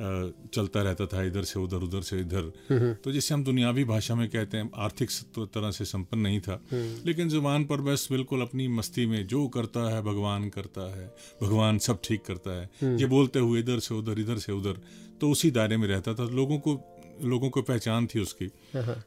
चलता 0.00 0.82
रहता 0.82 1.06
था 1.06 1.22
इधर 1.24 1.42
से 1.42 1.58
उधर 1.60 1.76
उधर 1.76 2.00
से 2.00 2.20
इधर। 2.20 2.96
तो 3.04 3.12
जिसे 3.12 3.34
हम 3.34 3.44
दुनियावी 3.44 3.84
भाषा 3.84 4.14
में 4.14 4.28
कहते 4.28 4.56
हैं 4.56 4.70
आर्थिक 4.76 5.10
तरह 5.38 5.70
से 5.70 5.84
संपन्न 5.84 6.20
नहीं 6.20 6.40
था। 6.40 6.60
लेकिन 6.72 7.28
ज़ुबान 7.28 7.64
पर 7.64 7.80
बस 7.80 8.08
बिल्कुल 8.12 8.42
अपनी 8.42 8.68
मस्ती 8.68 9.06
में 9.06 9.26
जो 9.26 9.46
करता 9.48 9.88
है 9.94 10.02
भगवान 10.02 10.48
करता 10.48 10.90
है। 10.96 11.06
भगवान 11.42 11.78
सब 11.78 12.00
ठीक 12.04 12.24
करता 12.24 12.60
है। 12.60 12.98
ये 12.98 13.06
बोलते 13.06 13.38
हुए 13.38 13.60
इधर 13.60 13.78
से 13.78 13.94
उधर 13.94 14.20
इधर 14.20 14.38
से 14.38 14.52
उधर 14.52 14.80
तो 15.20 15.30
उसी 15.30 15.50
दायरे 15.50 15.76
में 15.76 15.88
रहता 15.88 16.14
था। 16.14 16.28
लोगों 16.30 16.58
को 16.58 16.80
लोगों 17.22 17.48
को 17.50 17.60
पहचान 17.62 18.06
थी 18.06 18.20
उसकी। 18.20 18.46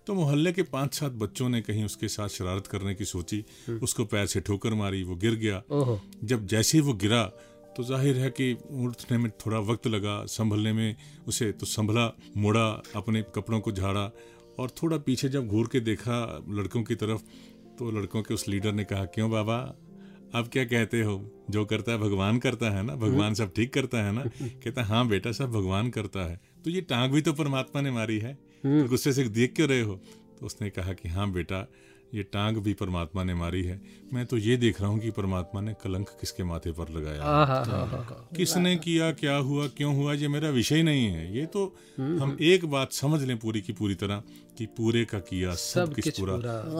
तो 0.07 0.13
मोहल्ले 0.13 0.51
के 0.51 0.63
पाँच 0.63 0.93
सात 0.93 1.11
बच्चों 1.13 1.49
ने 1.49 1.61
कहीं 1.61 1.83
उसके 1.85 2.07
साथ 2.07 2.29
शरारत 2.29 2.67
करने 2.67 2.95
की 2.95 3.05
सोची। 3.05 3.43
उसको 3.83 4.05
पैर 4.05 4.25
से 4.25 4.39
ठोकर 4.39 4.73
मारी 4.73 5.03
वो 5.03 5.15
गिर 5.15 5.35
गया। 5.35 5.61
जब 6.23 6.45
जैसे 6.47 6.77
ही 6.77 6.83
वो 6.83 6.93
गिरा 6.93 7.21
तो 7.79 7.83
ज़ाहिर 7.83 8.17
है 8.17 8.29
कि 8.29 8.53
उठने 8.71 9.17
में 9.17 9.31
थोड़ा 9.31 9.59
वक्त 9.59 9.87
लगा 9.87 10.25
संभलने 10.25 10.73
में 10.73 10.95
उसे 11.27 11.51
तो 11.51 11.65
संभला 11.65 12.17
मुड़ा 12.37 12.83
अपने 12.95 13.21
कपड़ों 13.35 13.59
को 13.59 13.71
झाड़ा 13.71 14.11
और 14.59 14.69
थोड़ा 14.69 14.97
पीछे 14.97 15.29
जब 15.29 15.47
घूर 15.47 15.69
के 15.71 15.79
देखा 15.79 16.45
लड़कों 16.49 16.83
की 16.83 16.95
तरफ़ 16.95 17.21
तो 17.79 17.91
लड़कों 17.91 18.23
के 18.23 18.33
उस 18.33 18.47
लीडर 18.47 18.71
ने 18.71 18.83
कहा 18.83 19.05
क्यों 19.05 19.31
बाबा? 19.31 19.75
अब 20.35 20.49
क्या 20.53 20.65
कहते 20.65 21.01
हो? 21.01 21.43
जो 21.49 21.65
करता 21.65 21.91
है 21.91 21.97
भगवान 21.97 22.39
करता 22.39 22.69
है 22.69 22.83
ना? 22.83 22.95
भगवान 22.95 23.33
सब 23.33 23.53
ठीक 23.53 23.73
करता 23.73 23.97
है 24.03 24.11
ना? 24.11 24.23
कहता 24.41 24.83
हाँ 24.83 25.07
बेटा 25.07 25.31
सब 25.31 25.51
भगवान 25.51 25.89
करता 25.89 26.19
है। 26.19 26.41
तो 26.63 26.69
ये 26.69 26.81
टांग 26.81 27.13
भी 27.13 27.21
तो 27.21 27.33
परमात्मा 27.33 27.81
ने 27.81 27.91
मारी 27.91 28.19
है। 28.19 28.33
तो 28.33 28.87
गुस्से 28.89 29.13
से 29.13 29.23
देख 29.23 29.53
क्यों 29.55 29.69
रहे 29.69 29.81
हो? 29.81 29.95
तो 30.39 30.45
उसने 30.45 30.69
कहा 30.69 30.93
कि 30.93 31.09
हाँ 31.09 31.31
बेटा 31.31 31.71
ये 32.13 32.23
टांग 32.23 32.57
भी 32.57 32.73
परमात्मा 32.73 33.23
ने 33.23 33.33
मारी 33.33 33.61
है। 33.63 33.79
मैं 34.13 34.25
तो 34.25 34.37
ये 34.37 34.55
देख 34.57 34.79
रहा 34.81 34.89
हूँ 34.89 34.99
कि 34.99 35.11
परमात्मा 35.11 35.61
ने 35.61 35.73
कलंक 35.73 36.09
किसके 36.19 36.43
माथे 36.43 36.71
पर 36.71 36.89
लगाया 36.89 37.63
किसने 38.37 38.75
किया 38.75 39.11
क्या 39.11 39.35
हुआ 39.35 39.67
क्यों 39.67 39.95
हुआ 39.95 40.13
ये 40.13 40.27
मेरा 40.27 40.49
विषय 40.49 40.83
नहीं 40.83 41.05
है। 41.07 41.37
ये 41.37 41.45
तो 41.45 41.65
हम 41.97 42.37
एक 42.41 42.65
बात 42.65 42.93
समझ 42.93 43.21
लें 43.23 43.37
पूरी 43.37 43.61
की 43.61 43.73
पूरी 43.73 43.95
तरह 43.95 44.23
कि 44.57 44.65
पूरे 44.77 45.03
का 45.05 45.19
किया 45.19 45.53
सब, 45.53 45.85
सब 45.85 45.93
कुछ 45.95 46.19
पूरा 46.19 46.35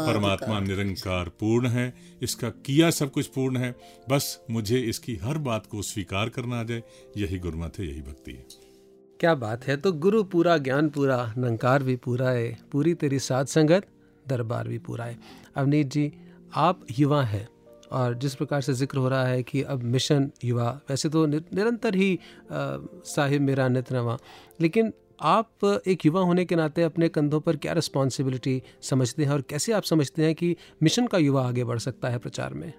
परमात्मा 0.06 0.60
निरंकार 0.60 1.30
पूर्ण 1.40 1.68
है। 1.68 1.94
इसका 2.22 2.50
किया 2.66 2.90
सब 2.92 3.12
कुछ 3.12 3.28
पूर्ण 3.28 3.58
है। 3.58 3.76
बस 4.10 4.40
मुझे 4.52 4.80
इसकी 4.80 5.16
हर 5.16 5.38
बात 5.38 5.66
को 5.66 5.82
स्वीकार 5.82 6.30
करना 6.30 6.60
आ 6.60 6.64
जाए। 6.64 6.84
यही 7.18 7.40
गुरमत 7.40 7.80
है 7.80 7.88
यही 7.88 8.02
भक्ति 8.02 8.32
है। 8.32 8.46
क्या 9.20 9.34
बात 9.36 9.68
है? 9.68 9.78
तो 9.78 9.92
गुरु 9.94 10.24
पूरा 10.24 10.58
ज्ञान 10.58 10.90
पूरा 10.90 11.34
नंकार 11.38 11.84
भी 11.84 11.96
पूरा 11.96 12.30
है। 12.30 12.58
पूरी 12.72 12.94
तेरी 12.94 13.20
साथ 13.20 13.46
संगत। 13.46 13.88
दरबार 14.30 14.68
भी 14.68 14.78
पूरा 14.80 15.06
है। 15.06 15.18
अवनीत 15.56 15.88
जी, 15.88 16.12
आप 16.54 16.86
युवा 17.00 17.24
हैं 17.24 17.48
और 17.92 18.14
जिस 18.16 18.36
प्रकार 18.36 18.62
से 18.62 18.74
ज़िक्र 18.74 18.98
हो 18.98 19.10
रहा 19.10 19.26
है 19.26 19.44
कि 19.44 19.62
अब 19.64 19.84
मिशन 19.86 20.30
युवा, 20.46 20.70
वैसे 20.90 21.10
तो 21.10 21.26
निरंतर 21.26 21.96
ही 21.96 22.18
साहिब 22.52 23.42
मेरा 23.42 23.68
नित 23.68 23.92
नवा, 23.94 24.18
लेकिन 24.62 24.94
आप 25.22 25.82
एक 25.88 26.06
युवा 26.06 26.22
होने 26.22 26.46
के 26.46 26.56
नाते 26.56 26.84
अपने 26.84 27.10
कंधों 27.10 27.40
पर 27.40 27.58
क्या 27.58 27.74
रिस्पॉन्सिबिलिटी 27.74 28.62
समझते 28.82 29.24
हैं 29.24 29.32
और 29.32 29.42
कैसे 29.42 29.74
आप 29.74 29.84
समझते 29.84 30.26
हैं 30.26 30.36
कि 30.36 30.56
मिशन 30.84 31.08
का 31.08 31.18
युवा 31.18 31.48
आगे 31.48 31.64
बढ़ 31.64 31.80
सकता 31.80 32.10
है 32.10 32.18
प्रचार 32.18 32.54
में? 32.54 32.72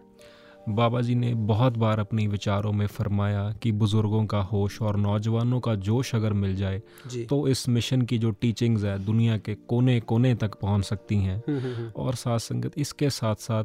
बाबा 0.69 1.01
जी 1.01 1.15
ने 1.15 1.35
बहुत 1.35 1.77
बार 1.77 1.99
अपनी 1.99 2.27
विचारों 2.27 2.73
में 2.73 2.87
फरमाया 2.87 3.55
कि 3.63 3.73
बुज़ुर्गों 3.73 4.27
का 4.27 4.41
होश 4.41 4.83
और 4.83 4.97
नौजवानों 4.97 5.61
का 5.61 5.75
जोश 5.75 6.15
अगर 6.15 6.33
मिल 6.33 6.57
जाए 6.57 6.83
तो 7.25 7.49
इस 7.49 7.69
मिशन 7.69 8.03
की 8.03 8.19
जो 8.19 8.31
टीचिंग्स 8.31 8.85
है 8.85 9.05
दुनिया 9.05 9.39
के 9.39 9.55
कोने 9.55 10.01
कोने 10.01 10.35
तक 10.35 10.55
पहुँच 10.55 10.85
सकती 10.85 11.17
हैं। 11.17 11.43
हम्म, 11.49 11.59
हम्म, 11.59 11.75
हम्म। 11.75 11.93
और 11.97 12.15
साथ 12.15 12.39
संगत 12.39 12.73
इसके 12.77 13.11
साथ 13.11 13.35
साथ 13.35 13.65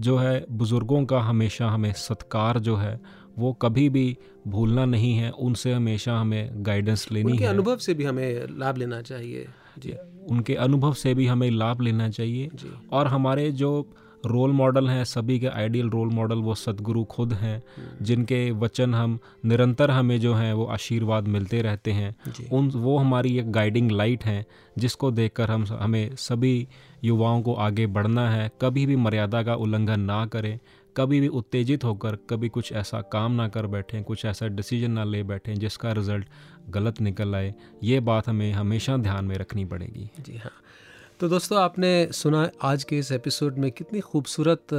जो 0.00 0.16
है 0.16 0.46
बुज़ुर्गों 0.50 1.04
का 1.04 1.20
हमेशा 1.20 1.68
हमें 1.68 1.92
सत्कार 1.92 2.58
जो 2.58 2.76
है 2.76 3.00
वो 3.38 3.52
कभी 3.52 3.88
भी 3.88 4.16
भूलना 4.48 4.84
नहीं 4.84 5.14
है। 5.16 5.30
उनसे 5.30 5.72
हमेशा 5.72 6.18
हमें 6.18 6.50
गाइडेंस 6.54 7.12
लेनी 7.12 7.32
उनके 7.32 7.44
है। 7.44 7.50
अनुभव 7.50 7.76
से 7.76 7.94
भी 7.94 8.04
हमें 8.04 8.58
लाभ 8.58 8.76
लेना 8.76 9.02
चाहिए। 9.02 9.48
जी। 9.78 9.94
उनके 10.30 10.54
अनुभव 10.54 10.94
से 10.94 11.14
भी 11.14 11.26
हमें 11.26 11.50
लाभ 11.50 11.80
लेना 11.80 12.08
चाहिए। 12.08 12.50
और 12.92 13.06
हमारे 13.06 13.52
जो 13.52 13.88
रोल 14.26 14.52
मॉडल 14.52 14.88
हैं 14.88 15.04
सभी 15.04 15.38
के 15.40 15.46
आइडियल 15.46 15.90
रोल 15.90 16.08
मॉडल 16.08 16.38
वो 16.38 16.54
सदगुरु 16.54 17.04
खुद 17.04 17.32
हैं 17.32 17.56
हम्म। 17.76 18.04
जिनके 18.04 18.50
वचन 18.50 18.94
हम 18.94 19.18
निरंतर 19.44 19.90
हमें 19.90 20.18
जो 20.20 20.34
हैं 20.34 20.52
वो 20.52 20.64
आशीर्वाद 20.66 21.28
मिलते 21.28 21.62
रहते 21.62 21.92
हैं। 21.92 22.14
उन 22.52 22.70
वो 22.70 22.96
हमारी 22.98 23.38
एक 23.38 23.52
गाइडिंग 23.52 23.90
लाइट 23.90 24.24
हैं 24.24 24.44
जिसको 24.78 25.10
देखकर 25.10 25.50
हम 25.50 25.66
हमें 25.70 26.16
सभी 26.16 26.68
युवाओं 27.04 27.42
को 27.42 27.54
आगे 27.54 27.86
बढ़ना 27.86 28.28
है। 28.30 28.50
कभी 28.60 28.86
भी 28.86 28.96
मर्यादा 28.96 29.42
का 29.42 29.54
उल्लंघन 29.54 30.00
ना 30.00 30.24
करें 30.26 30.58
कभी 30.96 31.20
भी 31.20 31.28
उत्तेजित 31.28 31.84
होकर 31.84 32.16
कभी 32.30 32.48
कुछ 32.48 32.72
ऐसा 32.72 33.00
काम 33.00 33.32
ना 33.32 33.48
कर 33.48 33.66
बैठें 33.66 34.02
कुछ 34.04 34.24
ऐसा 34.24 34.46
डिसीज़न 34.48 34.90
ना 34.90 35.04
ले 35.04 35.22
बैठें 35.22 35.54
जिसका 35.54 35.92
रिज़ल्ट 35.92 36.26
गलत 36.70 37.00
निकल 37.00 37.34
आए 37.34 37.54
ये 37.82 38.00
बात 38.00 38.28
हमें 38.28 38.52
हमेशा 38.52 38.96
ध्यान 38.96 39.24
में 39.24 39.36
रखनी 39.36 39.64
पड़ेगी। 39.64 40.10
जी 40.20 40.36
हाँ। 40.36 40.50
तो 41.20 41.28
दोस्तों 41.28 41.58
आपने 41.58 41.88
सुना 42.12 42.50
आज 42.62 42.84
के 42.84 42.98
इस 42.98 43.10
एपिसोड 43.12 43.56
में 43.58 43.70
कितनी 43.70 44.00
खूबसूरत 44.00 44.74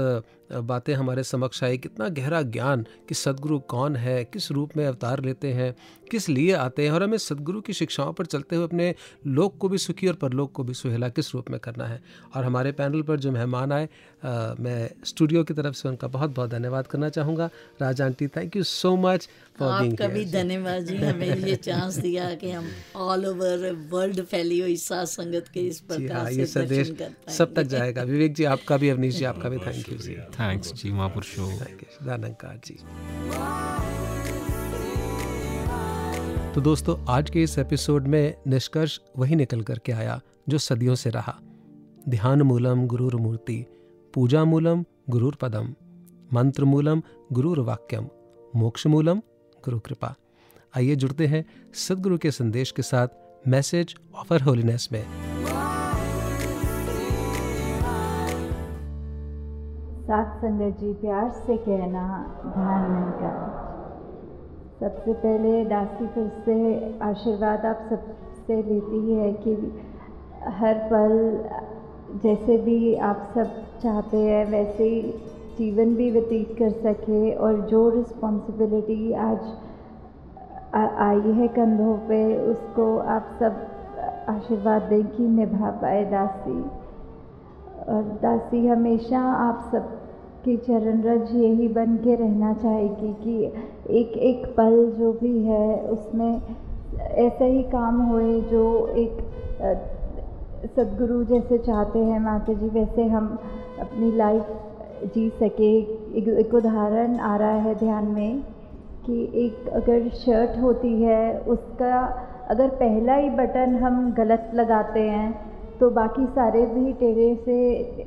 बातें 0.52 0.94
हमारे 0.94 1.24
समक्ष 1.24 1.64
आई 1.64 1.78
कितना 1.78 2.08
गहरा 2.10 2.42
ज्ञान 2.42 2.86
कि 3.10 3.16
सदगुरु 3.16 3.60
कौन 3.70 3.96
है 3.96 4.24
किस 4.26 4.52
रूप 4.52 4.78
में 4.78 4.86
अवतार 4.86 5.24
लेते 5.24 5.54
हैं 5.54 5.76
किस 6.12 6.28
लिए 6.30 6.54
आते 6.54 6.86
हैं 6.86 6.92
और 6.92 7.04
हमें 7.04 7.18
सदगुरु 7.18 7.62
की 7.62 7.74
शिक्षाओं 7.74 8.14
पर 8.14 8.26
चलते 8.26 8.56
हुए 8.56 8.66
अपने 8.66 8.94
लोक 9.28 9.58
को 9.58 9.70
भी 9.70 9.78
सुखी 9.78 10.08
और 10.08 10.14
परलोक 10.14 10.52
को 10.52 10.64
भी 10.64 10.74
सुहेला 10.74 11.10
किस 11.10 11.34
रूप 11.36 11.50
में 11.52 11.60
करना 11.60 11.86
है। 11.86 12.02
और 12.36 12.44
हमारे 12.44 12.72
पैनल 12.72 13.02
पर 13.02 13.20
जो 13.20 13.32
मेहमान 13.32 13.72
आए 13.72 13.88
आ, 14.24 14.54
मैं 14.60 14.90
स्टूडियो 15.06 15.44
की 15.44 15.54
तरफ़ 15.54 15.76
से 15.76 15.88
उनका 15.90 16.08
बहुत 16.08 16.36
बहुत 16.36 16.50
धन्यवाद 16.50 16.88
करना 16.88 17.10
चाहूँगा। 17.10 17.50
Raja 17.82 18.06
aunty 18.06 18.28
thank 18.28 18.56
you 18.56 18.64
so 18.64 18.96
much 18.98 19.28
आपका 19.62 20.08
भी 20.08 20.26
धन्यवाद 20.26 20.86
जी 20.86 20.96
हमें 20.98 21.36
ये 21.38 21.56
चांस 21.58 21.98
दिया 21.98 22.34
कि 22.36 22.52
हम 22.52 22.68
ऑल 22.96 23.26
ओवर 23.26 23.72
वर्ल्ड 23.92 24.22
फैली 24.24 24.60
हुई 24.60 24.76
संगत 24.80 25.48
के 25.54 25.60
इस 25.60 25.80
प्रकार 25.82 26.18
हाँ, 26.18 26.26
से 26.26 26.40
ये 26.40 26.46
संदेश 26.46 26.94
सब 27.38 27.54
तक 27.56 27.64
जाएगा। 27.66 28.04
विवेक 28.04 28.34
जी 28.34 28.44
आपका 28.46 28.78
भी 28.78 28.90
अवनीश 28.90 29.16
जी 29.16 29.26
आपका 29.26 29.50
भी 29.50 29.58
थैंक 29.58 29.90
यू 29.90 29.98
जी। 29.98 30.16
थैंक्स 30.40 30.74
जी 30.74 30.92
महापुरुषो 30.92 31.46
धन्यवाद 32.06 32.62
जी 32.66 32.74
तो 36.54 36.62
दोस्तों 36.62 36.96
आज 37.10 37.30
के 37.30 37.44
इस 37.44 37.58
एपिसोड 37.60 38.08
में 38.08 38.36
निष्कर्ष 38.48 39.00
वही 39.18 39.36
निकल 39.36 39.62
करके 39.62 39.92
आया 39.92 40.20
जो 40.50 40.58
सदियों 40.58 40.96
से 40.96 41.10
रहा। 41.10 41.36
ध्यान 42.10 42.42
मूलम 42.42 42.86
गुरुर 42.88 43.16
मूर्ति 43.16 43.66
पूजा 44.14 44.44
मूलम 44.46 44.86
गुरुर 45.10 45.36
पदम 45.36 45.74
मंत्र 46.34 46.66
मूलम 46.66 47.04
गुरुर 47.32 47.60
वाक्यम 47.60 48.08
मोक्ष 48.56 48.88
मूलम 48.88 49.22
गुरु 49.66 49.80
कृपा। 49.80 50.16
आइए 50.78 50.96
जुड़ते 50.96 51.28
हैं 51.28 51.46
सदगुरु 51.74 52.18
के 52.18 52.32
संदेश 52.32 52.72
के 52.72 52.82
साथ 52.82 53.08
मैसेज 53.48 53.96
ऑफ़र 54.16 54.42
होलीनेस 54.42 54.90
में। 54.92 55.06
सात 60.10 60.38
संगत 60.38 60.80
जी 60.80 60.94
प्यार 60.94 61.30
से 61.30 61.56
कहना 61.58 62.04
ध्यान 62.46 62.92
नहीं 62.92 63.12
करना। 63.12 63.50
सबसे 64.80 65.14
पहले 65.14 65.66
दासी 65.66 66.08
फिर 66.08 66.28
से 66.46 66.56
आशीर्वाद 67.00 67.66
आप 67.66 67.86
सबसे 67.90 68.56
लेती 68.62 69.14
है 69.14 69.32
कि 69.34 69.54
हर 70.60 70.78
पल 70.94 71.14
जैसे 72.24 72.58
भी 72.58 72.96
आप 72.96 73.30
सब 73.36 73.52
चाहते 73.84 74.18
हैं, 74.18 74.46
वैसे 74.46 74.84
ही 74.84 75.02
जीवन 75.58 75.96
भी 75.96 76.10
व्यतीत 76.12 76.56
कर 76.60 76.70
सके 76.70 77.34
और 77.34 77.62
जो 77.62 77.90
रिस्पॉन्सिबिलिटी 77.90 79.14
आज 79.14 79.40
आई 81.02 81.32
है 81.32 81.48
कंधों 81.48 81.98
पे, 82.08 82.22
उसको 82.52 82.98
आप 82.98 83.38
सब 83.40 83.66
आशीर्वाद 84.30 84.82
दें 84.82 85.06
कि 85.06 85.28
निभा 85.28 85.72
पाए 85.72 86.04
दासी। 86.06 86.60
और 87.90 88.04
दासी 88.22 88.68
हमेशा 88.68 89.20
आप 89.20 89.70
सब 89.72 89.99
कि 90.46 90.58
चरण 90.58 91.02
रज 91.02 91.36
यही 91.36 91.68
बन 91.68 91.96
के 91.96 92.16
रहना 92.16 92.54
चाहेगी 92.54 93.14
कि 93.14 93.46
एक 94.00 94.18
एक 94.18 94.46
पल 94.46 94.96
जो 95.00 95.12
भी 95.14 95.44
है 95.44 95.80
उसमें 95.80 96.42
ऐसे 97.00 97.46
ही 97.46 97.64
काम 97.64 98.02
होए 98.02 98.42
जो 98.42 98.88
एक 98.88 99.18
सदगुरु 100.76 101.24
जैसे 101.24 101.58
चाहते 101.58 102.00
हैं 102.00 102.20
माता 102.20 102.54
जी 102.54 102.68
वैसे 102.68 103.04
हम 103.04 103.40
अपनी 103.80 104.12
लाइफ 104.12 104.48
जी 105.16 105.30
सके। 105.30 105.78
एक, 105.80 106.28
एक 106.28 106.54
उदाहरण 106.54 107.20
आ 107.20 107.36
रहा 107.38 107.50
है 107.50 107.76
ध्यान 107.76 108.06
में 108.06 108.42
कि 109.06 109.32
एक 109.36 109.70
अगर 109.70 110.10
शर्ट 110.10 110.62
होती 110.62 111.02
है 111.02 111.40
उसका 111.40 112.00
अगर 112.50 112.68
पहला 112.70 113.16
ही 113.16 113.30
बटन 113.30 113.76
हम 113.76 114.14
गलत 114.14 114.52
लगाते 114.54 115.00
हैं 115.00 115.59
तो 115.80 115.90
बाकी 115.90 116.26
सारे 116.36 116.66
भी 116.66 116.94
टेढ़े 116.94 117.34
से 117.46 117.56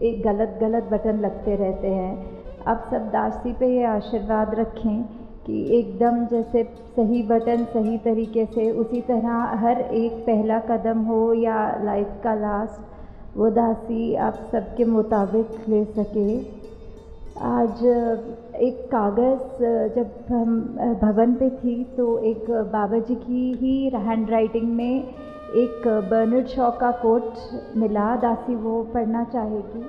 एक 0.09 0.23
गलत 0.23 0.59
गलत 0.61 0.89
बटन 0.93 1.21
लगते 1.21 1.55
रहते 1.57 1.89
हैं। 1.89 2.15
अब 2.67 2.83
सब 2.91 3.09
दासी 3.11 3.53
पे 3.53 3.67
ये 3.69 3.85
आशीर्वाद 3.87 4.55
रखें 4.55 5.03
कि 5.47 5.63
एकदम 5.79 6.25
जैसे 6.27 6.63
सही 6.97 7.23
बटन 7.29 7.65
सही 7.73 7.97
तरीके 7.99 8.45
से 8.47 8.71
उसी 8.81 9.01
तरह 9.01 9.57
हर 9.63 9.81
एक 9.81 10.21
पहला 10.27 10.59
कदम 10.69 10.99
हो 11.05 11.33
या 11.35 11.57
लाइफ 11.85 12.21
का 12.25 12.35
लास्ट, 12.35 12.81
वो 13.37 13.51
दासी 13.51 14.15
आप 14.21 14.35
सबके 14.53 14.85
मुताबिक 14.87 15.69
ले 15.69 15.85
सके। 15.93 16.39
आज 17.43 17.83
एक 18.61 18.87
कागज़ 18.87 19.63
जब 19.95 20.11
हम 20.29 20.59
भवन 21.03 21.35
पे 21.35 21.49
थी 21.53 21.83
तो 21.97 22.19
एक 22.31 22.51
बाबा 22.73 22.99
जी 23.01 23.15
की 23.17 23.53
ही 23.61 23.89
हैंड 23.97 24.31
राइटिंग 24.31 24.73
में 24.73 25.05
एक 25.61 25.87
बर्नर्ड 26.11 26.47
शॉ 26.49 26.71
का 26.81 26.91
कोट 27.03 27.77
मिला 27.77 28.15
दासी 28.23 28.55
वो 28.57 28.83
पढ़ना 28.95 29.25
चाहेगी 29.33 29.85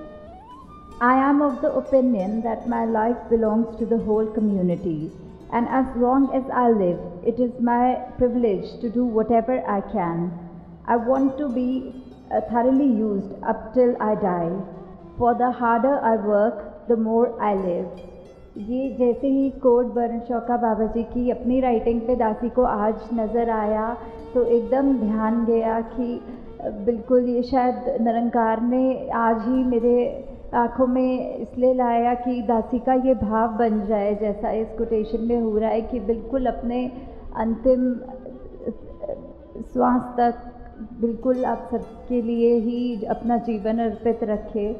I 1.01 1.19
am 1.29 1.41
of 1.43 1.61
the 1.61 1.71
opinion 1.77 2.39
that 2.41 2.67
my 2.69 2.91
life 2.91 3.27
belongs 3.29 3.79
to 3.79 3.85
the 3.95 4.01
whole 4.07 4.31
community 4.35 4.97
and 5.53 5.67
as 5.79 5.97
long 6.01 6.35
as 6.35 6.51
I 6.61 6.73
live 6.73 7.27
it 7.27 7.39
is 7.39 7.63
my 7.65 7.93
privilege 8.17 8.81
to 8.81 8.89
do 8.95 9.09
whatever 9.41 9.63
I 9.75 9.81
can 9.91 10.31
I 10.89 11.05
want 11.09 11.37
to 11.37 11.47
be 11.49 11.69
thoroughly 12.41 12.87
used 12.87 13.33
up 13.43 13.73
till 13.73 13.95
I 14.01 14.15
die. 14.15 14.51
For 15.17 15.35
the 15.35 15.51
harder 15.51 15.99
I 16.01 16.15
work, 16.15 16.87
the 16.87 16.97
more 16.97 17.27
I 17.41 17.53
live. 17.55 18.01
ये 18.57 18.89
जैसे 18.97 19.27
ही 19.27 19.49
coat 19.61 19.85
burn 19.93 20.19
Shauka 20.27 20.57
बाबा 20.57 20.85
जी 20.93 21.03
की 21.03 21.29
अपनी 21.31 21.59
writing 21.61 22.01
पे 22.07 22.15
दासी 22.15 22.49
को 22.57 22.63
आज 22.63 23.07
नज़र 23.13 23.49
आया 23.49 23.85
तो 24.33 24.43
एकदम 24.43 24.93
ध्यान 24.97 25.45
गया 25.45 25.79
कि 25.81 26.19
बिल्कुल 26.85 27.29
ये 27.29 27.41
शायद 27.43 28.01
निरंकार 28.01 28.61
ने 28.61 29.09
आज 29.09 29.41
ही 29.41 29.63
मेरे 29.63 29.95
आँखों 30.53 30.87
में 30.87 31.35
इसलिए 31.37 31.73
लाया 31.73 32.13
कि 32.13 32.41
दासी 32.41 32.79
का 32.79 32.93
ये 33.07 33.13
भाव 33.15 33.57
बन 33.57 33.85
जाए, 33.85 34.15
जैसा 34.15 34.51
इस 34.51 34.67
कोटेशन 34.77 35.23
में 35.23 35.39
हो 35.41 35.57
रहा 35.57 35.69
है 35.69 35.81
कि 35.81 35.99
बिल्कुल 35.99 36.45
अपने 36.45 36.85
अंतिम 37.35 37.93
श्वास 39.63 40.13
तक 40.17 40.33
बिल्कुल 41.01 41.45
आप 41.45 41.67
सबके 41.71 42.21
लिए 42.21 42.53
ही 42.59 43.05
अपना 43.05 43.37
जीवन 43.37 43.79
अर्पित 43.79 44.23
रखे। 44.23 44.73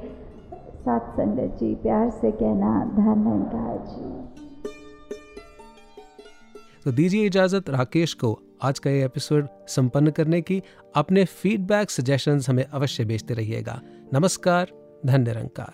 सात 0.86 1.14
संगत 1.18 1.58
जी, 1.60 1.74
प्यार 1.76 2.10
से 2.12 2.32
कहना 2.32 2.72
धन्यवाद 2.96 3.86
जी। 3.90 4.12
तो 6.86 6.92
दीजिए 6.92 7.26
इजाज़त 7.26 7.70
राकेश 7.70 8.14
को। 8.14 8.38
आज 8.64 8.80
का 8.80 8.90
ये 8.90 9.06
एपिसोड 9.06 9.48
संपन्न 9.68 10.12
करने 10.12 10.42
की 10.42 10.62
अपने 10.96 11.26
फीडबैक 11.26 11.90
सजेशंस 11.90 12.50
हमें 12.50 12.64
अवश्य 12.66 13.06
भेजते 13.06 13.34
रहिएगा। 13.34 13.82
नमस्कार 14.14 14.72
धन्य 15.06 15.24
निरंकार 15.24 15.74